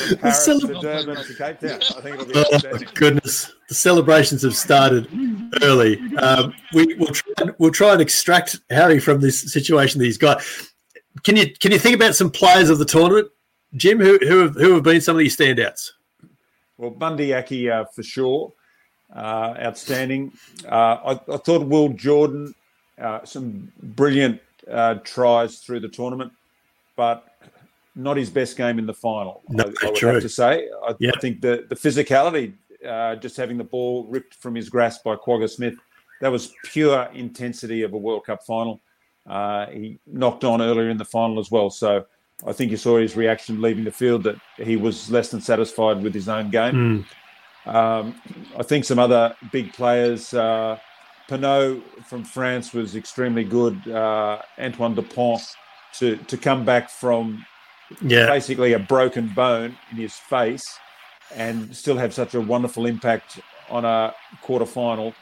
from 0.08 0.18
Paris 0.18 0.44
to 0.44 0.50
celebra- 0.54 0.80
Durban 0.80 1.24
to 1.24 1.34
Cape 1.34 1.60
Town. 1.60 1.80
I 1.96 2.00
think 2.00 2.20
it'll 2.20 2.26
be 2.26 2.32
Oh, 2.36 2.78
goodness. 2.94 3.52
The 3.68 3.74
celebrations 3.76 4.42
have 4.42 4.56
started 4.56 5.08
early. 5.62 6.00
Um, 6.16 6.52
we, 6.72 6.94
we'll, 6.94 7.08
try 7.14 7.32
and, 7.38 7.54
we'll 7.58 7.70
try 7.70 7.92
and 7.92 8.02
extract 8.02 8.58
Harry 8.70 8.98
from 8.98 9.20
this 9.20 9.52
situation 9.52 10.00
that 10.00 10.06
he's 10.06 10.18
got. 10.18 10.42
Can 11.22 11.36
you 11.36 11.54
can 11.60 11.70
you 11.70 11.78
think 11.78 11.94
about 11.94 12.16
some 12.16 12.28
players 12.30 12.70
of 12.70 12.78
the 12.78 12.84
tournament, 12.84 13.28
Jim, 13.76 14.00
who, 14.00 14.18
who, 14.18 14.38
have, 14.40 14.54
who 14.56 14.74
have 14.74 14.82
been 14.82 15.00
some 15.00 15.14
of 15.14 15.20
these 15.20 15.36
standouts? 15.36 15.92
Well, 16.76 16.90
Bundee 16.90 17.32
Aki 17.34 17.70
uh, 17.70 17.84
for 17.94 18.02
sure, 18.02 18.52
uh, 19.14 19.54
outstanding. 19.62 20.32
Uh, 20.68 20.74
I, 20.74 21.34
I 21.34 21.36
thought 21.36 21.66
Will 21.68 21.90
Jordan, 21.90 22.52
uh, 23.00 23.24
some 23.24 23.72
brilliant 23.82 24.40
uh, 24.70 24.94
tries 25.04 25.58
through 25.58 25.80
the 25.80 25.88
tournament, 25.88 26.32
but 26.96 27.36
not 27.94 28.16
his 28.16 28.30
best 28.30 28.56
game 28.56 28.78
in 28.78 28.86
the 28.86 28.94
final. 28.94 29.42
No, 29.48 29.64
I, 29.64 29.86
I 29.86 29.90
would 29.90 29.96
true. 29.96 30.12
have 30.14 30.22
to 30.22 30.28
say. 30.28 30.68
I, 30.86 30.94
Yeah. 30.98 31.12
I 31.14 31.20
think 31.20 31.40
the 31.40 31.66
the 31.68 31.76
physicality, 31.76 32.54
uh, 32.86 33.16
just 33.16 33.36
having 33.36 33.58
the 33.58 33.64
ball 33.64 34.04
ripped 34.04 34.34
from 34.34 34.54
his 34.54 34.68
grasp 34.68 35.04
by 35.04 35.16
Kwagga 35.16 35.48
Smith, 35.48 35.74
that 36.20 36.30
was 36.30 36.52
pure 36.64 37.08
intensity 37.14 37.82
of 37.82 37.92
a 37.92 37.98
World 37.98 38.24
Cup 38.24 38.44
final. 38.44 38.80
Uh, 39.26 39.66
he 39.66 39.98
knocked 40.06 40.44
on 40.44 40.60
earlier 40.60 40.90
in 40.90 40.98
the 40.98 41.04
final 41.04 41.38
as 41.38 41.50
well, 41.50 41.70
so. 41.70 42.04
I 42.44 42.52
think 42.52 42.72
you 42.72 42.76
saw 42.76 42.98
his 42.98 43.16
reaction 43.16 43.62
leaving 43.62 43.84
the 43.84 43.92
field 43.92 44.24
that 44.24 44.36
he 44.56 44.76
was 44.76 45.08
less 45.08 45.30
than 45.30 45.40
satisfied 45.40 46.02
with 46.02 46.12
his 46.12 46.28
own 46.28 46.50
game. 46.50 47.06
Um, 47.64 48.20
I 48.58 48.62
think 48.64 48.84
some 48.84 48.98
other 48.98 49.34
big 49.52 49.72
players, 49.72 50.34
uh, 50.34 50.76
Penaud 51.28 51.82
from 52.06 52.24
France 52.24 52.72
was 52.74 52.96
extremely 52.96 53.44
good. 53.44 53.86
Uh, 53.88 54.40
Antoine 54.58 54.94
Dupont 54.94 55.40
to 55.98 56.16
to 56.16 56.36
come 56.36 56.64
back 56.64 56.90
from 56.90 57.44
Yeah. 58.02 58.26
basically 58.26 58.72
a 58.72 58.78
broken 58.78 59.28
bone 59.28 59.76
in 59.90 59.96
his 59.96 60.14
face 60.14 60.78
and 61.34 61.74
still 61.74 61.96
have 61.96 62.12
such 62.14 62.34
a 62.34 62.40
wonderful 62.40 62.86
impact 62.86 63.40
on 63.70 63.84
a 63.84 64.14
quarter 64.42 64.66
final 64.66 65.14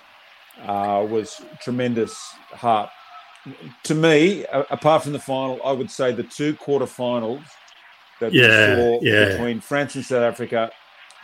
uh, 0.67 1.05
was 1.09 1.41
tremendous 1.61 2.15
heart. 2.53 2.91
To 3.85 3.95
me, 3.95 4.45
a- 4.53 4.67
apart 4.71 5.03
from 5.03 5.13
the 5.13 5.19
final, 5.19 5.61
I 5.65 5.73
would 5.73 5.91
say 5.91 6.13
the 6.13 6.23
two 6.23 6.55
quarterfinals 6.55 7.43
that 8.21 8.33
Yeah, 8.33 8.77
we 8.77 8.83
saw 8.83 9.01
yeah. 9.03 9.25
between 9.31 9.61
France 9.61 9.95
and 9.97 10.05
South 10.05 10.23
Africa 10.23 10.71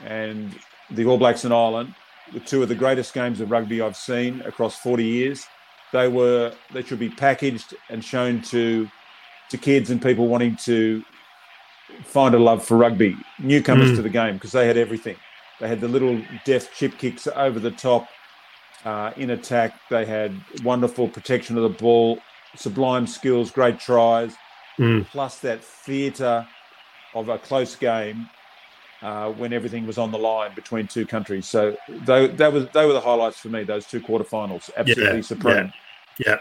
and 0.05 0.59
the 0.91 1.05
All 1.05 1.19
Blacks 1.19 1.45
in 1.45 1.53
Ireland 1.53 1.95
were 2.33 2.41
two 2.41 2.63
of 2.63 2.69
the 2.69 2.75
greatest 2.75 3.15
games 3.15 3.41
of 3.41 3.51
rugby 3.51 3.81
I've 3.81 3.97
seen 3.97 4.41
across 4.43 4.77
40 4.79 5.05
years. 5.05 5.47
They 5.93 6.09
were 6.09 6.53
they 6.73 6.83
should 6.83 6.99
be 6.99 7.09
packaged 7.11 7.75
and 7.89 8.05
shown 8.05 8.43
to 8.43 8.89
to 9.51 9.57
kids 9.59 9.91
and 9.91 10.01
people 10.03 10.27
wanting 10.29 10.57
to 10.57 11.03
find 12.05 12.35
a 12.35 12.39
love 12.39 12.63
for 12.65 12.77
rugby, 12.77 13.17
newcomers 13.39 13.93
Mm. 13.93 13.97
to 13.97 14.03
the 14.03 14.09
game 14.11 14.35
because 14.35 14.53
they 14.53 14.67
had 14.67 14.77
everything. 14.77 15.17
They 15.61 15.69
had 15.69 15.81
the 15.81 15.89
little 15.89 16.21
deft 16.45 16.77
chip 16.77 16.99
kicks 16.99 17.27
over 17.35 17.59
the 17.59 17.71
top 17.71 18.09
uh, 18.85 19.11
in 19.17 19.31
attack. 19.31 19.75
They 19.91 20.05
had 20.05 20.39
wonderful 20.63 21.09
protection 21.09 21.57
of 21.57 21.63
the 21.63 21.69
ball, 21.71 22.21
sublime 22.57 23.07
skills, 23.07 23.51
great 23.51 23.81
tries, 23.81 24.35
Mm. 24.79 25.07
plus 25.09 25.39
that 25.41 25.65
theatre 25.65 26.47
of 27.13 27.29
a 27.29 27.39
close 27.39 27.75
game 27.75 28.29
uh, 29.03 29.31
when 29.33 29.53
everything 29.53 29.87
was 29.87 29.99
on 29.99 30.11
the 30.11 30.19
line 30.19 30.55
between 30.55 30.87
two 30.87 31.07
countries. 31.07 31.47
So 31.47 31.77
they, 31.89 32.29
that 32.29 32.53
was 32.53 32.69
they 32.71 32.87
were 32.87 32.93
the 32.93 33.01
highlights 33.01 33.39
for 33.39 33.49
me. 33.49 33.65
Those 33.65 33.87
two 33.87 34.01
quarterfinals, 34.01 34.71
absolutely 34.77 35.17
Yeah, 35.17 35.21
supreme. 35.23 35.73
Yeah. 36.25 36.39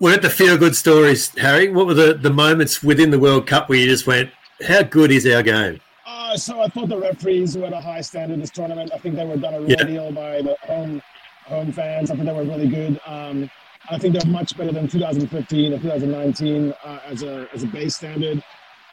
We're 0.00 0.14
at 0.14 0.22
the 0.22 0.30
feel 0.30 0.56
good 0.56 0.76
stories, 0.76 1.28
Harry. 1.36 1.68
What 1.68 1.86
were 1.86 1.94
the, 1.94 2.14
the 2.14 2.30
moments 2.30 2.82
within 2.82 3.10
the 3.10 3.18
World 3.18 3.46
Cup 3.46 3.68
where 3.68 3.78
you 3.78 3.86
just 3.86 4.06
went, 4.06 4.30
how 4.64 4.82
good 4.82 5.10
is 5.10 5.26
our 5.26 5.42
game? 5.42 5.80
Uh, 6.06 6.36
so 6.36 6.60
I 6.60 6.68
thought 6.68 6.88
the 6.88 6.98
referees 6.98 7.56
were 7.58 7.66
at 7.66 7.72
a 7.72 7.80
high 7.80 8.00
standard 8.00 8.40
this 8.40 8.50
tournament. 8.50 8.92
I 8.94 8.98
think 8.98 9.16
they 9.16 9.24
were 9.24 9.36
done 9.36 9.54
a 9.54 9.60
real 9.60 9.70
Yeah. 9.70 9.84
deal 9.84 10.12
by 10.12 10.42
the 10.42 10.56
home 10.62 11.02
home 11.44 11.72
fans. 11.72 12.10
I 12.10 12.14
think 12.14 12.26
they 12.26 12.32
were 12.32 12.44
really 12.44 12.68
good. 12.68 13.00
Um, 13.04 13.50
I 13.90 13.98
think 13.98 14.14
they're 14.14 14.30
much 14.30 14.56
better 14.56 14.72
than 14.72 14.88
2015 14.88 15.74
or 15.74 15.78
2019 15.78 16.72
uh, 16.84 16.98
as 17.06 17.22
a 17.22 17.46
as 17.52 17.64
a 17.64 17.66
base 17.66 17.96
standard. 17.96 18.42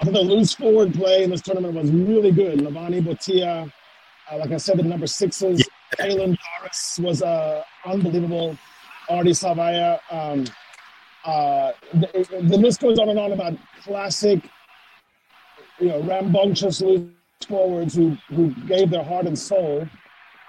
I 0.02 0.06
think 0.06 0.16
the 0.16 0.22
loose 0.24 0.56
forward 0.56 0.96
play 0.96 1.24
in 1.24 1.30
this 1.30 1.42
tournament 1.42 1.76
was 1.76 1.92
really 1.92 2.32
good. 2.32 2.58
Levani 2.58 3.04
Botia, 3.04 3.72
uh, 4.32 4.38
like 4.38 4.52
I 4.52 4.58
said, 4.58 4.80
the 4.80 4.84
number 4.84 5.06
sixes. 5.06 5.64
Caelan 5.96 6.36
Doris 6.60 7.00
was 7.04 7.22
uh, 7.22 7.64
unbelievable. 7.86 8.58
Ardie 9.12 9.30
Savea. 9.30 10.00
Um, 10.10 10.46
uh, 11.24 11.74
the, 11.94 12.26
the 12.42 12.58
list 12.58 12.82
goes 12.82 12.98
on 12.98 13.10
and 13.10 13.20
on 13.20 13.32
about 13.32 13.54
classic 13.84 14.42
you 15.80 15.90
know, 15.90 16.02
rambunctious 16.02 16.82
loose 16.82 17.12
forwards 17.48 17.94
who, 17.94 18.18
who 18.30 18.56
gave 18.66 18.90
their 18.90 19.04
heart 19.04 19.28
and 19.28 19.38
soul. 19.38 19.88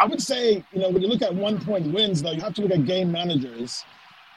I 0.01 0.07
would 0.07 0.23
say, 0.23 0.65
you 0.73 0.81
know, 0.81 0.89
when 0.89 1.03
you 1.03 1.09
look 1.09 1.21
at 1.21 1.35
one 1.35 1.63
point 1.63 1.93
wins, 1.93 2.23
though, 2.23 2.33
you 2.33 2.41
have 2.41 2.55
to 2.55 2.63
look 2.63 2.71
at 2.73 2.87
game 2.87 3.13
managers. 3.13 3.85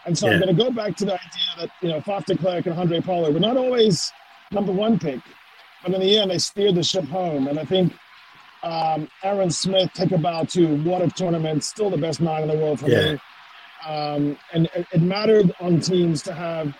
And 0.05 0.17
so 0.17 0.29
I'm 0.29 0.41
going 0.41 0.55
to 0.55 0.63
go 0.63 0.71
back 0.71 0.97
to 0.97 1.05
the 1.05 1.13
idea 1.13 1.49
that, 1.59 1.69
you 1.81 1.87
know, 1.89 2.01
Faf 2.01 2.25
de 2.25 2.37
Klerk 2.37 2.65
and 2.65 2.77
Andre 2.77 2.99
Pollard 2.99 3.33
were 3.33 3.39
not 3.39 3.55
always 3.55 4.11
number 4.51 4.71
one 4.71 4.99
pick, 4.99 5.19
but 5.83 5.93
in 5.93 6.01
the 6.01 6.17
end, 6.17 6.31
they 6.31 6.37
steered 6.37 6.75
the 6.75 6.83
ship 6.83 7.05
home. 7.05 7.47
And 7.47 7.59
I 7.59 7.65
think 7.65 7.93
um, 8.63 9.07
Aaron 9.23 9.51
Smith, 9.51 9.91
take 9.93 10.11
a 10.11 10.17
bow 10.17 10.43
to 10.45 10.77
what 10.83 11.01
a 11.01 11.09
tournament, 11.09 11.63
still 11.63 11.89
the 11.89 11.97
best 11.97 12.21
nine 12.21 12.43
in 12.43 12.49
the 12.49 12.57
world 12.57 12.79
for 12.79 12.89
Yeah. 12.89 13.13
me. 13.13 13.19
Um, 13.87 14.37
and 14.53 14.67
it, 14.73 14.87
it 14.93 15.01
mattered 15.01 15.53
on 15.59 15.79
teams 15.79 16.23
to 16.23 16.33
have 16.33 16.75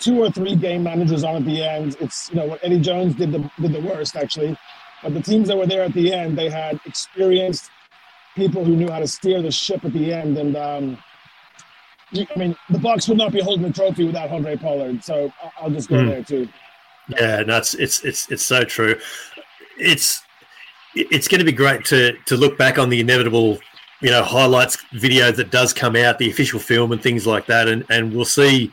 two 0.00 0.22
or 0.22 0.30
three 0.30 0.56
game 0.56 0.82
managers 0.82 1.24
on 1.24 1.36
at 1.36 1.44
the 1.44 1.62
end. 1.62 1.96
It's 2.00 2.30
you 2.30 2.36
know 2.36 2.46
what 2.46 2.60
Eddie 2.62 2.80
Jones 2.80 3.14
did 3.14 3.32
the 3.32 3.50
did 3.60 3.72
the 3.72 3.80
worst 3.80 4.16
actually, 4.16 4.56
but 5.02 5.12
the 5.14 5.22
teams 5.22 5.48
that 5.48 5.56
were 5.56 5.66
there 5.66 5.82
at 5.82 5.92
the 5.94 6.12
end 6.12 6.36
they 6.38 6.48
had 6.48 6.80
experienced 6.86 7.70
people 8.34 8.64
who 8.64 8.76
knew 8.76 8.88
how 8.90 8.98
to 9.00 9.06
steer 9.06 9.42
the 9.42 9.50
ship 9.50 9.84
at 9.84 9.92
the 9.92 10.12
end. 10.12 10.38
And 10.38 10.56
um, 10.56 10.98
I 12.14 12.38
mean, 12.38 12.56
the 12.70 12.78
Boks 12.78 13.08
would 13.08 13.18
not 13.18 13.32
be 13.32 13.40
holding 13.40 13.66
the 13.66 13.72
trophy 13.72 14.04
without 14.04 14.30
Andre 14.30 14.56
Pollard. 14.56 15.02
So 15.04 15.32
I'll 15.60 15.70
just 15.70 15.88
go 15.90 16.02
Hmm. 16.02 16.08
there 16.08 16.22
too. 16.24 16.48
Yeah, 17.08 17.42
no, 17.42 17.58
it's 17.58 17.74
it's 17.74 18.04
it's 18.04 18.30
it's 18.30 18.42
so 18.42 18.64
true. 18.64 18.98
It's 19.78 20.22
it's 20.94 21.28
going 21.28 21.38
to 21.38 21.44
be 21.44 21.52
great 21.52 21.84
to 21.86 22.16
to 22.26 22.36
look 22.36 22.58
back 22.58 22.78
on 22.78 22.88
the 22.88 23.00
inevitable, 23.00 23.58
you 24.00 24.10
know, 24.10 24.22
highlights 24.22 24.76
video 24.92 25.30
that 25.32 25.50
does 25.50 25.72
come 25.72 25.94
out, 25.94 26.18
the 26.18 26.30
official 26.30 26.58
film 26.58 26.92
and 26.92 27.02
things 27.02 27.26
like 27.26 27.46
that, 27.46 27.68
and 27.68 27.84
and 27.90 28.14
we'll 28.14 28.24
see 28.24 28.72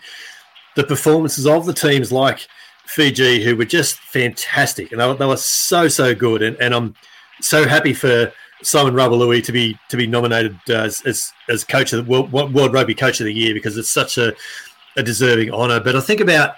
the 0.75 0.83
performances 0.83 1.45
of 1.45 1.65
the 1.65 1.73
teams 1.73 2.11
like 2.11 2.47
Fiji, 2.85 3.43
who 3.43 3.55
were 3.55 3.65
just 3.65 3.99
fantastic, 3.99 4.91
and 4.91 4.99
they 4.99 5.07
were, 5.07 5.13
they 5.13 5.25
were 5.25 5.37
so 5.37 5.87
so 5.87 6.15
good, 6.15 6.41
and 6.41 6.57
and 6.57 6.73
I'm 6.73 6.95
so 7.41 7.67
happy 7.67 7.93
for 7.93 8.31
Simon 8.63 8.93
Raiwalui 8.93 9.43
to 9.43 9.51
be 9.51 9.77
to 9.89 9.97
be 9.97 10.07
nominated 10.07 10.57
uh, 10.69 10.83
as 10.83 11.01
as, 11.05 11.31
as 11.49 11.63
coach 11.63 11.93
of 11.93 12.05
the 12.05 12.11
World, 12.11 12.31
World 12.31 12.73
Rugby 12.73 12.95
Coach 12.95 13.19
of 13.19 13.25
the 13.25 13.33
Year 13.33 13.53
because 13.53 13.77
it's 13.77 13.91
such 13.91 14.17
a 14.17 14.33
a 14.97 15.03
deserving 15.03 15.51
honour. 15.51 15.79
But 15.79 15.95
I 15.95 16.01
think 16.01 16.19
about 16.19 16.55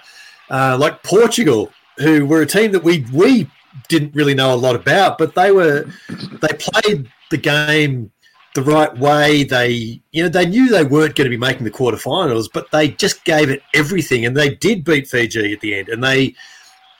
uh, 0.50 0.76
like 0.78 1.02
Portugal, 1.02 1.70
who 1.98 2.26
were 2.26 2.42
a 2.42 2.46
team 2.46 2.72
that 2.72 2.84
we 2.84 3.06
we 3.12 3.48
didn't 3.88 4.14
really 4.14 4.34
know 4.34 4.54
a 4.54 4.56
lot 4.56 4.74
about, 4.74 5.18
but 5.18 5.34
they 5.34 5.52
were 5.52 5.86
they 6.08 6.56
played 6.58 7.08
the 7.30 7.36
game 7.36 8.10
the 8.54 8.62
right 8.62 8.96
way. 8.98 9.44
They 9.44 10.00
you 10.12 10.22
know 10.22 10.28
they 10.28 10.46
knew 10.46 10.68
they 10.68 10.84
weren't 10.84 11.14
going 11.14 11.26
to 11.26 11.30
be 11.30 11.36
making 11.36 11.64
the 11.64 11.70
quarterfinals, 11.70 12.48
but 12.52 12.70
they 12.70 12.88
just 12.88 13.24
gave 13.24 13.50
it 13.50 13.62
everything, 13.74 14.26
and 14.26 14.36
they 14.36 14.54
did 14.54 14.84
beat 14.84 15.06
Fiji 15.06 15.52
at 15.52 15.60
the 15.60 15.74
end, 15.74 15.88
and 15.88 16.02
they 16.02 16.34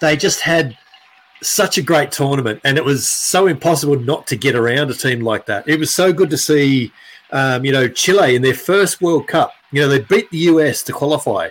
they 0.00 0.16
just 0.16 0.40
had 0.40 0.76
such 1.42 1.78
a 1.78 1.82
great 1.82 2.12
tournament, 2.12 2.60
and 2.64 2.78
it 2.78 2.84
was 2.84 3.08
so 3.08 3.46
impossible 3.46 3.98
not 3.98 4.26
to 4.28 4.36
get 4.36 4.54
around 4.54 4.90
a 4.90 4.94
team 4.94 5.20
like 5.20 5.46
that. 5.46 5.68
It 5.68 5.78
was 5.78 5.92
so 5.92 6.12
good 6.12 6.30
to 6.30 6.38
see, 6.38 6.92
um, 7.30 7.64
you 7.64 7.72
know, 7.72 7.88
Chile 7.88 8.34
in 8.34 8.42
their 8.42 8.54
first 8.54 9.00
World 9.00 9.26
Cup. 9.26 9.52
You 9.72 9.82
know, 9.82 9.88
they 9.88 10.00
beat 10.00 10.30
the 10.30 10.38
US 10.38 10.82
to 10.84 10.92
qualify, 10.92 11.48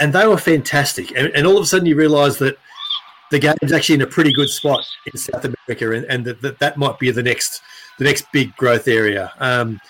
and 0.00 0.12
they 0.12 0.26
were 0.26 0.38
fantastic. 0.38 1.12
And, 1.16 1.28
and 1.34 1.46
all 1.46 1.56
of 1.56 1.62
a 1.62 1.66
sudden, 1.66 1.86
you 1.86 1.94
realise 1.94 2.38
that 2.38 2.56
the 3.30 3.38
game's 3.38 3.72
actually 3.72 3.94
in 3.96 4.02
a 4.02 4.06
pretty 4.06 4.32
good 4.32 4.48
spot 4.48 4.84
in 5.06 5.16
South 5.18 5.44
America, 5.44 5.92
and, 5.92 6.04
and 6.06 6.24
that, 6.24 6.42
that 6.42 6.58
that 6.58 6.76
might 6.76 6.98
be 6.98 7.10
the 7.10 7.22
next 7.22 7.62
the 7.98 8.04
next 8.04 8.26
big 8.32 8.54
growth 8.56 8.88
area. 8.88 9.32
Um, 9.38 9.80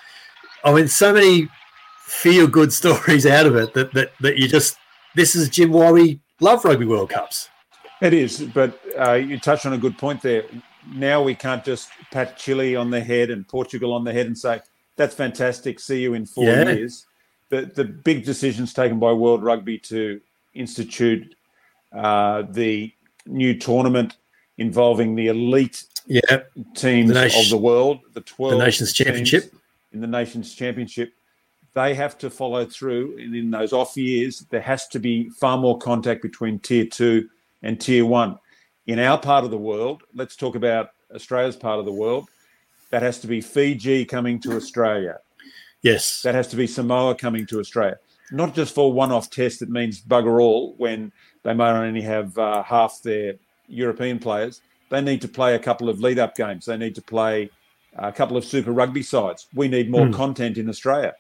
I 0.65 0.75
mean, 0.75 0.89
so 0.89 1.13
many 1.13 1.49
feel 2.01 2.47
good 2.47 2.73
stories 2.81 3.25
out 3.27 3.47
of 3.47 3.57
it 3.57 3.73
that, 3.75 3.95
that 3.95 4.13
that 4.21 4.37
you 4.37 4.49
just 4.49 4.77
this 5.15 5.35
is 5.35 5.49
Jim 5.49 5.73
why 5.73 5.91
we 5.91 6.21
love 6.41 6.65
Rugby 6.65 6.85
World 6.85 7.11
Cups. 7.11 7.49
It 8.03 8.15
is, 8.15 8.43
but 8.43 8.81
uh, 8.99 9.13
you 9.13 9.39
touched 9.39 9.67
on 9.67 9.75
a 9.75 9.79
good 9.79 9.97
point 9.99 10.23
there. 10.23 10.45
Now 10.93 11.23
we 11.23 11.35
can't 11.35 11.63
just 11.63 11.91
pat 12.11 12.37
Chile 12.39 12.75
on 12.75 12.91
the 12.91 13.01
head 13.01 13.31
and 13.31 13.47
Portugal 13.47 13.93
on 13.93 14.05
the 14.05 14.13
head 14.13 14.27
and 14.27 14.37
say 14.37 14.61
that's 14.97 15.15
fantastic. 15.15 15.79
See 15.81 16.01
you 16.03 16.15
in 16.15 16.27
four 16.27 16.45
Yeah. 16.45 16.71
years. 16.71 17.07
The 17.51 17.67
the 17.67 17.85
big 17.85 18.25
decisions 18.25 18.73
taken 18.73 18.99
by 18.99 19.13
World 19.13 19.43
Rugby 19.43 19.79
to 19.79 20.21
institute 20.55 21.35
uh, 21.93 22.43
the 22.51 22.93
new 23.27 23.55
tournament 23.59 24.17
involving 24.59 25.15
the 25.15 25.29
elite 25.29 25.85
Yeah, 26.07 26.21
teams 26.75 27.09
The 27.09 27.15
nation- 27.21 27.41
of 27.43 27.51
the 27.51 27.57
world, 27.59 28.01
the 28.15 28.21
twelve 28.23 28.53
the 28.53 28.65
Nations 28.65 28.93
Championship. 28.93 29.53
in 29.93 30.01
the 30.01 30.07
Nations 30.07 30.55
Championship. 30.55 31.13
They 31.75 31.95
have 31.95 32.19
to 32.19 32.31
follow 32.31 32.65
through, 32.65 33.19
and 33.19 33.35
in 33.35 33.51
those 33.51 33.73
off 33.73 33.97
years, 33.97 34.41
there 34.51 34.61
has 34.61 34.89
to 34.89 34.99
be 34.99 35.29
far 35.31 35.57
more 35.59 35.79
contact 35.79 36.21
between 36.23 36.59
Tier 36.59 36.87
Two 36.87 37.29
and 37.63 37.81
Tier 37.81 38.05
One. 38.05 38.39
In 38.87 38.99
our 38.99 39.19
part 39.19 39.45
of 39.45 39.51
the 39.53 39.59
world, 39.59 40.03
let's 40.15 40.35
talk 40.37 40.57
about 40.57 40.91
Australia's 41.15 41.57
part 41.57 41.79
of 41.79 41.85
the 41.85 41.93
world. 41.93 42.29
That 42.91 43.03
has 43.03 43.21
to 43.21 43.29
be 43.29 43.41
Fiji 43.41 44.05
coming 44.05 44.41
to 44.41 44.57
Australia. 44.57 45.19
Yes, 45.83 46.23
That 46.23 46.35
has 46.35 46.49
to 46.49 46.57
be 46.57 46.67
Samoa 46.67 47.15
coming 47.15 47.47
to 47.47 47.59
Australia. 47.61 47.99
Not 48.33 48.55
just 48.55 48.75
for 48.75 48.93
one-off 48.93 49.31
test 49.31 49.61
that 49.61 49.71
means 49.71 50.01
bugger 50.01 50.41
all 50.41 50.75
when 50.77 51.11
they 51.43 51.55
might 51.55 51.73
only 51.73 52.03
have 52.03 52.37
uh, 52.39 52.63
half 52.63 53.01
their 53.03 53.35
European 53.67 54.19
players. 54.19 54.61
They 54.91 55.01
need 55.01 55.21
to 55.23 55.29
play 55.29 55.55
a 55.55 55.59
couple 55.59 55.89
of 55.89 56.01
lead-up 56.01 56.37
games. 56.37 56.67
They 56.67 56.77
need 56.77 56.95
to 56.97 57.03
play 57.03 57.51
a 57.97 58.13
couple 58.13 58.37
of 58.37 58.45
Super 58.45 58.73
Rugby 58.73 59.03
sides. 59.03 59.49
We 59.55 59.69
need 59.69 59.91
more 59.91 60.07
Hmm. 60.07 60.13
content 60.13 60.59
in 60.59 60.69
Australia. 60.69 61.15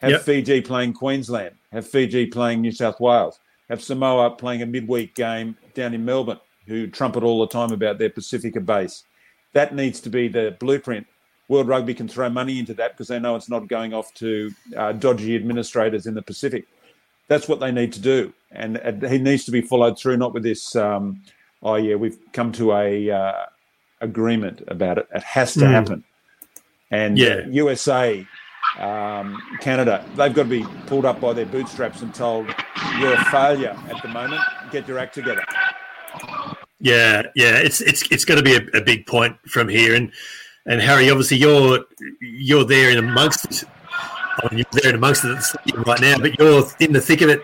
Have 0.00 0.10
Yep. 0.12 0.22
Fiji 0.22 0.60
playing 0.60 0.92
Queensland. 0.94 1.54
Have 1.72 1.86
Fiji 1.86 2.26
playing 2.26 2.60
New 2.62 2.72
South 2.72 3.00
Wales. 3.00 3.38
Have 3.68 3.82
Samoa 3.82 4.30
playing 4.30 4.62
a 4.62 4.66
midweek 4.66 5.14
game 5.14 5.56
down 5.74 5.94
in 5.94 6.04
Melbourne, 6.04 6.40
who 6.66 6.86
trumpet 6.86 7.22
all 7.22 7.40
the 7.40 7.46
time 7.48 7.72
about 7.72 7.98
their 7.98 8.10
Pacifica 8.10 8.60
base. 8.60 9.04
That 9.52 9.74
needs 9.74 10.00
to 10.00 10.10
be 10.10 10.28
the 10.28 10.56
blueprint. 10.60 11.06
World 11.48 11.68
Rugby 11.68 11.94
can 11.94 12.08
throw 12.08 12.28
money 12.28 12.58
into 12.58 12.74
that 12.74 12.92
because 12.92 13.08
they 13.08 13.18
know 13.20 13.36
it's 13.36 13.48
not 13.48 13.68
going 13.68 13.94
off 13.94 14.12
to 14.14 14.50
uh, 14.76 14.92
dodgy 14.92 15.36
administrators 15.36 16.06
in 16.06 16.14
the 16.14 16.22
Pacific. 16.22 16.66
That's 17.28 17.48
what 17.48 17.60
they 17.60 17.72
need 17.72 17.92
to 17.94 18.00
do, 18.00 18.32
and, 18.52 18.78
he 19.02 19.18
needs 19.18 19.44
to 19.46 19.50
be 19.50 19.60
followed 19.60 19.98
through. 19.98 20.16
Not 20.16 20.32
with 20.34 20.42
this. 20.42 20.74
Um, 20.76 21.22
oh 21.62 21.74
yeah, 21.76 21.96
we've 21.96 22.18
come 22.32 22.52
to 22.52 22.72
a 22.72 23.10
uh, 23.10 23.46
agreement 24.00 24.62
about 24.68 24.98
it. 24.98 25.08
It 25.14 25.22
has 25.22 25.54
to 25.54 25.60
Mm. 25.60 25.70
happen. 25.70 26.04
And 26.92 27.18
Yeah. 27.18 27.40
USA, 27.48 28.24
um, 28.78 29.42
Canada, 29.60 30.04
they've 30.16 30.32
got 30.34 30.44
to 30.44 30.48
be 30.48 30.64
pulled 30.86 31.04
up 31.04 31.20
by 31.20 31.32
their 31.32 31.46
bootstraps 31.46 32.02
and 32.02 32.14
told, 32.14 32.46
"You're 33.00 33.14
a 33.14 33.24
failure 33.26 33.76
at 33.90 34.00
the 34.02 34.08
moment. 34.08 34.42
Get 34.70 34.86
your 34.86 34.98
act 35.00 35.14
together." 35.14 35.44
Yeah, 36.78 37.22
yeah, 37.34 37.56
it's 37.56 37.80
it's 37.80 38.02
it's 38.12 38.24
going 38.24 38.38
to 38.38 38.44
be 38.44 38.54
a, 38.54 38.78
a 38.78 38.82
big 38.84 39.06
point 39.06 39.36
from 39.48 39.68
here, 39.68 39.94
and 39.94 40.12
and 40.66 40.80
Harry, 40.80 41.10
obviously 41.10 41.38
you're 41.38 41.84
you're 42.20 42.64
there 42.64 42.90
in 42.90 42.98
amongst 42.98 43.44
it. 43.44 43.64
I 43.90 44.48
mean, 44.50 44.58
you're 44.58 44.82
there 44.82 44.90
in 44.90 44.96
amongst 44.96 45.24
it 45.24 45.86
right 45.86 46.00
now, 46.00 46.18
but 46.18 46.38
you're 46.38 46.64
in 46.80 46.92
the 46.92 47.00
thick 47.00 47.22
of 47.22 47.30
it 47.30 47.40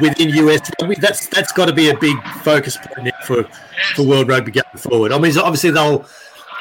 within 0.00 0.30
US 0.30 0.70
rugby. 0.80 0.96
That's 1.00 1.26
that's 1.26 1.52
got 1.52 1.66
to 1.66 1.72
be 1.72 1.90
a 1.90 1.96
big 1.96 2.16
focus 2.42 2.76
point 2.76 3.12
for 3.24 3.44
for 3.94 4.02
World 4.04 4.28
Rugby 4.28 4.52
going 4.52 4.64
forward. 4.76 5.12
I 5.12 5.18
mean, 5.18 5.36
obviously 5.38 5.70
they'll 5.70 6.06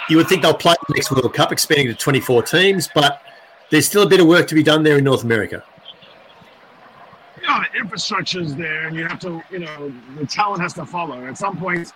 you 0.10 0.18
would 0.18 0.28
think 0.28 0.41
they'll 0.41 0.53
play 0.53 0.74
the 0.88 0.95
next 0.95 1.12
World 1.12 1.34
Cup, 1.34 1.51
expanding 1.51 1.88
to 1.88 1.93
24 1.93 2.43
teams, 2.43 2.89
but 2.93 3.22
there's 3.70 3.86
still 3.86 4.03
a 4.03 4.10
bit 4.10 4.20
of 4.20 4.28
work 4.28 4.47
to 4.47 4.55
be 4.55 4.64
done 4.64 4.82
there 4.82 4.97
in 4.97 5.03
North 5.03 5.24
America. 5.24 5.64
know, 7.47 7.60
the 7.72 7.80
infrastructure 7.80 8.41
is 8.41 8.55
there, 8.55 8.88
and 8.88 8.95
you 8.95 9.05
have 9.05 9.20
to, 9.20 9.43
you 9.51 9.60
know, 9.60 9.93
the 10.18 10.26
talent 10.26 10.62
has 10.64 10.74
to 10.74 10.86
follow. 10.86 11.24
At 11.26 11.38
some 11.38 11.57
point, 11.57 11.93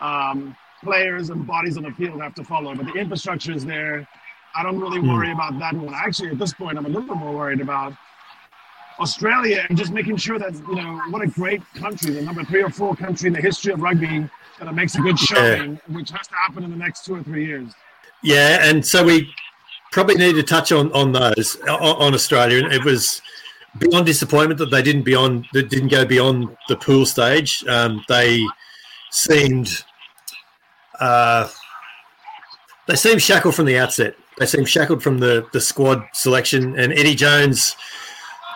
um, 0.00 0.56
players 0.82 1.30
and 1.30 1.46
bodies 1.46 1.76
on 1.76 1.82
the 1.84 1.90
field 1.92 2.20
have 2.20 2.34
to 2.34 2.44
follow, 2.44 2.74
but 2.74 2.86
the 2.86 2.98
infrastructure 2.98 3.52
is 3.52 3.64
there. 3.64 4.06
I 4.54 4.62
don't 4.62 4.78
really 4.80 5.00
Hmm. 5.00 5.12
worry 5.12 5.32
about 5.32 5.58
that 5.58 5.74
one. 5.74 5.94
Actually, 5.94 6.30
at 6.30 6.38
this 6.38 6.52
point, 6.52 6.78
I'm 6.78 6.86
a 6.86 6.88
little 6.88 7.14
more 7.14 7.34
worried 7.34 7.60
about 7.60 7.94
Australia 8.98 9.64
and 9.68 9.78
just 9.78 9.92
making 9.92 10.16
sure 10.16 10.38
that, 10.38 10.54
you 10.54 10.74
know, 10.74 11.00
what 11.10 11.22
a 11.22 11.26
great 11.28 11.62
country, 11.74 12.12
the 12.12 12.22
number 12.22 12.42
three 12.44 12.62
or 12.62 12.70
four 12.70 12.96
country 12.96 13.28
in 13.28 13.32
the 13.32 13.40
history 13.40 13.72
of 13.72 13.80
rugby 13.80 14.28
that 14.58 14.74
makes 14.74 14.96
a 14.96 15.00
good 15.00 15.18
showing, 15.18 15.80
which 15.88 16.10
has 16.10 16.26
to 16.26 16.34
happen 16.34 16.64
in 16.64 16.70
the 16.70 16.76
next 16.76 17.04
two 17.04 17.14
or 17.14 17.22
three 17.22 17.46
years. 17.46 17.70
Yeah, 18.22 18.68
and 18.68 18.84
so 18.84 19.04
we 19.04 19.32
probably 19.92 20.16
need 20.16 20.34
to 20.34 20.42
touch 20.42 20.72
on 20.72 20.90
on 20.92 21.12
those 21.12 21.56
on, 21.62 21.78
on 21.78 22.14
Australia. 22.14 22.64
And 22.64 22.72
it 22.72 22.84
was 22.84 23.22
beyond 23.78 24.06
disappointment 24.06 24.58
that 24.58 24.70
they 24.70 24.82
didn't 24.82 25.02
beyond 25.02 25.46
that 25.52 25.68
didn't 25.68 25.88
go 25.88 26.04
beyond 26.04 26.56
the 26.68 26.76
pool 26.76 27.06
stage. 27.06 27.64
Um, 27.68 28.04
they 28.08 28.44
seemed 29.12 29.84
uh, 31.00 31.48
they 32.86 32.96
seem 32.96 33.18
shackled 33.18 33.54
from 33.54 33.66
the 33.66 33.78
outset. 33.78 34.14
They 34.38 34.46
seem 34.46 34.64
shackled 34.64 35.02
from 35.02 35.18
the 35.18 35.46
the 35.52 35.60
squad 35.60 36.04
selection. 36.12 36.78
And 36.78 36.92
Eddie 36.92 37.14
Jones, 37.14 37.76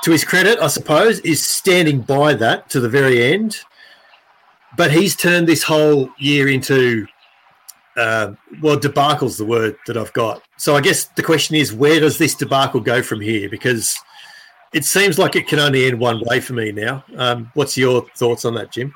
to 0.05 0.11
his 0.11 0.24
credit, 0.24 0.59
I 0.59 0.68
suppose, 0.68 1.20
is 1.20 1.45
standing 1.45 2.01
by 2.01 2.34
that 2.34 2.70
to 2.70 2.80
the 2.80 2.88
very 2.88 3.22
end. 3.22 3.61
But 4.76 4.90
he's 4.90 5.14
turned 5.14 5.47
this 5.47 5.62
whole 5.62 6.09
year 6.18 6.49
into 6.49 7.07
uh, 7.97 8.32
well, 8.62 8.78
debacle's 8.78 9.36
the 9.36 9.45
word 9.45 9.76
that 9.86 9.97
I've 9.97 10.12
got. 10.12 10.43
So 10.57 10.76
I 10.76 10.80
guess 10.80 11.05
the 11.05 11.22
question 11.22 11.57
is, 11.57 11.72
where 11.72 12.01
does 12.01 12.18
this 12.18 12.34
debacle 12.34 12.80
go 12.80 13.03
from 13.03 13.20
here? 13.20 13.49
Because 13.49 13.95
it 14.72 14.84
seems 14.84 15.18
like 15.18 15.36
it 15.36 15.47
can 15.47 15.59
only 15.59 15.86
end 15.86 15.99
one 15.99 16.22
way 16.26 16.40
for 16.40 16.55
me 16.55 16.72
now. 16.72 17.05
Um, 17.16 17.51
what's 17.55 17.76
your 17.76 18.07
thoughts 18.16 18.45
on 18.45 18.55
that, 18.55 18.72
Jim? 18.72 18.93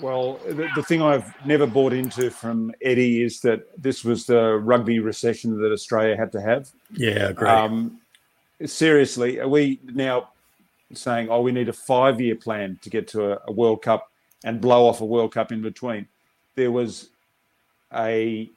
Well, 0.00 0.40
the, 0.46 0.68
the 0.74 0.82
thing 0.82 1.02
I've 1.02 1.32
never 1.46 1.66
bought 1.66 1.92
into 1.92 2.30
from 2.30 2.72
Eddie 2.82 3.22
is 3.22 3.40
that 3.40 3.80
this 3.80 4.04
was 4.04 4.26
the 4.26 4.56
rugby 4.56 4.98
recession 4.98 5.60
that 5.60 5.72
Australia 5.72 6.16
had 6.16 6.32
to 6.32 6.40
have. 6.40 6.70
Yeah, 6.92 7.28
agree. 7.28 7.48
Um, 7.48 8.00
seriously, 8.64 9.40
are 9.40 9.48
we 9.48 9.80
now 9.84 10.30
saying, 10.92 11.28
oh, 11.30 11.40
we 11.42 11.52
need 11.52 11.68
a 11.68 11.72
five 11.72 12.20
year 12.20 12.34
plan 12.34 12.78
to 12.82 12.90
get 12.90 13.08
to 13.08 13.32
a, 13.32 13.38
a 13.48 13.52
World 13.52 13.82
Cup 13.82 14.10
and 14.44 14.60
blow 14.60 14.86
off 14.86 15.00
a 15.00 15.04
World 15.04 15.32
Cup 15.32 15.52
in 15.52 15.62
between? 15.62 16.08
There 16.56 16.72
was 16.72 17.10
a 17.92 18.50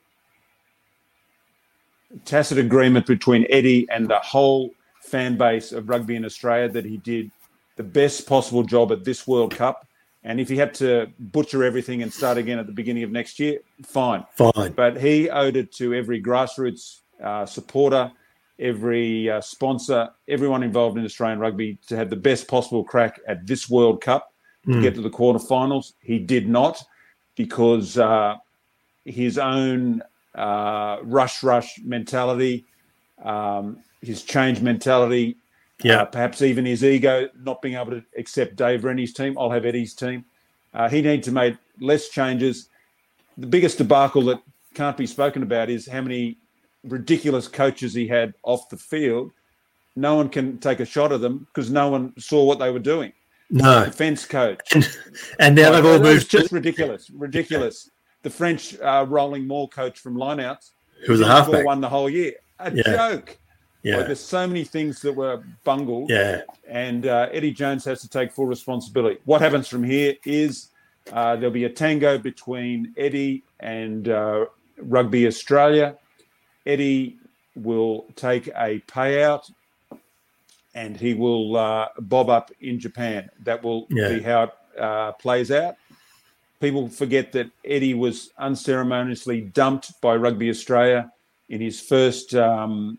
tacit 2.25 2.57
agreement 2.57 3.05
between 3.05 3.45
Eddie 3.49 3.87
and 3.89 4.07
the 4.07 4.19
whole 4.19 4.71
fan 5.01 5.37
base 5.37 5.71
of 5.71 5.89
rugby 5.89 6.15
in 6.15 6.25
Australia 6.25 6.69
that 6.69 6.85
he 6.85 6.97
did 6.97 7.31
the 7.75 7.83
best 7.83 8.27
possible 8.27 8.63
job 8.63 8.91
at 8.91 9.03
this 9.03 9.27
World 9.27 9.55
Cup. 9.55 9.86
And 10.23 10.39
if 10.39 10.49
he 10.49 10.57
had 10.57 10.73
to 10.75 11.07
butcher 11.19 11.63
everything 11.63 12.01
and 12.03 12.11
start 12.11 12.37
again 12.37 12.59
at 12.59 12.65
the 12.67 12.73
beginning 12.73 13.03
of 13.03 13.11
next 13.11 13.39
year, 13.39 13.59
fine. 13.85 14.25
Fine. 14.35 14.73
But 14.73 14.97
he 14.97 15.29
owed 15.29 15.55
it 15.55 15.71
to 15.73 15.93
every 15.93 16.21
grassroots 16.21 16.99
uh, 17.23 17.45
supporter, 17.45 18.11
every 18.59 19.29
uh, 19.29 19.41
sponsor, 19.41 20.09
everyone 20.27 20.63
involved 20.63 20.97
in 20.97 21.05
Australian 21.05 21.39
rugby 21.39 21.77
to 21.87 21.95
have 21.95 22.09
the 22.09 22.15
best 22.15 22.47
possible 22.47 22.83
crack 22.83 23.19
at 23.27 23.45
this 23.47 23.69
World 23.69 24.01
Cup 24.01 24.33
to 24.65 24.71
Mm. 24.71 24.81
get 24.81 24.95
to 24.95 25.01
the 25.01 25.09
quarterfinals. 25.09 25.93
He 26.01 26.19
did 26.19 26.49
not 26.49 26.83
because 27.35 27.97
uh, 27.97 28.35
his 29.05 29.37
own 29.37 30.01
uh, 30.35 30.97
rush 31.03 31.41
rush 31.41 31.79
mentality, 31.83 32.65
um, 33.23 33.77
his 34.01 34.23
change 34.23 34.61
mentality, 34.61 35.37
Yeah. 35.83 36.01
uh, 36.01 36.05
perhaps 36.05 36.41
even 36.41 36.65
his 36.65 36.83
ego, 36.83 37.29
not 37.43 37.61
being 37.61 37.75
able 37.75 37.91
to 37.91 38.03
accept 38.17 38.55
Dave 38.55 38.83
Rennie's 38.83 39.13
team. 39.13 39.37
I'll 39.37 39.51
have 39.51 39.65
Eddie's 39.65 39.93
team. 39.93 40.25
Uh, 40.73 40.89
he 40.89 41.01
needs 41.01 41.25
to 41.27 41.31
make 41.31 41.55
less 41.79 42.09
changes. 42.09 42.69
The 43.37 43.47
biggest 43.47 43.77
debacle 43.77 44.23
that 44.23 44.41
can't 44.73 44.97
be 44.97 45.05
spoken 45.07 45.43
about 45.43 45.69
is 45.69 45.87
how 45.87 46.01
many 46.01 46.37
ridiculous 46.83 47.47
coaches 47.47 47.93
he 47.93 48.07
had 48.07 48.33
off 48.43 48.69
the 48.69 48.77
field. 48.77 49.31
No 49.95 50.15
one 50.15 50.29
can 50.29 50.57
take 50.59 50.79
a 50.79 50.85
shot 50.85 51.11
of 51.11 51.21
them 51.21 51.47
because 51.53 51.69
no 51.69 51.89
one 51.89 52.13
saw 52.19 52.43
what 52.43 52.59
they 52.59 52.69
were 52.71 52.79
doing. 52.79 53.11
No. 53.49 53.85
Defense 53.85 54.25
coach. 54.25 54.73
And 55.39 55.55
now 55.55 55.71
they've 55.71 55.85
all 55.85 55.99
moved. 55.99 56.29
just 56.29 56.51
ridiculous, 56.51 57.09
ridiculous. 57.11 57.89
The 58.23 58.29
French 58.29 58.77
uh, 58.79 59.05
rolling 59.07 59.47
maul 59.47 59.67
coach 59.69 59.99
from 59.99 60.15
lineouts, 60.15 60.71
Who 61.05 61.11
was 61.13 61.21
a 61.21 61.27
halfback. 61.27 61.65
one 61.65 61.81
the 61.81 61.89
whole 61.89 62.09
year. 62.09 62.33
A 62.59 62.71
Yeah. 62.73 62.83
joke. 62.83 63.37
Yeah. 63.83 63.97
Like, 63.97 64.07
there's 64.07 64.19
so 64.19 64.45
many 64.47 64.63
things 64.63 65.01
that 65.01 65.13
were 65.13 65.43
bungled. 65.63 66.09
Yeah. 66.09 66.41
And 66.67 67.05
uh, 67.05 67.29
Eddie 67.31 67.51
Jones 67.51 67.85
has 67.85 68.01
to 68.01 68.09
take 68.09 68.31
full 68.31 68.45
responsibility. 68.47 69.19
What 69.25 69.41
happens 69.41 69.67
from 69.67 69.83
here 69.83 70.15
is 70.25 70.69
uh, 71.13 71.35
there'll 71.37 71.51
be 71.51 71.63
a 71.65 71.69
tango 71.69 72.17
between 72.17 72.93
Eddie 72.97 73.43
and 73.59 74.09
uh, 74.09 74.45
Rugby 74.79 75.25
Australia. 75.27 75.95
Eddie 76.65 77.17
will 77.55 78.05
take 78.15 78.47
a 78.49 78.79
payout 78.87 79.49
and 80.75 80.97
he 80.97 81.13
will 81.13 81.55
uh, 81.55 81.87
bob 81.99 82.29
up 82.29 82.51
in 82.61 82.79
Japan. 82.79 83.29
That 83.43 83.63
will 83.63 83.87
Yeah. 83.89 84.09
be 84.09 84.19
how 84.21 84.43
it 84.43 84.51
uh, 84.79 85.11
plays 85.13 85.49
out. 85.49 85.75
People 86.59 86.87
forget 86.89 87.31
that 87.33 87.49
Eddie 87.63 87.93
was 87.93 88.31
unceremoniously 88.37 89.41
dumped 89.41 89.99
by 90.01 90.15
Rugby 90.15 90.49
Australia 90.49 91.11
in 91.49 91.61
his 91.61 91.79
first 91.79 92.35
um, 92.35 92.97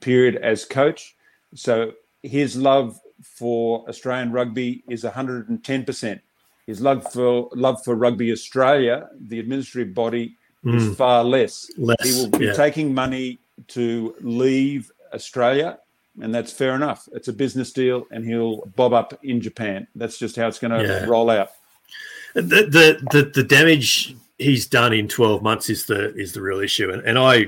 period 0.00 0.36
as 0.36 0.64
coach. 0.64 1.14
So 1.54 1.92
his 2.22 2.56
love 2.56 2.98
for 3.22 3.88
Australian 3.88 4.32
rugby 4.32 4.82
is 4.88 5.04
110%. 5.04 6.20
His 6.66 6.80
love 6.80 7.10
for 7.12 7.48
love 7.54 7.82
for 7.84 7.94
Rugby 7.94 8.30
Australia, 8.30 9.08
the 9.28 9.38
administrative 9.40 9.94
body, 9.94 10.36
is 10.64 10.84
Mm. 10.88 10.96
far 10.96 11.24
less. 11.24 11.70
Less, 11.78 11.96
He 12.04 12.12
will 12.20 12.28
be 12.38 12.46
yeah. 12.46 12.52
taking 12.52 12.92
money 12.92 13.38
to 13.68 14.14
leave 14.20 14.90
Australia, 15.14 15.78
and 16.20 16.34
that's 16.34 16.52
fair 16.52 16.74
enough. 16.74 17.08
It's 17.12 17.28
a 17.28 17.32
business 17.32 17.72
deal, 17.72 18.06
and 18.10 18.24
he'll 18.24 18.66
bob 18.76 18.92
up 18.92 19.18
in 19.22 19.40
Japan. 19.40 19.86
That's 19.94 20.18
just 20.18 20.36
how 20.36 20.46
it's 20.48 20.58
going 20.58 20.72
to 20.78 20.82
Yeah. 20.86 21.04
roll 21.06 21.30
out. 21.30 21.52
the, 22.34 22.42
the 22.42 22.86
the 23.12 23.22
the 23.34 23.42
damage 23.42 24.14
he's 24.38 24.66
done 24.66 24.92
in 24.92 25.08
12 25.08 25.42
months 25.42 25.70
is 25.70 25.86
the 25.86 26.14
is 26.14 26.32
the 26.34 26.42
real 26.42 26.60
issue 26.60 26.90
and, 26.90 27.02
and 27.02 27.18
i 27.18 27.46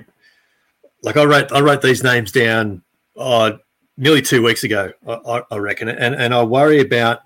like 1.03 1.17
i 1.17 1.25
wrote 1.25 1.51
i 1.53 1.61
wrote 1.61 1.83
these 1.83 2.03
names 2.03 2.33
down 2.33 2.83
uh 3.17 3.53
nearly 3.97 4.23
two 4.23 4.43
weeks 4.43 4.65
ago 4.65 4.93
i, 5.07 5.43
I- 5.51 5.59
reckon. 5.59 5.89
And 5.89 6.15
and 6.15 6.35
i 6.35 6.43
worry 6.43 6.81
about 6.81 7.21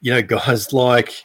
you 0.00 0.12
know 0.12 0.22
guys 0.22 0.72
like 0.72 1.24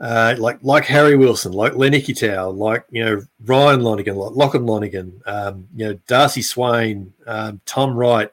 uh, 0.00 0.34
like 0.38 0.58
like 0.62 0.84
Harry 0.84 1.16
Wilson, 1.16 1.52
like 1.52 1.76
Len 1.76 1.92
Ikitau, 1.92 2.56
like 2.56 2.84
you 2.90 3.04
know 3.04 3.22
Ryan 3.44 3.82
Lonergan, 3.82 4.16
like 4.16 4.34
Lachlan 4.34 4.66
Lonergan, 4.66 5.22
um, 5.26 5.68
you 5.76 5.86
know 5.86 5.98
Darcy 6.08 6.42
Swain, 6.42 7.12
um, 7.26 7.60
Tom 7.66 7.94
Wright, 7.94 8.28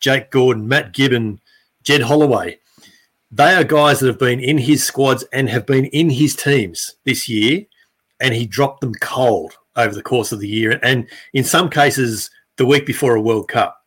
Jake 0.00 0.30
Gordon, 0.30 0.66
Matt 0.66 0.92
Gibbon, 0.92 1.40
Jed 1.82 2.00
Holloway. 2.02 2.58
They 3.30 3.54
are 3.54 3.64
guys 3.64 4.00
that 4.00 4.06
have 4.06 4.18
been 4.18 4.40
in 4.40 4.56
his 4.56 4.84
squads 4.84 5.24
and 5.32 5.50
have 5.50 5.66
been 5.66 5.86
in 5.86 6.08
his 6.08 6.36
teams 6.36 6.94
this 7.04 7.28
year, 7.28 7.66
and 8.20 8.32
he 8.32 8.46
dropped 8.46 8.80
them 8.80 8.94
cold 8.94 9.58
over 9.76 9.94
the 9.94 10.02
course 10.02 10.32
of 10.32 10.40
the 10.40 10.48
year, 10.48 10.78
and 10.82 11.08
in 11.32 11.44
some 11.44 11.68
cases, 11.68 12.30
the 12.56 12.66
week 12.66 12.86
before 12.86 13.14
a 13.14 13.20
World 13.20 13.48
Cup. 13.48 13.80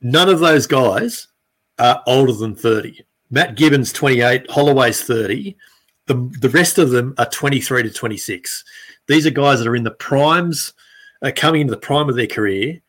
None 0.00 0.28
of 0.28 0.40
those 0.40 0.66
guys 0.66 1.28
are 1.78 2.02
older 2.06 2.32
than 2.32 2.54
30. 2.54 3.04
Matt 3.30 3.56
Gibbons, 3.56 3.92
28, 3.92 4.50
Holloway's 4.50 5.02
30. 5.02 5.56
The, 6.06 6.14
the 6.40 6.48
rest 6.48 6.78
of 6.78 6.90
them 6.90 7.14
are 7.18 7.26
23 7.26 7.84
to 7.84 7.90
26. 7.90 8.64
These 9.06 9.26
are 9.26 9.30
guys 9.30 9.58
that 9.58 9.68
are 9.68 9.76
in 9.76 9.84
the 9.84 9.90
primes, 9.92 10.72
coming 11.36 11.62
into 11.62 11.72
the 11.72 11.80
prime 11.80 12.08
of 12.08 12.16
their 12.16 12.26
career. 12.26 12.80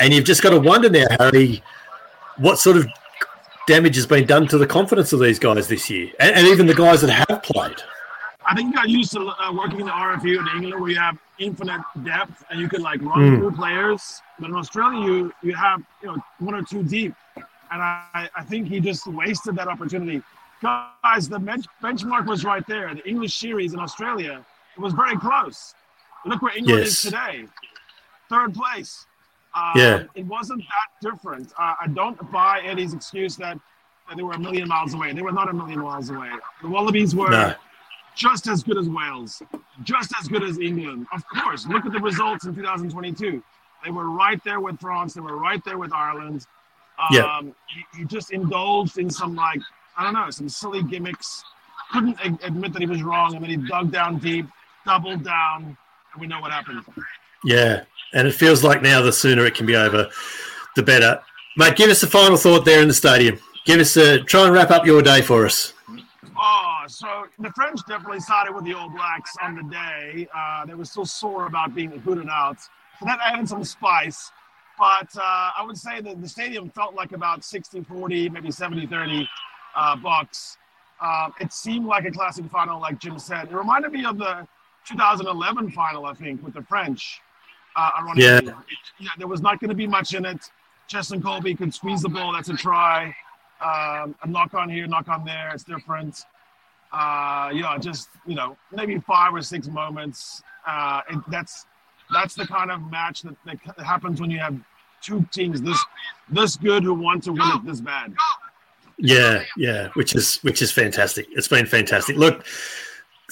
And 0.00 0.12
you've 0.12 0.24
just 0.24 0.42
got 0.42 0.50
to 0.50 0.60
wonder 0.60 0.90
now, 0.90 1.06
Harry, 1.18 1.62
what 2.36 2.58
sort 2.58 2.76
of 2.76 2.86
damage 3.66 3.96
has 3.96 4.06
been 4.06 4.26
done 4.26 4.46
to 4.48 4.58
the 4.58 4.66
confidence 4.66 5.12
of 5.12 5.20
these 5.20 5.38
guys 5.38 5.68
this 5.68 5.88
year, 5.88 6.10
and, 6.18 6.34
and 6.34 6.46
even 6.46 6.66
the 6.66 6.74
guys 6.74 7.00
that 7.00 7.10
have 7.10 7.42
played. 7.42 7.76
I 8.52 8.54
think 8.54 8.68
you 8.68 8.74
got 8.74 8.90
used 8.90 9.12
to 9.12 9.20
uh, 9.28 9.50
working 9.50 9.80
in 9.80 9.86
the 9.86 9.92
RFU 9.92 10.38
in 10.40 10.46
England 10.62 10.78
where 10.82 10.90
you 10.90 10.98
have 10.98 11.16
infinite 11.38 11.80
depth 12.04 12.44
and 12.50 12.60
you 12.60 12.68
can 12.68 12.82
like 12.82 13.00
run 13.00 13.18
Mm. 13.20 13.38
through 13.38 13.52
players. 13.52 14.20
But 14.38 14.50
in 14.50 14.56
Australia, 14.56 15.00
you 15.06 15.32
you 15.42 15.54
have 15.54 15.80
you 16.02 16.08
know 16.08 16.16
one 16.38 16.54
or 16.54 16.62
two 16.62 16.82
deep, 16.82 17.14
and 17.36 17.80
I, 17.82 18.28
I 18.40 18.42
think 18.50 18.68
he 18.68 18.78
just 18.80 19.06
wasted 19.06 19.56
that 19.56 19.68
opportunity. 19.68 20.22
Guys, 20.60 21.30
the 21.30 21.38
bench, 21.38 21.64
benchmark 21.82 22.26
was 22.26 22.44
right 22.44 22.66
there. 22.66 22.94
The 22.94 23.08
English 23.08 23.34
series 23.44 23.72
in 23.72 23.80
Australia 23.80 24.44
it 24.76 24.80
was 24.80 24.92
very 24.92 25.16
close. 25.16 25.74
Look 26.26 26.42
where 26.42 26.54
England 26.56 26.80
is 26.82 27.00
today, 27.02 27.46
third 28.28 28.50
place. 28.54 29.06
Um, 29.54 29.72
Yeah. 29.76 30.02
it 30.14 30.26
wasn't 30.26 30.62
that 30.72 30.88
different. 31.10 31.46
Uh, 31.58 31.74
I 31.84 31.86
don't 32.00 32.18
buy 32.30 32.60
Eddie's 32.70 32.92
excuse 32.98 33.34
that, 33.44 33.56
that 34.08 34.16
they 34.16 34.22
were 34.22 34.32
a 34.32 34.38
million 34.46 34.68
miles 34.68 34.92
away. 34.94 35.08
They 35.12 35.22
were 35.22 35.32
not 35.40 35.48
a 35.48 35.52
million 35.60 35.80
miles 35.80 36.08
away. 36.10 36.30
The 36.62 36.68
Wallabies 36.68 37.14
were 37.14 37.30
No. 37.30 37.54
Just 38.14 38.46
as 38.48 38.62
good 38.62 38.78
as 38.78 38.88
Wales, 38.88 39.42
just 39.82 40.12
as 40.20 40.28
good 40.28 40.42
as 40.42 40.58
England. 40.58 41.06
Of 41.12 41.22
course, 41.28 41.66
look 41.66 41.86
at 41.86 41.92
the 41.92 42.00
results 42.00 42.44
in 42.44 42.54
2022. 42.54 43.42
They 43.84 43.90
were 43.90 44.10
right 44.10 44.42
there 44.44 44.60
with 44.60 44.78
France. 44.80 45.14
They 45.14 45.20
were 45.20 45.36
right 45.38 45.62
there 45.64 45.78
with 45.78 45.92
Ireland. 45.92 46.46
Um, 46.98 47.06
Yeah. 47.16 47.40
he, 47.92 47.98
he 48.00 48.04
just 48.04 48.30
indulged 48.32 48.98
in 48.98 49.10
some 49.10 49.34
like 49.34 49.60
I 49.96 50.04
don't 50.04 50.14
know, 50.14 50.30
some 50.30 50.48
silly 50.48 50.82
gimmicks. 50.82 51.42
Couldn't 51.92 52.18
a- 52.20 52.46
admit 52.46 52.72
that 52.72 52.80
he 52.80 52.86
was 52.86 53.02
wrong, 53.02 53.34
and 53.34 53.42
then 53.44 53.50
he 53.50 53.56
dug 53.68 53.90
down 53.92 54.18
deep, 54.18 54.46
doubled 54.86 55.22
down, 55.24 55.76
and 56.12 56.20
we 56.20 56.26
know 56.26 56.40
what 56.40 56.50
happened. 56.50 56.82
Yeah, 57.44 57.82
and 58.14 58.26
it 58.26 58.32
feels 58.34 58.64
like 58.64 58.80
now 58.82 59.02
the 59.02 59.12
sooner 59.12 59.44
it 59.44 59.54
can 59.54 59.66
be 59.66 59.76
over, 59.76 60.08
the 60.76 60.82
better. 60.82 61.20
Mate, 61.58 61.76
give 61.76 61.90
us 61.90 62.02
a 62.02 62.06
final 62.06 62.38
thought 62.38 62.64
there 62.64 62.80
in 62.80 62.88
the 62.88 62.94
stadium. 62.94 63.38
Give 63.66 63.78
us 63.80 63.96
a 63.98 64.20
try 64.20 64.44
and 64.44 64.54
wrap 64.54 64.70
up 64.70 64.86
your 64.86 65.02
day 65.02 65.20
for 65.20 65.44
us. 65.44 65.74
Oh, 66.40 66.84
so 66.86 67.21
the 67.42 67.50
French 67.50 67.80
definitely 67.86 68.20
sided 68.20 68.54
with 68.54 68.64
the 68.64 68.74
All 68.74 68.88
Blacks 68.88 69.34
on 69.42 69.54
the 69.56 69.62
day. 69.64 70.28
Uh, 70.34 70.64
they 70.66 70.74
were 70.74 70.84
still 70.84 71.04
sore 71.06 71.46
about 71.46 71.74
being 71.74 71.90
booted 71.98 72.28
out. 72.28 72.60
So 72.60 73.06
that 73.06 73.18
added 73.24 73.48
some 73.48 73.64
spice. 73.64 74.30
But 74.78 75.08
uh, 75.16 75.50
I 75.58 75.62
would 75.66 75.76
say 75.76 76.00
that 76.00 76.20
the 76.20 76.28
stadium 76.28 76.70
felt 76.70 76.94
like 76.94 77.12
about 77.12 77.44
60 77.44 77.82
40, 77.84 78.28
maybe 78.30 78.50
70 78.50 78.86
30 78.86 79.28
uh, 79.76 79.96
Boks. 79.96 80.56
Um, 81.00 81.34
it 81.40 81.52
seemed 81.52 81.86
like 81.86 82.04
a 82.04 82.10
classic 82.10 82.46
final, 82.50 82.80
like 82.80 82.98
Jim 82.98 83.18
said. 83.18 83.48
It 83.50 83.54
reminded 83.54 83.92
me 83.92 84.04
of 84.04 84.18
the 84.18 84.46
2011 84.86 85.70
final, 85.72 86.06
I 86.06 86.14
think, 86.14 86.42
with 86.44 86.54
the 86.54 86.62
French. 86.62 87.20
Uh, 87.74 87.90
ironically. 88.00 88.22
Yeah. 88.24 88.38
It- 88.38 88.54
yeah, 89.00 89.10
there 89.18 89.26
was 89.28 89.40
not 89.40 89.60
going 89.60 89.70
to 89.70 89.74
be 89.76 89.86
much 89.86 90.14
in 90.14 90.24
it. 90.24 90.50
Cheslin 90.88 91.20
Kolbe 91.20 91.56
could 91.56 91.74
squeeze 91.74 92.02
the 92.02 92.08
ball. 92.08 92.32
That's 92.32 92.48
a 92.50 92.56
try. 92.56 93.14
Um, 93.64 94.14
a 94.22 94.26
knock 94.26 94.54
on 94.54 94.68
here, 94.68 94.86
knock 94.86 95.08
on 95.08 95.24
there. 95.24 95.50
It's 95.54 95.64
different. 95.64 96.24
Uh, 96.92 97.50
yeah, 97.54 97.78
just 97.78 98.10
you 98.26 98.34
know, 98.34 98.56
maybe 98.70 98.98
five 98.98 99.34
or 99.34 99.42
six 99.42 99.68
moments. 99.68 100.42
Uh, 100.66 101.00
it, 101.10 101.18
that's 101.28 101.66
that's 102.12 102.34
the 102.34 102.46
kind 102.46 102.70
of 102.70 102.90
match 102.90 103.22
that, 103.22 103.34
that 103.46 103.58
happens 103.84 104.20
when 104.20 104.30
you 104.30 104.38
have 104.38 104.58
two 105.00 105.26
teams 105.32 105.60
this 105.60 105.82
this 106.28 106.56
good 106.56 106.82
who 106.82 106.94
want 106.94 107.24
to 107.24 107.32
win 107.32 107.48
it 107.54 107.64
this 107.64 107.80
bad. 107.80 108.14
Yeah, 108.98 109.42
yeah, 109.56 109.88
which 109.94 110.14
is 110.14 110.36
which 110.42 110.62
is 110.62 110.70
fantastic. 110.70 111.26
It's 111.30 111.48
been 111.48 111.66
fantastic. 111.66 112.16
Look, 112.16 112.44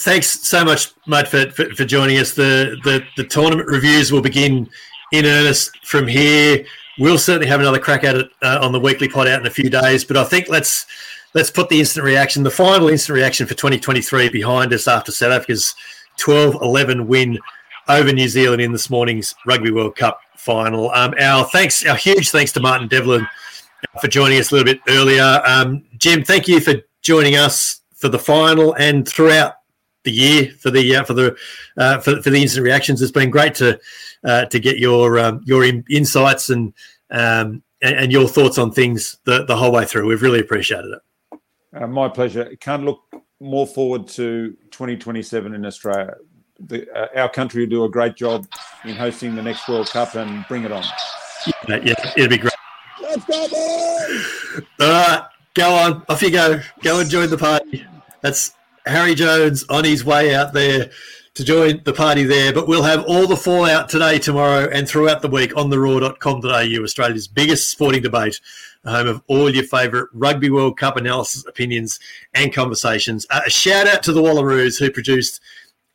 thanks 0.00 0.26
so 0.26 0.64
much, 0.64 0.92
mate, 1.06 1.28
for, 1.28 1.50
for, 1.50 1.66
for 1.74 1.84
joining 1.84 2.18
us. 2.18 2.34
The, 2.34 2.76
the 2.84 3.04
the 3.16 3.24
tournament 3.24 3.68
reviews 3.68 4.10
will 4.10 4.22
begin 4.22 4.68
in 5.12 5.26
earnest 5.26 5.84
from 5.86 6.06
here. 6.06 6.64
We'll 6.98 7.18
certainly 7.18 7.46
have 7.46 7.60
another 7.60 7.78
crack 7.78 8.04
at 8.04 8.16
it 8.16 8.30
uh, 8.42 8.58
on 8.62 8.72
the 8.72 8.80
weekly 8.80 9.08
pod 9.08 9.28
out 9.28 9.40
in 9.40 9.46
a 9.46 9.50
few 9.50 9.70
days. 9.70 10.04
But 10.04 10.16
I 10.16 10.24
think 10.24 10.48
let's 10.48 10.86
let's 11.34 11.50
put 11.50 11.68
the 11.68 11.80
instant 11.80 12.04
reaction, 12.04 12.42
the 12.42 12.50
final 12.50 12.88
instant 12.88 13.14
reaction 13.16 13.46
for 13.46 13.54
2023 13.54 14.28
behind 14.30 14.72
us 14.72 14.88
after 14.88 15.12
South 15.12 15.32
Africa's 15.32 15.74
12-11 16.18 17.06
win 17.06 17.38
over 17.88 18.12
New 18.12 18.28
Zealand 18.28 18.60
in 18.60 18.72
this 18.72 18.90
morning's 18.90 19.34
Rugby 19.46 19.70
World 19.70 19.96
Cup 19.96 20.20
final. 20.36 20.90
Um, 20.92 21.14
our 21.20 21.44
thanks, 21.44 21.84
our 21.86 21.96
huge 21.96 22.30
thanks 22.30 22.52
to 22.52 22.60
Martin 22.60 22.88
Devlin 22.88 23.26
for 24.00 24.08
joining 24.08 24.38
us 24.38 24.50
a 24.50 24.54
little 24.54 24.72
bit 24.72 24.80
earlier. 24.88 25.42
Um, 25.46 25.84
Jim, 25.96 26.24
thank 26.24 26.48
you 26.48 26.60
for 26.60 26.74
joining 27.02 27.36
us 27.36 27.80
for 27.94 28.08
the 28.08 28.18
final 28.18 28.74
and 28.74 29.08
throughout 29.08 29.54
the 30.04 30.10
year 30.10 30.50
for 30.58 30.70
the 30.70 30.96
uh, 30.96 31.04
for 31.04 31.12
the 31.12 31.36
uh, 31.76 31.98
for, 31.98 32.22
for 32.22 32.30
the 32.30 32.40
instant 32.40 32.64
reactions. 32.64 33.02
It's 33.02 33.12
been 33.12 33.30
great 33.30 33.54
to 33.56 33.78
uh, 34.24 34.46
to 34.46 34.58
get 34.58 34.78
your 34.78 35.18
um, 35.18 35.42
your 35.44 35.64
in, 35.64 35.84
insights 35.90 36.50
and, 36.50 36.72
um, 37.10 37.62
and 37.82 37.96
and 37.96 38.12
your 38.12 38.28
thoughts 38.28 38.58
on 38.58 38.72
things 38.72 39.18
the, 39.24 39.44
the 39.44 39.56
whole 39.56 39.72
way 39.72 39.84
through. 39.84 40.06
We've 40.06 40.22
really 40.22 40.40
appreciated 40.40 40.92
it. 40.92 41.00
Uh, 41.74 41.86
my 41.86 42.08
pleasure. 42.08 42.54
Can't 42.60 42.84
look 42.84 43.02
more 43.40 43.66
forward 43.66 44.08
to 44.08 44.56
2027 44.70 45.54
in 45.54 45.64
Australia. 45.64 46.14
The, 46.58 46.90
uh, 46.92 47.20
our 47.20 47.28
country 47.28 47.62
will 47.62 47.70
do 47.70 47.84
a 47.84 47.88
great 47.88 48.16
job 48.16 48.46
in 48.84 48.94
hosting 48.94 49.34
the 49.34 49.42
next 49.42 49.66
World 49.68 49.88
Cup 49.88 50.14
and 50.14 50.44
bring 50.48 50.64
it 50.64 50.72
on. 50.72 50.84
Uh, 51.68 51.80
yeah, 51.82 51.94
it'll 52.16 52.28
be 52.28 52.36
great. 52.36 52.52
Let's 53.00 53.24
go, 53.24 53.48
boys! 53.48 54.62
All 54.80 54.88
right, 54.88 55.26
go 55.54 55.72
on. 55.74 56.04
Off 56.08 56.20
you 56.22 56.30
go. 56.30 56.60
Go 56.82 57.00
and 57.00 57.08
join 57.08 57.30
the 57.30 57.38
party. 57.38 57.86
That's 58.20 58.52
Harry 58.84 59.14
Jones 59.14 59.64
on 59.70 59.84
his 59.84 60.04
way 60.04 60.34
out 60.34 60.52
there 60.52 60.90
to 61.34 61.44
join 61.44 61.80
the 61.84 61.92
party 61.92 62.24
there. 62.24 62.52
But 62.52 62.68
we'll 62.68 62.82
have 62.82 63.04
all 63.04 63.26
the 63.26 63.36
fallout 63.36 63.88
today, 63.88 64.18
tomorrow, 64.18 64.68
and 64.70 64.86
throughout 64.86 65.22
the 65.22 65.28
week 65.28 65.56
on 65.56 65.70
the 65.70 65.78
roar.com.au, 65.78 66.82
Australia's 66.82 67.28
biggest 67.28 67.70
sporting 67.70 68.02
debate, 68.02 68.38
the 68.38 68.38
home 68.84 69.08
of 69.08 69.22
all 69.26 69.54
your 69.54 69.64
favourite 69.64 70.08
Rugby 70.12 70.50
World 70.50 70.78
Cup 70.78 70.96
analysis, 70.96 71.44
opinions, 71.46 71.98
and 72.34 72.52
conversations. 72.52 73.26
Uh, 73.30 73.42
a 73.46 73.50
shout 73.50 73.86
out 73.86 74.02
to 74.04 74.12
the 74.12 74.22
Wallaroos 74.22 74.78
who 74.78 74.90
produced 74.90 75.40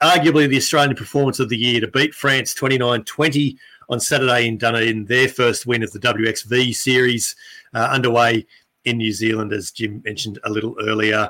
arguably 0.01 0.47
the 0.47 0.57
Australian 0.57 0.95
performance 0.95 1.39
of 1.39 1.49
the 1.49 1.57
year 1.57 1.81
to 1.81 1.87
beat 1.87 2.13
France 2.13 2.53
29 2.53 3.03
20 3.03 3.57
on 3.89 3.99
Saturday 3.99 4.47
in 4.47 4.57
Dunedin, 4.57 5.05
their 5.05 5.27
first 5.27 5.65
win 5.65 5.83
of 5.83 5.91
the 5.91 5.99
WXV 5.99 6.75
series 6.75 7.35
uh, 7.73 7.87
underway 7.91 8.45
in 8.83 8.97
New 8.97 9.11
Zealand, 9.11 9.53
as 9.53 9.71
Jim 9.71 10.01
mentioned 10.05 10.39
a 10.43 10.49
little 10.49 10.75
earlier. 10.81 11.29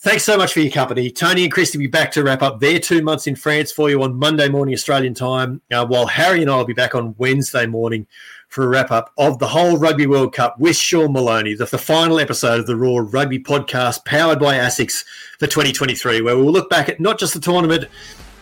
Thanks 0.00 0.24
so 0.24 0.36
much 0.36 0.52
for 0.52 0.58
your 0.58 0.72
company. 0.72 1.12
Tony 1.12 1.44
and 1.44 1.52
Chris 1.52 1.72
will 1.72 1.78
be 1.78 1.86
back 1.86 2.10
to 2.12 2.24
wrap 2.24 2.42
up 2.42 2.58
their 2.58 2.80
two 2.80 3.02
months 3.02 3.28
in 3.28 3.36
France 3.36 3.70
for 3.70 3.88
you 3.88 4.02
on 4.02 4.16
Monday 4.16 4.48
morning 4.48 4.74
Australian 4.74 5.14
time, 5.14 5.60
uh, 5.70 5.86
while 5.86 6.06
Harry 6.06 6.42
and 6.42 6.50
I 6.50 6.56
will 6.56 6.64
be 6.64 6.72
back 6.72 6.96
on 6.96 7.14
Wednesday 7.18 7.66
morning 7.66 8.08
for 8.52 8.64
a 8.64 8.68
wrap 8.68 8.90
up 8.90 9.10
of 9.16 9.38
the 9.38 9.48
whole 9.48 9.78
Rugby 9.78 10.06
World 10.06 10.34
Cup 10.34 10.58
with 10.58 10.76
Sean 10.76 11.14
Maloney, 11.14 11.54
the, 11.54 11.64
the 11.64 11.78
final 11.78 12.20
episode 12.20 12.60
of 12.60 12.66
the 12.66 12.76
Roar 12.76 13.02
Rugby 13.02 13.38
podcast 13.38 14.04
powered 14.04 14.38
by 14.38 14.56
ASICS 14.56 15.06
for 15.38 15.46
2023, 15.46 16.20
where 16.20 16.36
we'll 16.36 16.52
look 16.52 16.68
back 16.68 16.90
at 16.90 17.00
not 17.00 17.18
just 17.18 17.32
the 17.32 17.40
tournament, 17.40 17.86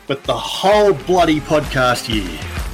but 0.09 0.25
the 0.25 0.37
whole 0.37 0.95
bloody 0.95 1.39
podcast 1.39 2.13
year. 2.13 2.70